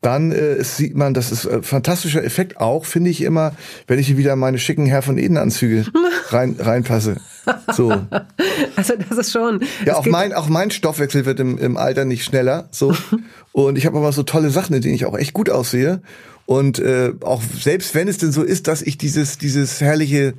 dann 0.00 0.32
äh, 0.32 0.62
sieht 0.64 0.96
man, 0.96 1.12
das 1.12 1.30
ist 1.30 1.46
ein 1.46 1.62
fantastischer 1.62 2.24
Effekt 2.24 2.56
auch, 2.56 2.86
finde 2.86 3.10
ich 3.10 3.20
immer, 3.20 3.52
wenn 3.86 3.98
ich 3.98 4.16
wieder 4.16 4.34
meine 4.34 4.58
schicken 4.58 4.86
Herr 4.86 5.02
von 5.02 5.18
Eden 5.18 5.36
Anzüge 5.36 5.84
rein, 6.28 6.56
reinpasse. 6.58 7.16
So. 7.74 7.90
Also 8.76 8.94
das 9.08 9.18
ist 9.18 9.32
schon. 9.32 9.60
Ja, 9.84 9.96
auch 9.96 10.06
mein, 10.06 10.32
auch 10.32 10.48
mein 10.48 10.70
Stoffwechsel 10.70 11.26
wird 11.26 11.40
im, 11.40 11.58
im 11.58 11.76
Alter 11.76 12.04
nicht 12.04 12.24
schneller. 12.24 12.68
So. 12.70 12.94
Und 13.52 13.76
ich 13.76 13.86
habe 13.86 13.98
aber 13.98 14.12
so 14.12 14.22
tolle 14.22 14.50
Sachen, 14.50 14.74
in 14.74 14.82
denen 14.82 14.94
ich 14.94 15.04
auch 15.04 15.16
echt 15.16 15.34
gut 15.34 15.50
aussehe. 15.50 16.00
Und 16.46 16.78
äh, 16.78 17.12
auch 17.20 17.42
selbst 17.42 17.94
wenn 17.94 18.08
es 18.08 18.18
denn 18.18 18.32
so 18.32 18.42
ist, 18.42 18.68
dass 18.68 18.82
ich 18.82 18.98
dieses, 18.98 19.38
dieses 19.38 19.80
herrliche 19.80 20.34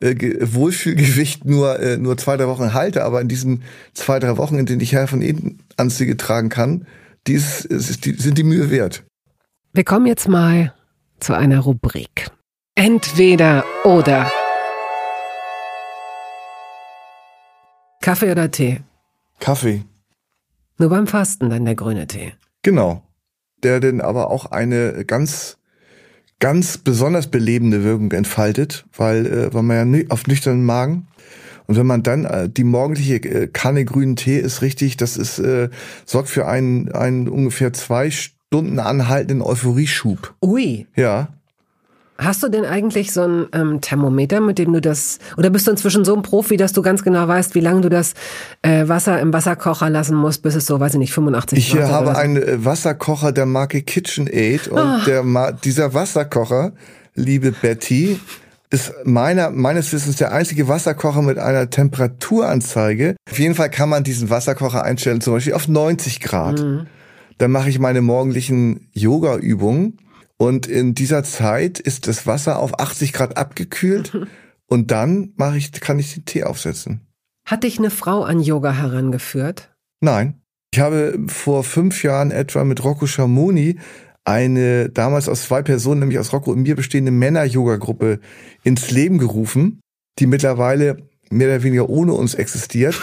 äh, 0.00 0.14
Wohlfühlgewicht 0.40 1.44
nur, 1.44 1.78
äh, 1.78 1.98
nur 1.98 2.16
zwei, 2.16 2.36
drei 2.36 2.48
Wochen 2.48 2.74
halte, 2.74 3.04
aber 3.04 3.20
in 3.20 3.28
diesen 3.28 3.62
zwei, 3.94 4.18
drei 4.18 4.36
Wochen, 4.38 4.58
in 4.58 4.66
denen 4.66 4.80
ich 4.80 4.92
Herr 4.92 5.06
von 5.06 5.22
Eden 5.22 5.60
Anzüge 5.76 6.16
tragen 6.16 6.48
kann, 6.48 6.86
die, 7.26 7.34
ist, 7.34 8.04
die 8.04 8.12
sind 8.14 8.38
die 8.38 8.44
Mühe 8.44 8.70
wert. 8.70 9.04
Wir 9.72 9.84
kommen 9.84 10.06
jetzt 10.06 10.28
mal 10.28 10.74
zu 11.20 11.34
einer 11.34 11.60
Rubrik. 11.60 12.30
Entweder 12.74 13.64
oder. 13.84 14.30
Kaffee 18.00 18.32
oder 18.32 18.50
Tee? 18.50 18.80
Kaffee. 19.38 19.84
Nur 20.78 20.90
beim 20.90 21.06
Fasten 21.06 21.50
dann 21.50 21.64
der 21.64 21.76
grüne 21.76 22.06
Tee. 22.06 22.32
Genau. 22.62 23.02
Der 23.62 23.78
denn 23.78 24.00
aber 24.00 24.30
auch 24.30 24.46
eine 24.46 25.04
ganz, 25.04 25.58
ganz 26.40 26.78
besonders 26.78 27.28
belebende 27.28 27.84
Wirkung 27.84 28.10
entfaltet, 28.10 28.84
weil, 28.96 29.26
äh, 29.26 29.54
weil 29.54 29.62
man 29.62 29.94
ja 29.94 30.04
auf 30.08 30.26
nüchternen 30.26 30.64
Magen 30.64 31.06
und 31.66 31.76
wenn 31.76 31.86
man 31.86 32.02
dann 32.02 32.24
äh, 32.24 32.48
die 32.48 32.64
morgendliche 32.64 33.16
äh, 33.16 33.46
Kanne 33.46 33.84
grünen 33.84 34.16
Tee 34.16 34.38
ist 34.38 34.62
richtig, 34.62 34.96
das 34.96 35.16
ist 35.16 35.38
äh, 35.38 35.68
sorgt 36.04 36.28
für 36.28 36.46
einen, 36.46 36.92
einen 36.92 37.28
ungefähr 37.28 37.72
zwei 37.72 38.10
Stunden 38.10 38.78
anhaltenden 38.78 39.42
Euphorieschub. 39.42 40.34
Ui. 40.42 40.86
Ja. 40.96 41.28
Hast 42.18 42.42
du 42.42 42.48
denn 42.48 42.64
eigentlich 42.64 43.10
so 43.12 43.22
ein 43.22 43.46
ähm, 43.52 43.80
Thermometer, 43.80 44.40
mit 44.40 44.58
dem 44.58 44.72
du 44.72 44.80
das, 44.80 45.18
oder 45.36 45.50
bist 45.50 45.66
du 45.66 45.72
inzwischen 45.72 46.04
so 46.04 46.14
ein 46.14 46.22
Profi, 46.22 46.56
dass 46.56 46.72
du 46.72 46.82
ganz 46.82 47.02
genau 47.02 47.26
weißt, 47.26 47.54
wie 47.54 47.60
lange 47.60 47.80
du 47.80 47.88
das 47.88 48.14
äh, 48.60 48.86
Wasser 48.86 49.18
im 49.20 49.32
Wasserkocher 49.32 49.90
lassen 49.90 50.16
musst, 50.16 50.42
bis 50.42 50.54
es 50.54 50.66
so, 50.66 50.78
weiß 50.78 50.94
ich 50.94 50.98
nicht, 50.98 51.12
85 51.12 51.58
ich 51.58 51.72
Grad 51.72 51.88
Ich 51.88 51.92
habe 51.92 52.06
so? 52.08 52.12
einen 52.12 52.36
äh, 52.36 52.64
Wasserkocher 52.64 53.32
der 53.32 53.46
Marke 53.46 53.82
KitchenAid 53.82 54.68
und 54.68 54.78
oh. 54.78 55.04
der 55.06 55.22
Ma 55.22 55.52
dieser 55.52 55.94
Wasserkocher, 55.94 56.72
liebe 57.14 57.50
Betty, 57.50 58.20
ist 58.72 58.92
meiner, 59.04 59.50
meines 59.50 59.92
Wissens 59.92 60.16
der 60.16 60.32
einzige 60.32 60.66
Wasserkocher 60.66 61.22
mit 61.22 61.38
einer 61.38 61.68
Temperaturanzeige. 61.68 63.16
Auf 63.30 63.38
jeden 63.38 63.54
Fall 63.54 63.70
kann 63.70 63.88
man 63.88 64.02
diesen 64.02 64.30
Wasserkocher 64.30 64.82
einstellen, 64.82 65.20
zum 65.20 65.34
Beispiel 65.34 65.52
auf 65.52 65.68
90 65.68 66.20
Grad. 66.20 66.60
Mhm. 66.60 66.86
Dann 67.38 67.50
mache 67.50 67.68
ich 67.68 67.78
meine 67.78 68.00
morgendlichen 68.00 68.88
Yoga-Übungen 68.92 69.98
und 70.38 70.66
in 70.66 70.94
dieser 70.94 71.22
Zeit 71.22 71.78
ist 71.78 72.08
das 72.08 72.26
Wasser 72.26 72.58
auf 72.58 72.80
80 72.80 73.12
Grad 73.12 73.36
abgekühlt 73.36 74.16
und 74.66 74.90
dann 74.90 75.32
mache 75.36 75.58
ich, 75.58 75.72
kann 75.72 75.98
ich 75.98 76.14
den 76.14 76.24
Tee 76.24 76.44
aufsetzen. 76.44 77.06
Hat 77.44 77.64
dich 77.64 77.78
eine 77.78 77.90
Frau 77.90 78.22
an 78.22 78.40
Yoga 78.40 78.72
herangeführt? 78.72 79.74
Nein. 80.00 80.40
Ich 80.72 80.80
habe 80.80 81.18
vor 81.26 81.64
fünf 81.64 82.02
Jahren 82.02 82.30
etwa 82.30 82.64
mit 82.64 82.82
Rocco 82.82 83.06
Schamoni 83.06 83.78
eine 84.24 84.88
damals 84.88 85.28
aus 85.28 85.42
zwei 85.44 85.62
Personen, 85.62 86.00
nämlich 86.00 86.18
aus 86.18 86.32
Rocco 86.32 86.52
und 86.52 86.62
mir 86.62 86.76
bestehende 86.76 87.10
Männer-Yoga-Gruppe 87.10 88.20
ins 88.62 88.90
Leben 88.90 89.18
gerufen, 89.18 89.80
die 90.18 90.26
mittlerweile 90.26 90.98
mehr 91.32 91.48
oder 91.48 91.62
weniger 91.62 91.88
ohne 91.88 92.12
uns 92.12 92.34
existiert. 92.34 92.94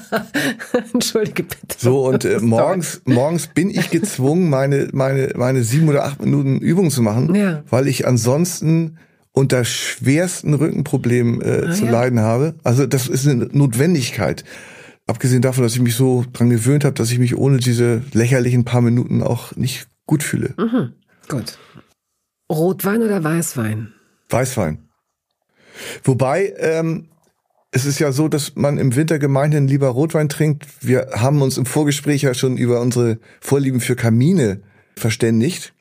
Entschuldige 0.92 1.42
bitte. 1.42 1.76
So, 1.78 2.06
und 2.06 2.24
äh, 2.24 2.38
morgens, 2.42 3.00
morgens 3.04 3.48
bin 3.48 3.70
ich 3.70 3.90
gezwungen, 3.90 4.50
meine, 4.50 4.88
meine, 4.92 5.32
meine 5.34 5.64
sieben 5.64 5.88
oder 5.88 6.04
acht 6.04 6.22
Minuten 6.22 6.58
Übung 6.58 6.90
zu 6.90 7.02
machen, 7.02 7.34
ja. 7.34 7.62
weil 7.70 7.88
ich 7.88 8.06
ansonsten 8.06 8.98
unter 9.32 9.64
schwersten 9.64 10.54
Rückenproblemen 10.54 11.40
äh, 11.40 11.66
ah, 11.68 11.72
zu 11.72 11.86
ja. 11.86 11.90
leiden 11.90 12.20
habe. 12.20 12.54
Also 12.64 12.86
das 12.86 13.08
ist 13.08 13.26
eine 13.26 13.48
Notwendigkeit. 13.52 14.44
Abgesehen 15.06 15.42
davon, 15.42 15.62
dass 15.62 15.74
ich 15.74 15.80
mich 15.80 15.94
so 15.94 16.24
dran 16.32 16.50
gewöhnt 16.50 16.84
habe, 16.84 16.94
dass 16.94 17.10
ich 17.10 17.18
mich 17.18 17.36
ohne 17.36 17.58
diese 17.58 18.02
lächerlichen 18.12 18.64
paar 18.64 18.82
Minuten 18.82 19.22
auch 19.22 19.56
nicht 19.56 19.88
gut 20.08 20.24
fühle. 20.24 20.54
Mhm. 20.56 20.94
Gut. 21.28 21.58
Rotwein 22.50 23.02
oder 23.02 23.22
Weißwein? 23.22 23.92
Weißwein. 24.30 24.88
Wobei, 26.02 26.54
ähm, 26.58 27.08
es 27.70 27.84
ist 27.84 28.00
ja 28.00 28.10
so, 28.10 28.28
dass 28.28 28.56
man 28.56 28.78
im 28.78 28.96
Winter 28.96 29.18
gemeinhin 29.20 29.68
lieber 29.68 29.88
Rotwein 29.88 30.28
trinkt. 30.28 30.66
Wir 30.80 31.10
haben 31.12 31.42
uns 31.42 31.58
im 31.58 31.66
Vorgespräch 31.66 32.22
ja 32.22 32.34
schon 32.34 32.56
über 32.56 32.80
unsere 32.80 33.18
Vorlieben 33.40 33.80
für 33.80 33.94
Kamine 33.94 34.62
verständigt. 34.96 35.74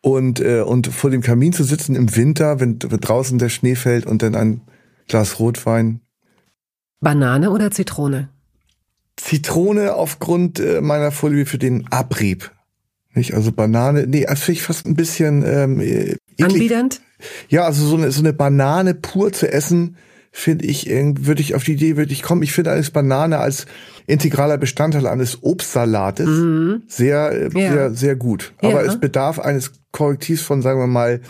Und, 0.00 0.40
äh, 0.40 0.62
und 0.62 0.86
vor 0.86 1.10
dem 1.10 1.22
Kamin 1.22 1.52
zu 1.52 1.64
sitzen 1.64 1.94
im 1.94 2.16
Winter, 2.16 2.60
wenn 2.60 2.78
draußen 2.78 3.38
der 3.38 3.48
Schnee 3.48 3.74
fällt 3.74 4.06
und 4.06 4.22
dann 4.22 4.34
ein 4.34 4.62
Glas 5.08 5.38
Rotwein. 5.38 6.00
Banane 7.00 7.50
oder 7.50 7.70
Zitrone? 7.70 8.30
Zitrone 9.16 9.94
aufgrund 9.94 10.60
äh, 10.60 10.80
meiner 10.80 11.10
Vorliebe 11.10 11.46
für 11.46 11.58
den 11.58 11.86
Abrieb. 11.92 12.52
Nicht? 13.18 13.34
Also 13.34 13.50
Banane, 13.50 14.06
nee, 14.06 14.24
das 14.26 14.40
finde 14.40 14.60
ich 14.60 14.62
fast 14.62 14.86
ein 14.86 14.94
bisschen 14.94 15.44
ähm, 15.44 15.80
eklig. 15.80 16.18
Anbiedernd? 16.40 17.00
Ja, 17.48 17.64
also 17.64 17.84
so 17.84 17.96
eine, 17.96 18.12
so 18.12 18.20
eine 18.20 18.32
Banane 18.32 18.94
pur 18.94 19.32
zu 19.32 19.52
essen, 19.52 19.96
finde 20.30 20.66
ich, 20.66 20.86
würde 20.88 21.40
ich 21.40 21.56
auf 21.56 21.64
die 21.64 21.72
Idee, 21.72 21.96
würde 21.96 22.12
ich 22.12 22.22
kommen. 22.22 22.42
Ich 22.42 22.52
finde 22.52 22.70
alles 22.70 22.90
Banane 22.90 23.38
als 23.38 23.66
integraler 24.06 24.56
Bestandteil 24.56 25.08
eines 25.08 25.42
Obstsalates 25.42 26.28
mhm. 26.28 26.82
sehr, 26.86 27.32
äh, 27.32 27.60
ja. 27.60 27.72
sehr, 27.72 27.90
sehr 27.94 28.16
gut. 28.16 28.52
Aber 28.58 28.84
ja. 28.84 28.92
es 28.92 29.00
bedarf 29.00 29.40
eines 29.40 29.72
Korrektivs 29.90 30.42
von, 30.42 30.62
sagen 30.62 30.78
wir 30.78 30.86
mal, 30.86 31.20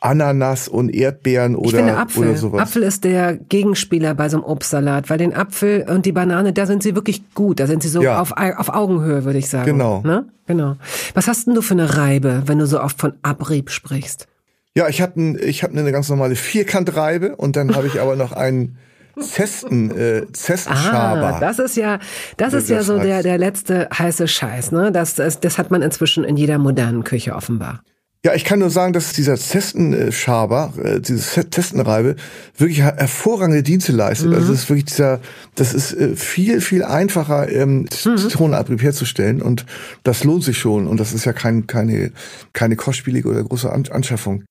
Ananas 0.00 0.68
und 0.68 0.94
Erdbeeren 0.94 1.56
oder, 1.56 1.66
ich 1.66 1.74
finde 1.74 1.96
Apfel. 1.96 2.28
oder 2.28 2.36
sowas. 2.36 2.60
Apfel 2.60 2.82
ist 2.82 3.04
der 3.04 3.36
Gegenspieler 3.36 4.14
bei 4.14 4.28
so 4.28 4.36
einem 4.36 4.44
Obstsalat, 4.44 5.08
weil 5.08 5.18
den 5.18 5.34
Apfel 5.34 5.86
und 5.88 6.04
die 6.06 6.12
Banane, 6.12 6.52
da 6.52 6.66
sind 6.66 6.82
sie 6.82 6.94
wirklich 6.94 7.22
gut. 7.34 7.60
Da 7.60 7.66
sind 7.66 7.82
sie 7.82 7.88
so 7.88 8.02
ja. 8.02 8.20
auf, 8.20 8.32
auf 8.32 8.68
Augenhöhe, 8.68 9.24
würde 9.24 9.38
ich 9.38 9.48
sagen. 9.48 9.66
Genau. 9.66 10.02
Ne? 10.04 10.26
Genau. 10.46 10.76
Was 11.14 11.28
hast 11.28 11.46
denn 11.46 11.54
du 11.54 11.62
für 11.62 11.74
eine 11.74 11.96
Reibe, 11.96 12.42
wenn 12.46 12.58
du 12.58 12.66
so 12.66 12.80
oft 12.80 13.00
von 13.00 13.14
Abrieb 13.22 13.70
sprichst? 13.70 14.28
Ja, 14.74 14.88
ich 14.88 15.00
habe 15.00 15.18
ein, 15.18 15.38
ich 15.42 15.62
hab 15.62 15.70
eine 15.70 15.90
ganz 15.90 16.10
normale 16.10 16.36
Vierkantreibe 16.36 17.34
und 17.36 17.56
dann 17.56 17.74
habe 17.74 17.86
ich 17.86 18.00
aber 18.00 18.14
noch 18.16 18.32
einen 18.32 18.76
Zesten, 19.18 19.90
äh, 19.96 20.30
Zestenschaber. 20.30 21.36
Ah, 21.36 21.40
das 21.40 21.58
ist 21.58 21.76
ja, 21.76 21.98
das 22.36 22.52
ist 22.52 22.68
ja 22.68 22.82
so 22.82 22.98
der, 22.98 23.22
der 23.22 23.38
letzte 23.38 23.88
heiße 23.96 24.28
Scheiß, 24.28 24.72
ne? 24.72 24.92
Das, 24.92 25.14
das, 25.14 25.40
das 25.40 25.56
hat 25.56 25.70
man 25.70 25.80
inzwischen 25.80 26.24
in 26.24 26.36
jeder 26.36 26.58
modernen 26.58 27.02
Küche 27.02 27.34
offenbar. 27.34 27.80
Ja, 28.26 28.34
ich 28.34 28.42
kann 28.42 28.58
nur 28.58 28.70
sagen, 28.70 28.92
dass 28.92 29.12
dieser 29.12 29.36
Zestenschaber, 29.36 30.72
äh, 30.82 31.00
diese 31.00 31.48
Zestenreibe, 31.48 32.16
wirklich 32.58 32.80
hervorragende 32.80 33.62
Dienste 33.62 33.92
leistet. 33.92 34.34
Also 34.34 34.36
mhm. 34.36 34.40
Also 34.40 34.52
das 34.52 34.62
ist 34.62 34.68
wirklich 34.68 34.84
dieser, 34.86 35.20
das 35.54 35.72
ist 35.72 35.92
äh, 35.92 36.16
viel, 36.16 36.60
viel 36.60 36.82
einfacher, 36.82 37.48
ähm, 37.48 37.82
mhm. 37.82 38.16
Zitronenabrieb 38.16 38.82
herzustellen 38.82 39.40
und 39.40 39.64
das 40.02 40.24
lohnt 40.24 40.42
sich 40.42 40.58
schon. 40.58 40.88
Und 40.88 40.98
das 40.98 41.12
ist 41.12 41.24
ja 41.24 41.32
kein, 41.32 41.68
keine, 41.68 42.10
keine 42.52 42.74
kostspielige 42.74 43.28
oder 43.28 43.44
große 43.44 43.70
Anschaffung. 43.70 44.42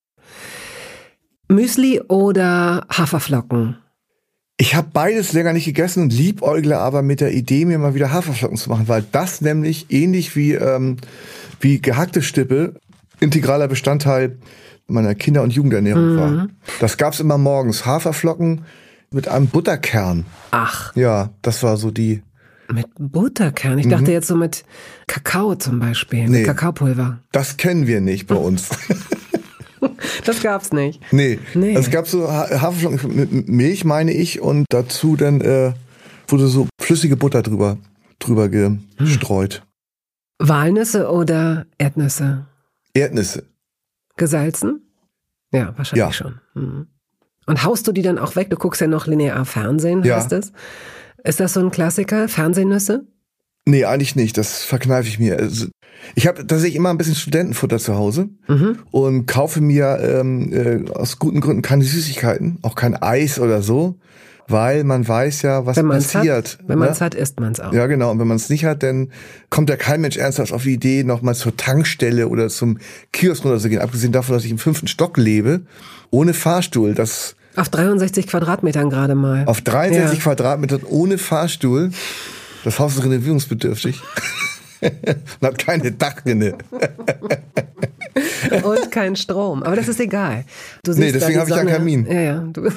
Müsli 1.49 1.99
oder 1.99 2.87
Haferflocken? 2.89 3.75
Ich 4.55 4.73
habe 4.73 4.87
beides 4.93 5.33
länger 5.33 5.51
nicht 5.51 5.65
gegessen 5.65 6.03
und 6.03 6.13
liebäugle 6.13 6.77
aber 6.77 7.01
mit 7.01 7.19
der 7.19 7.33
Idee, 7.33 7.65
mir 7.65 7.77
mal 7.77 7.93
wieder 7.93 8.13
Haferflocken 8.13 8.55
zu 8.55 8.69
machen, 8.69 8.87
weil 8.87 9.03
das 9.11 9.41
nämlich 9.41 9.87
ähnlich 9.89 10.37
wie, 10.37 10.53
ähm, 10.53 10.95
wie 11.59 11.81
gehackte 11.81 12.21
Stippe 12.21 12.75
integraler 13.19 13.67
Bestandteil 13.67 14.37
meiner 14.87 15.15
Kinder- 15.15 15.41
und 15.41 15.51
Jugendernährung 15.51 16.13
mhm. 16.13 16.17
war. 16.17 16.47
Das 16.79 16.97
gab's 16.97 17.19
immer 17.19 17.37
morgens. 17.37 17.85
Haferflocken 17.85 18.61
mit 19.11 19.27
einem 19.27 19.47
Butterkern. 19.47 20.25
Ach. 20.51 20.95
Ja, 20.95 21.31
das 21.41 21.63
war 21.63 21.77
so 21.77 21.91
die. 21.91 22.21
Mit 22.71 22.87
Butterkern? 22.97 23.77
Ich 23.77 23.87
dachte 23.87 24.05
mhm. 24.05 24.11
jetzt 24.11 24.27
so 24.27 24.35
mit 24.35 24.65
Kakao 25.07 25.55
zum 25.55 25.79
Beispiel, 25.79 26.23
nee, 26.23 26.37
mit 26.37 26.45
Kakaopulver. 26.45 27.19
Das 27.31 27.57
kennen 27.57 27.87
wir 27.87 28.01
nicht 28.01 28.27
bei 28.27 28.35
uns. 28.35 28.69
Das 30.25 30.41
gab's 30.41 30.71
nicht. 30.71 30.99
Nee. 31.11 31.39
nee. 31.53 31.75
Es 31.75 31.91
gab 31.91 32.07
so 32.07 32.31
Haferflocken 32.31 33.15
mit 33.15 33.47
Milch, 33.47 33.85
meine 33.85 34.11
ich, 34.13 34.41
und 34.41 34.65
dazu 34.69 35.15
dann 35.15 35.41
äh, 35.41 35.73
wurde 36.27 36.47
so 36.47 36.67
flüssige 36.81 37.15
Butter 37.15 37.43
drüber, 37.43 37.77
drüber 38.19 38.49
gestreut. 38.49 39.63
Hm. 40.41 40.49
Walnüsse 40.49 41.11
oder 41.11 41.65
Erdnüsse? 41.77 42.47
Erdnüsse. 42.95 43.43
Gesalzen? 44.17 44.81
Ja, 45.51 45.73
wahrscheinlich 45.77 46.05
ja. 46.05 46.11
schon. 46.11 46.39
Hm. 46.53 46.87
Und 47.45 47.63
haust 47.63 47.87
du 47.87 47.91
die 47.91 48.01
dann 48.01 48.17
auch 48.17 48.35
weg? 48.35 48.49
Du 48.49 48.55
guckst 48.55 48.81
ja 48.81 48.87
noch 48.87 49.05
linear 49.05 49.45
Fernsehen, 49.45 50.03
heißt 50.03 50.31
ja. 50.31 50.39
das? 50.39 50.51
Ist 51.23 51.39
das 51.39 51.53
so 51.53 51.59
ein 51.59 51.71
Klassiker? 51.71 52.27
Fernsehnüsse? 52.27 53.05
Nee, 53.67 53.85
eigentlich 53.85 54.15
nicht. 54.15 54.37
Das 54.37 54.63
verkneife 54.63 55.07
ich 55.07 55.19
mir. 55.19 55.37
Also, 55.37 55.67
ich 56.13 56.27
habe 56.27 56.45
tatsächlich 56.45 56.75
immer 56.75 56.89
ein 56.89 56.97
bisschen 56.97 57.15
Studentenfutter 57.15 57.79
zu 57.79 57.95
Hause 57.95 58.29
mhm. 58.47 58.79
und 58.91 59.25
kaufe 59.25 59.61
mir 59.61 59.97
ähm, 60.01 60.53
äh, 60.53 60.91
aus 60.91 61.19
guten 61.19 61.41
Gründen 61.41 61.61
keine 61.61 61.83
Süßigkeiten, 61.83 62.59
auch 62.61 62.75
kein 62.75 62.95
Eis 62.95 63.39
oder 63.39 63.61
so, 63.61 63.99
weil 64.47 64.83
man 64.83 65.07
weiß 65.07 65.41
ja, 65.41 65.65
was 65.65 65.81
passiert. 65.81 66.59
Hat, 66.59 66.67
wenn 66.67 66.79
man 66.79 66.89
es 66.89 66.99
ne? 66.99 67.05
hat, 67.05 67.15
isst 67.15 67.39
man 67.39 67.51
es 67.51 67.59
auch. 67.59 67.73
Ja, 67.73 67.87
genau. 67.87 68.11
Und 68.11 68.19
wenn 68.19 68.27
man 68.27 68.37
es 68.37 68.49
nicht 68.49 68.65
hat, 68.65 68.83
dann 68.83 69.11
kommt 69.49 69.69
ja 69.69 69.75
kein 69.75 70.01
Mensch 70.01 70.17
ernsthaft 70.17 70.53
auf 70.53 70.63
die 70.63 70.73
Idee, 70.73 71.03
nochmal 71.03 71.35
zur 71.35 71.55
Tankstelle 71.55 72.27
oder 72.27 72.49
zum 72.49 72.77
Kiosk 73.11 73.43
runter 73.43 73.59
zu 73.59 73.69
gehen. 73.69 73.81
Abgesehen 73.81 74.11
davon, 74.11 74.35
dass 74.35 74.45
ich 74.45 74.51
im 74.51 74.59
fünften 74.59 74.87
Stock 74.87 75.17
lebe, 75.17 75.61
ohne 76.11 76.33
Fahrstuhl. 76.33 76.93
Das 76.93 77.35
auf 77.55 77.69
63 77.69 78.27
Quadratmetern 78.27 78.89
gerade 78.89 79.15
mal. 79.15 79.45
Auf 79.45 79.61
63 79.61 80.17
ja. 80.17 80.23
Quadratmetern 80.23 80.83
ohne 80.83 81.17
Fahrstuhl. 81.17 81.91
Das 82.63 82.79
Haus 82.79 82.97
ist 82.97 83.03
renovierungsbedürftig. 83.03 84.01
Und 84.81 85.47
hat 85.47 85.57
keine 85.57 85.91
Dachrinne. 85.91 86.57
Und 88.63 88.91
kein 88.91 89.15
Strom. 89.15 89.63
Aber 89.63 89.75
das 89.75 89.87
ist 89.87 89.99
egal. 89.99 90.45
Du 90.83 90.93
siehst 90.93 91.05
nee, 91.05 91.11
deswegen 91.11 91.39
habe 91.39 91.49
ich 91.49 91.55
einen 91.55 91.69
Kamin. 91.69 92.05
Ja, 92.05 92.21
ja. 92.21 92.39
Du 92.53 92.65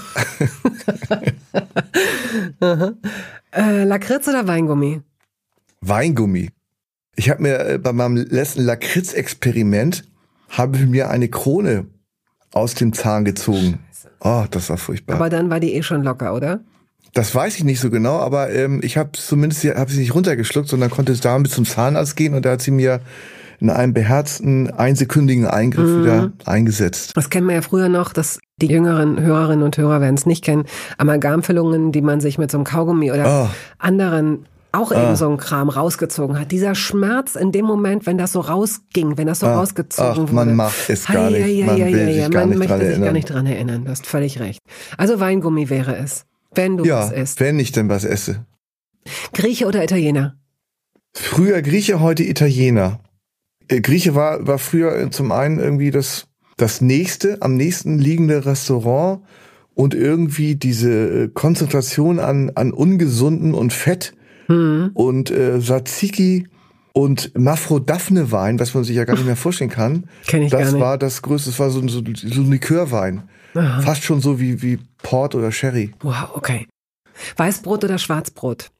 äh, 3.53 3.84
Lakritz 3.84 4.26
oder 4.28 4.47
Weingummi? 4.47 5.03
Weingummi. 5.80 6.51
Ich 7.14 7.30
habe 7.30 7.43
mir 7.43 7.59
äh, 7.66 7.78
bei 7.78 7.93
meinem 7.93 8.16
letzten 8.16 8.62
Lakritz-Experiment 8.62 10.05
habe 10.49 10.78
mir 10.78 11.11
eine 11.11 11.28
Krone 11.28 11.86
aus 12.53 12.74
dem 12.74 12.93
Zahn 12.93 13.24
gezogen. 13.24 13.78
Oh, 14.20 14.45
das 14.51 14.70
war 14.70 14.78
furchtbar. 14.78 15.16
Aber 15.16 15.28
dann 15.28 15.51
war 15.51 15.61
die 15.61 15.74
eh 15.74 15.82
schon 15.82 16.03
locker, 16.03 16.34
oder? 16.34 16.61
Das 17.12 17.34
weiß 17.34 17.57
ich 17.57 17.64
nicht 17.64 17.80
so 17.80 17.91
genau, 17.91 18.18
aber 18.18 18.51
ähm, 18.51 18.80
ich 18.82 18.97
habe 18.97 19.12
zumindest 19.12 19.64
hab 19.64 19.91
sie 19.91 20.01
nicht 20.01 20.14
runtergeschluckt, 20.14 20.68
sondern 20.68 20.91
konnte 20.91 21.12
es 21.12 21.20
damit 21.20 21.51
zum 21.51 21.64
Zahnarzt 21.64 22.16
gehen 22.16 22.34
und 22.34 22.45
da 22.45 22.53
hat 22.53 22.62
sie 22.62 22.70
mir 22.70 23.01
in 23.61 23.70
einem 23.70 23.92
beherzten, 23.92 24.70
einsekündigen 24.70 25.46
Eingriff 25.46 25.88
mhm. 25.88 26.02
wieder 26.02 26.32
eingesetzt. 26.44 27.16
Das 27.16 27.30
kennen 27.30 27.46
wir 27.48 27.56
ja 27.56 27.62
früher 27.62 27.88
noch, 27.88 28.12
dass 28.12 28.38
die 28.61 28.66
jüngeren 28.66 29.20
Hörerinnen 29.20 29.64
und 29.64 29.76
Hörer 29.76 30.00
werden 30.00 30.14
es 30.14 30.26
nicht 30.26 30.44
kennen. 30.44 30.64
Amalgamfüllungen, 30.96 31.92
die 31.92 32.02
man 32.02 32.20
sich 32.20 32.38
mit 32.38 32.50
so 32.50 32.59
einem 32.59 32.64
Kaugummi 32.64 33.12
oder 33.12 33.46
oh. 33.46 33.54
anderen 33.78 34.46
auch 34.72 34.92
ah. 34.92 35.02
eben 35.02 35.16
so 35.16 35.28
ein 35.30 35.38
Kram 35.38 35.68
rausgezogen 35.68 36.38
hat. 36.38 36.52
Dieser 36.52 36.74
Schmerz 36.74 37.34
in 37.34 37.52
dem 37.52 37.64
Moment, 37.64 38.06
wenn 38.06 38.18
das 38.18 38.32
so 38.32 38.40
rausging, 38.40 39.16
wenn 39.16 39.26
das 39.26 39.40
so 39.40 39.46
ah. 39.46 39.56
rausgezogen 39.56 40.12
Ach, 40.12 40.18
wurde. 40.18 40.32
Man 40.32 40.56
macht 40.56 40.90
es 40.90 41.06
gar 41.06 41.30
nicht. 41.30 41.46
Ja, 41.46 41.66
man 41.66 41.76
ja, 41.76 41.86
will 41.86 42.09
ja, 42.09 42.24
sich 42.24 42.30
gar 42.30 42.40
man 42.40 42.48
nicht 42.50 42.59
möchte 42.59 42.86
sich 42.86 43.00
gar 43.00 43.12
nicht 43.12 43.30
dran 43.30 43.46
erinnern. 43.46 43.84
Du 43.84 43.90
hast 43.90 44.06
völlig 44.06 44.38
recht. 44.40 44.61
Also 44.96 45.20
Weingummi 45.20 45.70
wäre 45.70 45.96
es, 45.96 46.26
wenn 46.54 46.76
du 46.76 46.84
ja, 46.84 47.00
was 47.00 47.12
isst. 47.12 47.40
wenn 47.40 47.59
ich 47.59 47.72
denn 47.72 47.88
was 47.88 48.04
esse. 48.04 48.44
Grieche 49.32 49.66
oder 49.66 49.82
Italiener? 49.82 50.36
Früher 51.14 51.62
Grieche, 51.62 52.00
heute 52.00 52.22
Italiener. 52.22 53.00
Äh, 53.68 53.80
Grieche 53.80 54.14
war, 54.14 54.46
war 54.46 54.58
früher 54.58 55.10
zum 55.10 55.32
einen 55.32 55.58
irgendwie 55.58 55.90
das, 55.90 56.26
das 56.56 56.80
nächste, 56.80 57.40
am 57.42 57.56
nächsten 57.56 57.98
liegende 57.98 58.44
Restaurant 58.46 59.22
und 59.74 59.94
irgendwie 59.94 60.56
diese 60.56 61.24
äh, 61.24 61.28
Konzentration 61.28 62.18
an, 62.18 62.50
an 62.54 62.72
ungesunden 62.72 63.54
und 63.54 63.72
Fett 63.72 64.14
mhm. 64.48 64.90
und 64.94 65.30
äh, 65.30 65.60
Tzatziki 65.60 66.48
und 66.92 67.38
Mafro-Daphne-Wein, 67.38 68.58
was 68.58 68.74
man 68.74 68.82
sich 68.82 68.96
ja 68.96 69.04
gar 69.04 69.14
nicht 69.14 69.26
mehr 69.26 69.36
vorstellen 69.36 69.70
kann. 69.70 70.08
Kenn 70.26 70.42
ich 70.42 70.50
das 70.50 70.60
gar 70.60 70.72
nicht. 70.72 70.80
war 70.80 70.98
das 70.98 71.22
größte, 71.22 71.50
das 71.50 71.58
war 71.60 71.70
so, 71.70 71.86
so, 71.86 72.02
so 72.02 72.40
ein 72.40 72.50
Likörwein. 72.50 73.28
Aha. 73.54 73.82
Fast 73.82 74.02
schon 74.02 74.20
so 74.20 74.40
wie, 74.40 74.62
wie 74.62 74.78
Port 75.02 75.34
oder 75.34 75.52
Sherry. 75.52 75.94
Wow, 76.00 76.30
okay. 76.34 76.66
Weißbrot 77.36 77.84
oder 77.84 77.98
Schwarzbrot? 77.98 78.70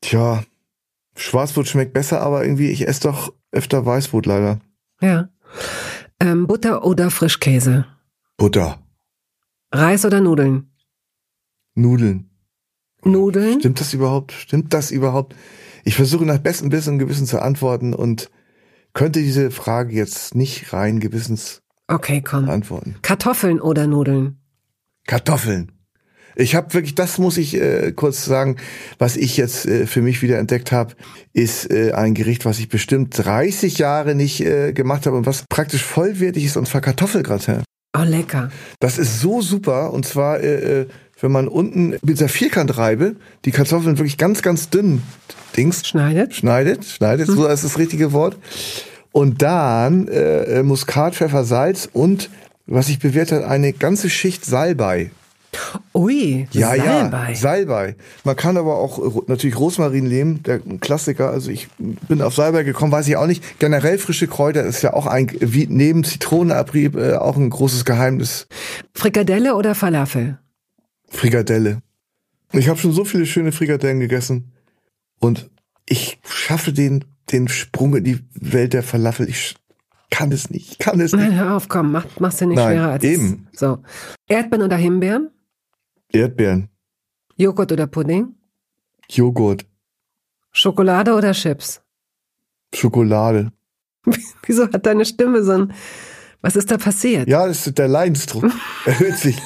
Tja, 0.00 0.42
Schwarzbrot 1.16 1.68
schmeckt 1.68 1.92
besser, 1.92 2.20
aber 2.20 2.44
irgendwie, 2.44 2.70
ich 2.70 2.86
esse 2.86 3.02
doch 3.02 3.32
öfter 3.52 3.84
Weißbrot 3.84 4.26
leider. 4.26 4.60
Ja. 5.00 5.28
Ähm, 6.20 6.46
Butter 6.46 6.84
oder 6.84 7.10
Frischkäse? 7.10 7.86
Butter. 8.36 8.78
Reis 9.72 10.04
oder 10.04 10.20
Nudeln? 10.20 10.70
Nudeln. 11.74 12.30
Nudeln? 13.04 13.60
Stimmt 13.60 13.80
das 13.80 13.94
überhaupt? 13.94 14.32
Stimmt 14.32 14.74
das 14.74 14.90
überhaupt? 14.90 15.36
Ich 15.84 15.94
versuche 15.94 16.24
nach 16.24 16.38
bestem 16.38 16.72
Wissen 16.72 16.94
und 16.94 16.98
Gewissen 16.98 17.26
zu 17.26 17.40
antworten 17.40 17.94
und 17.94 18.30
könnte 18.94 19.20
diese 19.20 19.50
Frage 19.50 19.94
jetzt 19.94 20.34
nicht 20.34 20.72
rein 20.72 20.98
gewissens 20.98 21.62
okay, 21.86 22.20
komm. 22.20 22.48
antworten. 22.48 22.96
Kartoffeln 23.02 23.60
oder 23.60 23.86
Nudeln? 23.86 24.40
Kartoffeln. 25.06 25.72
Ich 26.40 26.54
habe 26.54 26.72
wirklich, 26.72 26.94
das 26.94 27.18
muss 27.18 27.36
ich 27.36 27.60
äh, 27.60 27.90
kurz 27.90 28.24
sagen, 28.24 28.56
was 28.98 29.16
ich 29.16 29.36
jetzt 29.36 29.66
äh, 29.66 29.86
für 29.86 30.02
mich 30.02 30.22
wieder 30.22 30.38
entdeckt 30.38 30.70
habe, 30.70 30.94
ist 31.32 31.68
äh, 31.68 31.90
ein 31.92 32.14
Gericht, 32.14 32.44
was 32.44 32.60
ich 32.60 32.68
bestimmt 32.68 33.18
30 33.18 33.78
Jahre 33.78 34.14
nicht 34.14 34.40
äh, 34.40 34.72
gemacht 34.72 35.06
habe 35.06 35.16
und 35.16 35.26
was 35.26 35.42
praktisch 35.48 35.82
vollwertig 35.82 36.44
ist, 36.44 36.56
und 36.56 36.68
zwar 36.68 36.80
Kartoffelgratin. 36.80 37.64
Oh, 37.96 38.04
lecker. 38.04 38.50
Das 38.78 38.98
ist 38.98 39.20
so 39.20 39.42
super 39.42 39.92
und 39.92 40.06
zwar, 40.06 40.40
äh, 40.40 40.82
äh 40.82 40.86
wenn 41.20 41.32
man 41.32 41.48
unten 41.48 41.88
mit 41.88 42.10
dieser 42.10 42.28
Vierkantreibe 42.28 43.16
die 43.44 43.50
Kartoffeln 43.50 43.98
wirklich 43.98 44.18
ganz, 44.18 44.40
ganz 44.40 44.70
dünn 44.70 45.02
Dings 45.56 45.84
schneidet, 45.84 46.36
schneidet, 46.36 46.84
schneidet, 46.84 47.26
hm. 47.26 47.34
so 47.34 47.48
ist 47.48 47.64
das 47.64 47.76
richtige 47.76 48.12
Wort. 48.12 48.36
Und 49.10 49.42
dann 49.42 50.06
äh, 50.06 50.62
Muskat, 50.62 51.16
Pfeffer, 51.16 51.42
Salz 51.42 51.88
und 51.92 52.30
was 52.66 52.88
ich 52.88 53.00
bewährt 53.00 53.32
hat, 53.32 53.42
eine 53.42 53.72
ganze 53.72 54.08
Schicht 54.08 54.44
Salbei 54.44 55.10
Ui, 55.94 56.46
ja, 56.52 56.68
Salbei. 56.76 57.28
Ja, 57.30 57.34
Salbei. 57.34 57.96
Man 58.24 58.36
kann 58.36 58.56
aber 58.56 58.76
auch 58.76 59.26
natürlich 59.26 59.58
Rosmarin 59.58 60.06
nehmen, 60.06 60.42
der 60.42 60.60
Klassiker. 60.80 61.30
Also 61.30 61.50
ich 61.50 61.68
bin 61.78 62.22
auf 62.22 62.34
Salbei 62.34 62.62
gekommen, 62.62 62.92
weiß 62.92 63.08
ich 63.08 63.16
auch 63.16 63.26
nicht. 63.26 63.58
Generell 63.58 63.98
frische 63.98 64.28
Kräuter 64.28 64.64
ist 64.64 64.82
ja 64.82 64.92
auch 64.92 65.06
ein, 65.06 65.30
wie 65.40 65.66
neben 65.66 66.04
Zitronenabrieb, 66.04 66.96
äh, 66.96 67.14
auch 67.14 67.36
ein 67.36 67.50
großes 67.50 67.84
Geheimnis. 67.84 68.46
Frikadelle 68.94 69.54
oder 69.54 69.74
Falafel? 69.74 70.38
Frikadelle. 71.08 71.82
Ich 72.52 72.68
habe 72.68 72.78
schon 72.78 72.92
so 72.92 73.04
viele 73.04 73.26
schöne 73.26 73.52
Frikadellen 73.52 74.00
gegessen 74.00 74.52
und 75.18 75.50
ich 75.86 76.20
schaffe 76.26 76.72
den, 76.72 77.04
den 77.32 77.48
Sprung 77.48 77.96
in 77.96 78.04
die 78.04 78.20
Welt 78.34 78.72
der 78.72 78.82
Falafel. 78.82 79.28
Ich 79.28 79.56
kann 80.10 80.32
es 80.32 80.50
nicht, 80.50 80.72
ich 80.72 80.78
kann 80.78 81.00
es 81.00 81.12
nicht. 81.12 81.22
Nein, 81.22 81.38
hör 81.38 81.56
auf, 81.56 81.68
komm, 81.68 81.92
mach, 81.92 82.06
mach's 82.18 82.36
dir 82.36 82.46
nicht 82.46 82.56
Nein, 82.56 82.76
schwerer 82.76 82.92
als 82.92 83.04
eben. 83.04 83.48
So. 83.52 83.78
Erdbeeren 84.28 84.64
oder 84.64 84.76
Himbeeren? 84.76 85.30
Erdbeeren. 86.12 86.68
Joghurt 87.36 87.72
oder 87.72 87.86
Pudding? 87.86 88.34
Joghurt. 89.10 89.66
Schokolade 90.52 91.14
oder 91.14 91.32
Chips? 91.32 91.80
Schokolade. 92.74 93.52
Wieso 94.46 94.64
hat 94.72 94.86
deine 94.86 95.04
Stimme 95.04 95.42
so 95.42 95.52
ein. 95.52 95.72
Was 96.40 96.56
ist 96.56 96.70
da 96.70 96.78
passiert? 96.78 97.28
Ja, 97.28 97.46
das 97.46 97.66
ist 97.66 97.78
der 97.78 97.88
Leidensdruck 97.88 98.44
erhöht 98.84 99.16
sich. 99.16 99.36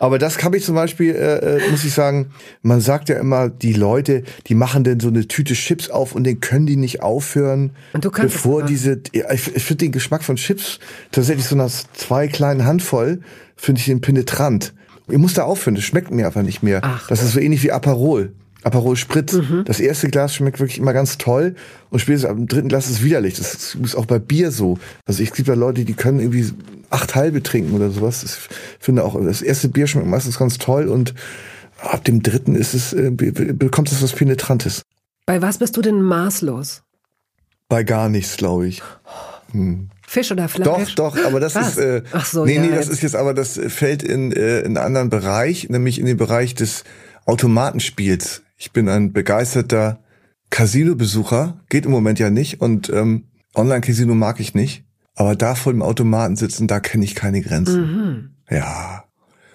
Aber 0.00 0.18
das 0.18 0.42
habe 0.42 0.56
ich 0.56 0.64
zum 0.64 0.74
Beispiel, 0.74 1.14
äh, 1.14 1.56
äh, 1.58 1.70
muss 1.70 1.84
ich 1.84 1.92
sagen, 1.92 2.30
man 2.62 2.80
sagt 2.80 3.08
ja 3.08 3.18
immer, 3.18 3.48
die 3.48 3.72
Leute, 3.72 4.22
die 4.46 4.54
machen 4.54 4.84
denn 4.84 5.00
so 5.00 5.08
eine 5.08 5.28
Tüte 5.28 5.54
Chips 5.54 5.90
auf 5.90 6.14
und 6.14 6.24
den 6.24 6.40
können 6.40 6.66
die 6.66 6.76
nicht 6.76 7.02
aufhören, 7.02 7.72
und 7.92 8.04
du 8.04 8.10
kannst 8.10 8.34
bevor 8.34 8.62
diese. 8.62 9.02
Ja, 9.12 9.30
ich, 9.32 9.54
ich 9.54 9.64
finde 9.64 9.86
den 9.86 9.92
Geschmack 9.92 10.22
von 10.22 10.36
Chips 10.36 10.78
tatsächlich 11.10 11.46
so 11.46 11.56
nach 11.56 11.70
zwei 11.70 12.28
kleinen 12.28 12.64
Handvoll 12.64 13.20
finde 13.56 13.80
ich 13.80 13.86
den 13.86 14.00
penetrant. 14.00 14.72
Ich 15.08 15.18
muss 15.18 15.34
da 15.34 15.44
aufhören, 15.44 15.74
das 15.74 15.84
schmeckt 15.84 16.10
mir 16.10 16.26
einfach 16.26 16.42
nicht 16.42 16.62
mehr. 16.62 16.80
Ach, 16.82 17.08
das 17.08 17.22
ist 17.22 17.32
so 17.32 17.40
ähnlich 17.40 17.62
wie 17.62 17.72
Aperol. 17.72 18.32
Aperol 18.64 18.96
Spritz. 18.96 19.34
Mhm. 19.34 19.64
Das 19.64 19.80
erste 19.80 20.08
Glas 20.08 20.34
schmeckt 20.34 20.60
wirklich 20.60 20.78
immer 20.78 20.92
ganz 20.92 21.16
toll 21.18 21.54
und 21.90 22.00
spätestens 22.00 22.30
am 22.30 22.46
dritten 22.46 22.68
Glas 22.68 22.86
ist 22.86 22.98
es 22.98 23.02
widerlich. 23.02 23.34
Das 23.34 23.74
ist 23.74 23.94
auch 23.94 24.06
bei 24.06 24.18
Bier 24.18 24.50
so. 24.50 24.78
Also 25.06 25.22
ich 25.22 25.32
gibt 25.32 25.48
da 25.48 25.54
Leute, 25.54 25.84
die 25.84 25.94
können 25.94 26.20
irgendwie 26.20 26.52
acht 26.90 27.14
halbe 27.14 27.42
trinken 27.42 27.74
oder 27.74 27.90
sowas. 27.90 28.24
Ich 28.24 28.84
finde 28.84 29.04
auch, 29.04 29.20
das 29.22 29.42
erste 29.42 29.68
Bier 29.68 29.86
schmeckt 29.86 30.08
meistens 30.08 30.38
ganz 30.38 30.58
toll 30.58 30.88
und 30.88 31.14
ab 31.80 32.04
dem 32.04 32.22
dritten 32.22 32.54
ist 32.54 32.74
es, 32.74 32.92
äh, 32.92 33.10
bekommt 33.10 33.92
es 33.92 34.02
was 34.02 34.12
Penetrantes. 34.12 34.82
Bei 35.26 35.40
was 35.40 35.58
bist 35.58 35.76
du 35.76 35.82
denn 35.82 36.02
maßlos? 36.02 36.82
Bei 37.68 37.84
gar 37.84 38.08
nichts, 38.08 38.36
glaube 38.36 38.66
ich. 38.66 38.82
Hm. 39.52 39.90
Fisch 40.08 40.32
oder 40.32 40.48
Fleisch? 40.48 40.94
Doch, 40.94 41.14
doch, 41.14 41.26
aber 41.26 41.38
das 41.38 41.54
Was? 41.54 41.76
ist 41.76 41.78
äh, 41.78 42.02
Ach 42.12 42.24
so, 42.24 42.46
nee, 42.46 42.54
ja, 42.54 42.62
nee, 42.62 42.70
das 42.70 42.88
ist 42.88 43.02
jetzt 43.02 43.14
aber 43.14 43.34
das 43.34 43.60
fällt 43.68 44.02
in 44.02 44.32
äh, 44.32 44.60
in 44.60 44.78
einen 44.78 44.78
anderen 44.78 45.10
Bereich, 45.10 45.68
nämlich 45.68 45.98
in 45.98 46.06
den 46.06 46.16
Bereich 46.16 46.54
des 46.54 46.84
Automatenspiels. 47.26 48.42
Ich 48.56 48.72
bin 48.72 48.88
ein 48.88 49.12
begeisterter 49.12 50.00
Casino-Besucher, 50.48 51.60
geht 51.68 51.84
im 51.84 51.90
Moment 51.90 52.18
ja 52.18 52.30
nicht 52.30 52.62
und 52.62 52.88
ähm, 52.88 53.24
Online-Casino 53.54 54.14
mag 54.14 54.40
ich 54.40 54.54
nicht, 54.54 54.82
aber 55.14 55.36
da 55.36 55.54
vor 55.54 55.74
dem 55.74 55.82
Automaten 55.82 56.36
sitzen, 56.36 56.68
da 56.68 56.80
kenne 56.80 57.04
ich 57.04 57.14
keine 57.14 57.42
Grenzen. 57.42 57.80
Mhm. 57.80 58.30
Ja. 58.48 59.04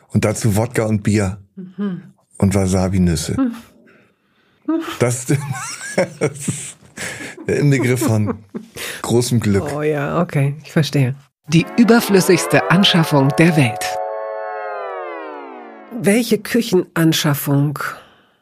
Und 0.09 0.23
dazu 0.23 0.55
Wodka 0.55 0.83
und 0.83 1.01
Bier 1.01 1.39
mhm. 1.55 2.13
und 2.37 2.53
Wasabi-Nüsse. 2.53 3.41
Mhm. 3.41 4.81
Das, 4.99 5.25
das 6.19 6.47
ist 6.47 6.77
der 7.47 7.59
Inbegriff 7.59 8.01
von 8.01 8.35
großem 9.01 9.39
Glück. 9.39 9.71
Oh 9.75 9.81
ja, 9.81 10.21
okay, 10.21 10.55
ich 10.63 10.71
verstehe. 10.71 11.15
Die 11.47 11.65
überflüssigste 11.77 12.71
Anschaffung 12.71 13.29
der 13.37 13.57
Welt. 13.57 13.97
Welche 16.01 16.37
Küchenanschaffung 16.37 17.79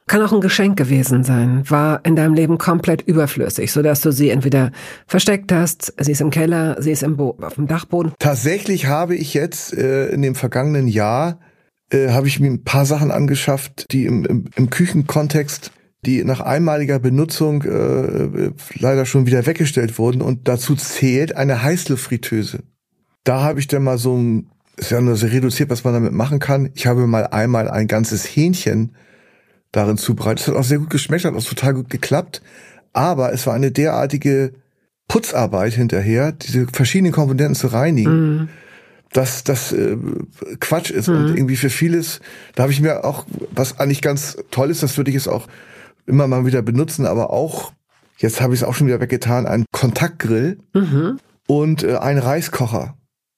kann 0.08 0.22
auch 0.22 0.34
ein 0.34 0.42
Geschenk 0.42 0.78
gewesen 0.78 1.24
sein, 1.24 1.64
war 1.70 2.02
in 2.04 2.16
deinem 2.16 2.34
Leben 2.34 2.58
komplett 2.58 3.02
überflüssig, 3.02 3.72
sodass 3.72 4.02
du 4.02 4.12
sie 4.12 4.30
entweder 4.30 4.72
versteckt 5.08 5.52
hast, 5.52 5.94
sie 6.00 6.12
ist 6.12 6.22
im 6.22 6.32
Keller, 6.32 6.82
sie 6.82 6.92
ist 6.92 7.02
im 7.02 7.18
Bo 7.18 7.38
auf 7.42 7.56
dem 7.56 7.68
Dachboden. 7.68 8.12
Tatsächlich 8.20 8.88
habe 8.88 9.16
ich 9.16 9.34
jetzt 9.34 9.74
äh, 9.74 10.10
in 10.10 10.22
dem 10.22 10.36
vergangenen 10.36 10.88
Jahr 10.88 11.40
äh, 11.92 12.10
habe 12.10 12.28
ich 12.28 12.40
mir 12.40 12.50
ein 12.50 12.64
paar 12.64 12.86
Sachen 12.86 13.12
angeschafft, 13.12 13.86
die 13.92 14.06
im, 14.06 14.26
im, 14.26 14.46
im 14.56 14.70
Küchenkontext 14.70 15.72
die 16.06 16.24
nach 16.24 16.40
einmaliger 16.40 17.00
Benutzung 17.00 17.62
äh, 17.64 18.52
leider 18.74 19.06
schon 19.06 19.28
wieder 19.28 19.46
weggestellt 19.46 19.98
wurden 20.00 20.22
und 20.22 20.48
dazu 20.48 20.76
zählt 20.76 21.36
eine 21.36 21.62
Heißluftfritteuse. 21.62 22.64
Da 23.24 23.42
habe 23.42 23.60
ich 23.60 23.68
dann 23.68 23.84
mal 23.84 24.00
so 24.00 24.18
ein, 24.18 24.50
ist 24.78 24.92
ja 24.92 25.00
nur 25.00 25.16
so 25.16 25.28
reduziert, 25.28 25.70
was 25.70 25.84
man 25.84 25.94
damit 25.94 26.14
machen 26.14 26.40
kann. 26.40 26.72
Ich 26.74 26.88
habe 26.88 27.06
mal 27.06 27.28
einmal 27.28 27.70
ein 27.70 27.88
ganzes 27.88 28.26
Hähnchen 28.26 28.96
darin 29.72 29.98
zubereitet. 29.98 30.48
Das 30.48 30.48
hat 30.48 30.60
auch 30.60 30.64
sehr 30.64 30.80
gut 30.80 30.90
geschmeckt, 30.90 31.24
hat 31.24 31.36
auch 31.36 31.44
total 31.44 31.76
gut 31.76 31.90
geklappt. 31.90 32.42
Aber 32.94 33.32
es 33.32 33.46
war 33.46 33.54
eine 33.54 33.72
derartige 33.72 34.54
Putzarbeit 35.08 35.74
hinterher, 35.74 36.32
diese 36.32 36.66
verschiedenen 36.68 37.14
Komponenten 37.14 37.56
zu 37.56 37.68
reinigen. 37.68 38.38
Mhm 38.38 38.50
dass 39.14 39.44
das 39.44 39.74
äh, 39.74 39.98
Quatsch 40.60 40.90
ist 40.90 41.10
mhm. 41.10 41.16
und 41.16 41.36
irgendwie 41.36 41.58
für 41.58 41.70
vieles, 41.70 42.22
da 42.56 42.64
habe 42.64 42.72
ich 42.72 42.80
mir 42.82 43.04
auch, 43.04 43.26
was 43.52 43.80
eigentlich 43.80 44.02
ganz 44.02 44.38
toll 44.52 44.72
ist, 44.72 44.84
das 44.84 44.98
würde 44.98 45.12
ich 45.12 45.16
jetzt 45.16 45.28
auch 45.28 45.48
immer 46.12 46.28
mal 46.28 46.46
wieder 46.46 46.62
benutzen, 46.62 47.06
aber 47.06 47.32
auch, 47.32 47.72
jetzt 48.18 48.42
habe 48.42 48.54
ich 48.54 48.62
es 48.62 48.68
auch 48.68 48.76
schon 48.76 48.88
wieder 48.88 49.00
weggetan, 49.00 49.48
ein 49.48 49.66
Kontaktgrill 49.72 50.60
mhm. 50.74 51.20
und 51.48 51.84
äh, 51.84 51.98
ein 51.98 52.18
Reiskocher. 52.18 52.96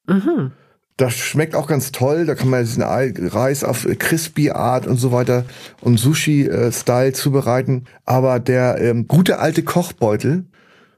Mhm. 0.08 0.52
Das 0.98 1.14
schmeckt 1.14 1.56
auch 1.56 1.68
ganz 1.68 1.92
toll. 1.92 2.26
Da 2.26 2.36
kann 2.36 2.50
man 2.50 2.64
diesen 2.64 2.84
Reis 2.84 3.64
auf 3.64 3.88
crispy 3.98 4.52
Art 4.52 4.86
und 4.86 4.98
so 4.98 5.12
weiter 5.12 5.46
und 5.82 5.98
Sushi-Style 5.98 7.14
zubereiten. 7.14 7.86
Aber 8.06 8.40
der 8.40 8.80
ähm, 8.80 9.08
gute 9.08 9.40
alte 9.40 9.64
Kochbeutel 9.64 10.46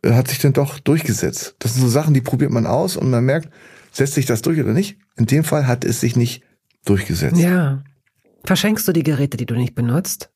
äh, 0.01 0.11
hat 0.11 0.27
sich 0.27 0.39
dann 0.39 0.53
doch 0.53 0.79
durchgesetzt. 0.79 1.55
Das 1.59 1.73
sind 1.73 1.83
so 1.83 1.89
Sachen, 1.89 2.13
die 2.13 2.21
probiert 2.21 2.51
man 2.51 2.65
aus 2.65 2.97
und 2.97 3.09
man 3.09 3.23
merkt, 3.23 3.49
setzt 3.91 4.15
sich 4.15 4.25
das 4.25 4.41
durch 4.41 4.59
oder 4.59 4.73
nicht. 4.73 4.97
In 5.15 5.27
dem 5.27 5.45
Fall 5.45 5.65
hat 5.67 5.85
es 5.85 6.01
sich 6.01 6.17
nicht 6.17 6.43
durchgesetzt. 6.83 7.37
Ja. 7.37 7.83
Verschenkst 8.43 8.87
du 8.87 8.91
die 8.91 9.03
Geräte, 9.03 9.37
die 9.37 9.45
du 9.45 9.55
nicht 9.55 9.75
benutzt? 9.75 10.29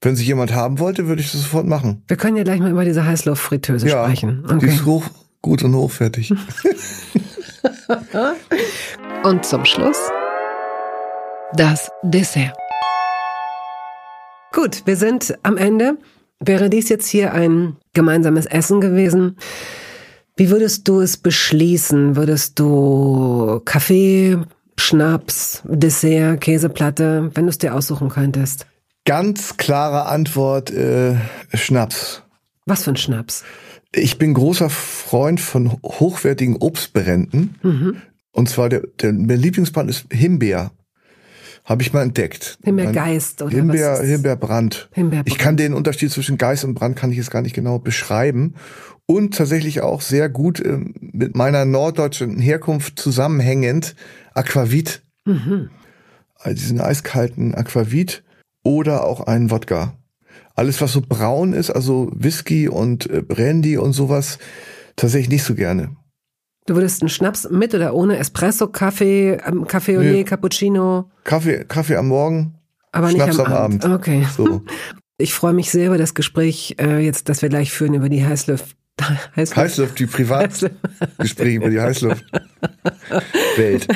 Wenn 0.00 0.14
sich 0.14 0.26
jemand 0.26 0.54
haben 0.54 0.78
wollte, 0.78 1.08
würde 1.08 1.20
ich 1.20 1.32
das 1.32 1.42
sofort 1.42 1.66
machen. 1.66 2.04
Wir 2.06 2.16
können 2.16 2.36
ja 2.36 2.44
gleich 2.44 2.60
mal 2.60 2.70
über 2.70 2.84
diese 2.84 3.04
Heißluftfritteuse 3.04 3.88
ja, 3.88 4.04
sprechen. 4.04 4.44
Okay. 4.44 4.58
Die 4.60 4.66
ist 4.66 4.84
hoch, 4.84 5.04
gut 5.42 5.64
und 5.64 5.74
hochfertig. 5.74 6.32
und 9.24 9.44
zum 9.44 9.64
Schluss 9.64 9.98
das 11.54 11.90
Dessert. 12.02 12.56
Gut, 14.52 14.82
wir 14.86 14.96
sind 14.96 15.36
am 15.42 15.56
Ende. 15.56 15.98
Wäre 16.40 16.70
dies 16.70 16.88
jetzt 16.88 17.08
hier 17.08 17.32
ein 17.32 17.76
gemeinsames 17.92 18.46
Essen 18.46 18.80
gewesen? 18.80 19.36
Wie 20.36 20.50
würdest 20.50 20.86
du 20.86 21.00
es 21.00 21.16
beschließen? 21.16 22.14
Würdest 22.14 22.60
du 22.60 23.60
Kaffee, 23.64 24.38
Schnaps, 24.78 25.62
Dessert, 25.64 26.40
Käseplatte, 26.40 27.32
wenn 27.34 27.46
du 27.46 27.50
es 27.50 27.58
dir 27.58 27.74
aussuchen 27.74 28.08
könntest? 28.08 28.66
Ganz 29.08 29.56
klare 29.56 30.04
Antwort, 30.04 30.70
äh, 30.70 31.14
Schnaps. 31.54 32.24
Was 32.66 32.84
für 32.84 32.90
ein 32.90 32.96
Schnaps? 32.96 33.42
Ich 33.94 34.18
bin 34.18 34.34
großer 34.34 34.68
Freund 34.68 35.40
von 35.40 35.72
hochwertigen 35.82 36.56
Obstbränden. 36.56 37.54
Mhm. 37.62 38.02
Und 38.32 38.50
zwar 38.50 38.68
der, 38.68 38.82
der, 39.00 39.14
mein 39.14 39.38
Lieblingsbrand 39.38 39.88
ist 39.88 40.04
Himbeer. 40.12 40.72
Habe 41.64 41.80
ich 41.80 41.94
mal 41.94 42.02
entdeckt. 42.02 42.58
Himbeergeist 42.62 43.40
oder 43.40 43.56
Himbeer, 43.56 43.92
was? 43.92 44.02
Himbeerbrand. 44.02 44.90
Himbeerbrand. 44.92 45.28
Ich 45.28 45.38
kann 45.38 45.56
den 45.56 45.72
Unterschied 45.72 46.10
zwischen 46.10 46.36
Geist 46.36 46.66
und 46.66 46.74
Brand 46.74 46.94
kann 46.94 47.10
ich 47.10 47.16
jetzt 47.16 47.30
gar 47.30 47.40
nicht 47.40 47.54
genau 47.54 47.78
beschreiben. 47.78 48.56
Und 49.06 49.34
tatsächlich 49.34 49.80
auch 49.80 50.02
sehr 50.02 50.28
gut 50.28 50.60
äh, 50.60 50.80
mit 51.00 51.34
meiner 51.34 51.64
norddeutschen 51.64 52.38
Herkunft 52.38 52.98
zusammenhängend 52.98 53.96
Aquavit. 54.34 55.00
Mhm. 55.24 55.70
Also 56.36 56.60
diesen 56.60 56.82
eiskalten 56.82 57.54
Aquavit 57.54 58.22
oder 58.68 59.04
auch 59.04 59.22
einen 59.22 59.50
Wodka. 59.50 59.94
Alles, 60.54 60.80
was 60.82 60.92
so 60.92 61.00
braun 61.00 61.54
ist, 61.54 61.70
also 61.70 62.10
Whisky 62.14 62.68
und 62.68 63.08
äh, 63.08 63.22
Brandy 63.22 63.78
und 63.78 63.94
sowas, 63.94 64.38
tatsächlich 64.94 65.30
nicht 65.30 65.44
so 65.44 65.54
gerne. 65.54 65.96
Du 66.66 66.74
würdest 66.74 67.00
einen 67.00 67.08
Schnaps 67.08 67.48
mit 67.48 67.74
oder 67.74 67.94
ohne 67.94 68.18
Espresso, 68.18 68.68
Kaffee, 68.68 69.38
ähm, 69.46 69.66
Kaffee 69.66 69.96
au 69.96 70.02
lait, 70.02 70.26
Cappuccino? 70.26 71.10
Kaffee, 71.24 71.64
Kaffee 71.64 71.96
am 71.96 72.08
Morgen, 72.08 72.58
aber 72.92 73.08
Schnaps 73.08 73.38
nicht 73.38 73.46
am, 73.46 73.52
am 73.52 73.58
Abend. 73.58 73.84
Abend. 73.86 73.96
Okay. 73.96 74.26
So. 74.36 74.62
Ich 75.20 75.34
freue 75.34 75.52
mich 75.52 75.72
sehr 75.72 75.88
über 75.88 75.98
das 75.98 76.14
Gespräch 76.14 76.76
äh, 76.80 77.00
jetzt, 77.00 77.28
das 77.28 77.42
wir 77.42 77.48
gleich 77.48 77.72
führen 77.72 77.94
über 77.94 78.08
die 78.08 78.24
Heißluft. 78.24 78.76
Heißluft, 79.34 79.56
Heißluft 79.56 79.98
die 79.98 80.06
Privatgespräche 80.06 81.56
über 81.56 81.70
die 81.70 81.80
Heißluft. 81.80 82.24
Welt. 83.56 83.86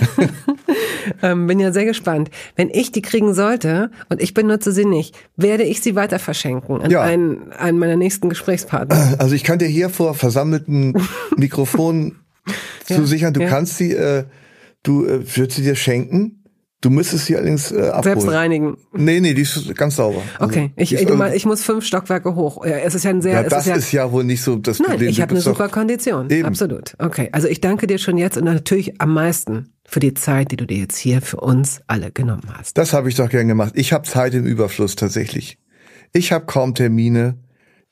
ähm, 1.22 1.46
bin 1.46 1.60
ja 1.60 1.72
sehr 1.72 1.84
gespannt. 1.84 2.30
Wenn 2.56 2.70
ich 2.70 2.92
die 2.92 3.02
kriegen 3.02 3.34
sollte 3.34 3.90
und 4.08 4.22
ich 4.22 4.34
benutze 4.34 4.72
sie 4.72 4.84
nicht, 4.84 5.16
werde 5.36 5.64
ich 5.64 5.80
sie 5.80 5.94
weiter 5.94 6.18
verschenken 6.18 6.82
an 6.82 6.90
Ja. 6.90 7.02
einen, 7.02 7.52
einen 7.52 7.78
meiner 7.78 7.96
nächsten 7.96 8.28
Gesprächspartner. 8.28 9.16
Also 9.18 9.34
ich 9.34 9.44
kann 9.44 9.58
dir 9.58 9.68
hier 9.68 9.88
vor 9.88 10.14
versammelten 10.14 10.94
Mikrofonen 11.36 12.20
zusichern, 12.84 13.32
du 13.34 13.42
ja. 13.42 13.48
kannst 13.48 13.76
sie, 13.76 13.92
äh, 13.92 14.24
du 14.82 15.04
äh, 15.06 15.20
würdest 15.36 15.56
sie 15.56 15.62
dir 15.62 15.76
schenken. 15.76 16.41
Du 16.82 16.90
müsstest 16.90 17.26
sie 17.26 17.36
allerdings 17.36 17.70
äh, 17.70 17.80
abholen. 17.88 18.02
Selbst 18.02 18.28
reinigen. 18.28 18.76
Nee, 18.92 19.20
nee, 19.20 19.34
die 19.34 19.42
ist 19.42 19.74
ganz 19.76 19.96
sauber. 19.96 20.20
Also, 20.38 20.44
Okay, 20.52 20.72
ich, 20.76 20.92
ist 20.92 21.00
ich, 21.00 21.08
also- 21.10 21.24
ich 21.34 21.46
muss 21.46 21.62
fünf 21.62 21.84
Stockwerke 21.86 22.34
hoch. 22.34 22.66
Ja, 22.66 22.72
es 22.78 22.94
ist 22.96 23.04
ja 23.04 23.10
ein 23.10 23.22
sehr, 23.22 23.34
ja, 23.34 23.42
das 23.44 23.66
ist 23.68 23.92
ja, 23.92 24.10
wohl 24.10 24.24
nicht 24.24 24.42
so 24.42 24.56
das 24.56 24.80
Nein, 24.80 24.90
Problem. 24.90 25.08
ich 25.10 25.16
Du 25.16 25.22
habe 25.22 25.30
eine 25.30 25.40
super 25.40 25.68
Kondition. 25.68 26.28
Eben. 26.28 26.44
Absolut. 26.46 26.94
Okay, 26.98 27.28
also 27.32 27.46
ich 27.46 27.60
danke 27.60 27.86
dir 27.86 27.98
schon 27.98 28.18
jetzt 28.18 28.36
und 28.36 28.44
natürlich 28.44 29.00
am 29.00 29.14
meisten 29.14 29.68
für 29.86 30.00
die 30.00 30.14
Zeit, 30.14 30.50
die 30.50 30.56
du 30.56 30.66
dir 30.66 30.78
jetzt 30.78 30.96
hier 30.98 31.22
für 31.22 31.38
uns 31.38 31.80
alle 31.86 32.10
genommen 32.10 32.48
hast. 32.52 32.76
Das 32.78 32.92
habe 32.92 33.08
ich 33.08 33.14
doch 33.14 33.28
gern 33.30 33.46
gemacht. 33.46 33.74
Ich 33.76 33.92
habe 33.92 34.06
Zeit 34.06 34.34
im 34.34 34.44
Überfluss 34.44 34.96
tatsächlich. 34.96 35.58
Ich 36.12 36.32
habe 36.32 36.46
kaum 36.46 36.74
Termine. 36.74 37.38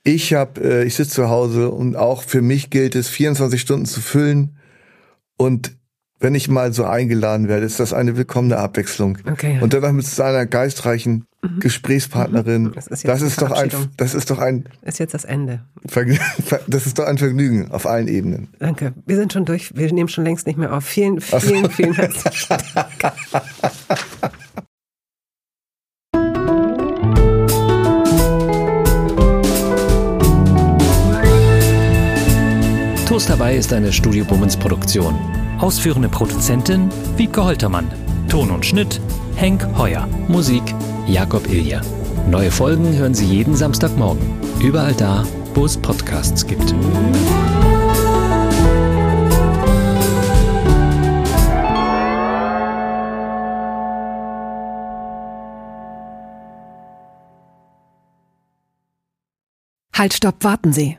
Ich 0.02 0.34
habe, 0.34 0.60
äh, 0.62 0.84
ich 0.84 0.96
sitze 0.96 1.10
zu 1.12 1.28
Hause 1.28 1.70
und 1.70 1.94
auch 1.94 2.24
für 2.24 2.42
mich 2.42 2.70
gilt 2.70 2.96
es, 2.96 3.08
24 3.08 3.60
Stunden 3.60 3.86
zu 3.86 4.00
füllen. 4.00 4.56
Und 5.36 5.76
wenn 6.20 6.34
ich 6.34 6.48
mal 6.48 6.72
so 6.72 6.84
eingeladen 6.84 7.48
werde, 7.48 7.64
ist 7.66 7.80
das 7.80 7.92
eine 7.94 8.16
willkommene 8.16 8.58
Abwechslung. 8.58 9.18
Okay. 9.30 9.58
Und 9.60 9.72
dann 9.72 9.80
noch 9.80 9.92
mit 9.92 10.06
so 10.06 10.22
einer 10.22 10.44
geistreichen 10.46 11.24
Gesprächspartnerin. 11.58 12.72
Das 12.74 12.86
ist 12.88 13.08
Das 13.08 13.22
ist 13.22 13.40
doch 13.40 13.50
ein, 13.50 13.70
das 13.96 14.12
ist 14.14 14.30
doch 14.30 14.38
ein, 14.38 14.68
Ist 14.82 14.98
jetzt 14.98 15.14
das 15.14 15.24
Ende. 15.24 15.64
Vergnü- 15.88 16.20
das 16.66 16.84
ist 16.86 16.98
doch 16.98 17.06
ein 17.06 17.16
Vergnügen 17.16 17.70
auf 17.70 17.86
allen 17.86 18.08
Ebenen. 18.08 18.48
Danke. 18.58 18.92
Wir 19.06 19.16
sind 19.16 19.32
schon 19.32 19.46
durch. 19.46 19.74
Wir 19.74 19.90
nehmen 19.92 20.10
schon 20.10 20.24
längst 20.24 20.46
nicht 20.46 20.58
mehr 20.58 20.74
auf. 20.74 20.84
Vielen, 20.84 21.20
vielen, 21.22 21.70
vielen 21.70 21.94
herzlichen 21.94 22.56
Dank. 22.74 23.14
Toast 33.06 33.28
dabei 33.28 33.56
ist 33.56 33.72
eine 33.72 33.92
Studio 33.92 34.24
Bummens 34.24 34.56
Produktion. 34.56 35.18
Ausführende 35.60 36.08
Produzentin 36.08 36.88
Wiebke 37.18 37.44
Holtermann. 37.44 37.92
Ton 38.30 38.50
und 38.50 38.64
Schnitt 38.64 38.98
Henk 39.36 39.66
Heuer. 39.76 40.08
Musik 40.26 40.62
Jakob 41.06 41.46
Ilja. 41.50 41.82
Neue 42.30 42.50
Folgen 42.50 42.96
hören 42.96 43.12
Sie 43.12 43.26
jeden 43.26 43.54
Samstagmorgen. 43.54 44.22
Überall 44.62 44.94
da, 44.94 45.24
wo 45.54 45.66
es 45.66 45.76
Podcasts 45.76 46.46
gibt. 46.46 46.74
Halt, 59.92 60.14
stopp, 60.14 60.42
warten 60.42 60.72
Sie. 60.72 60.98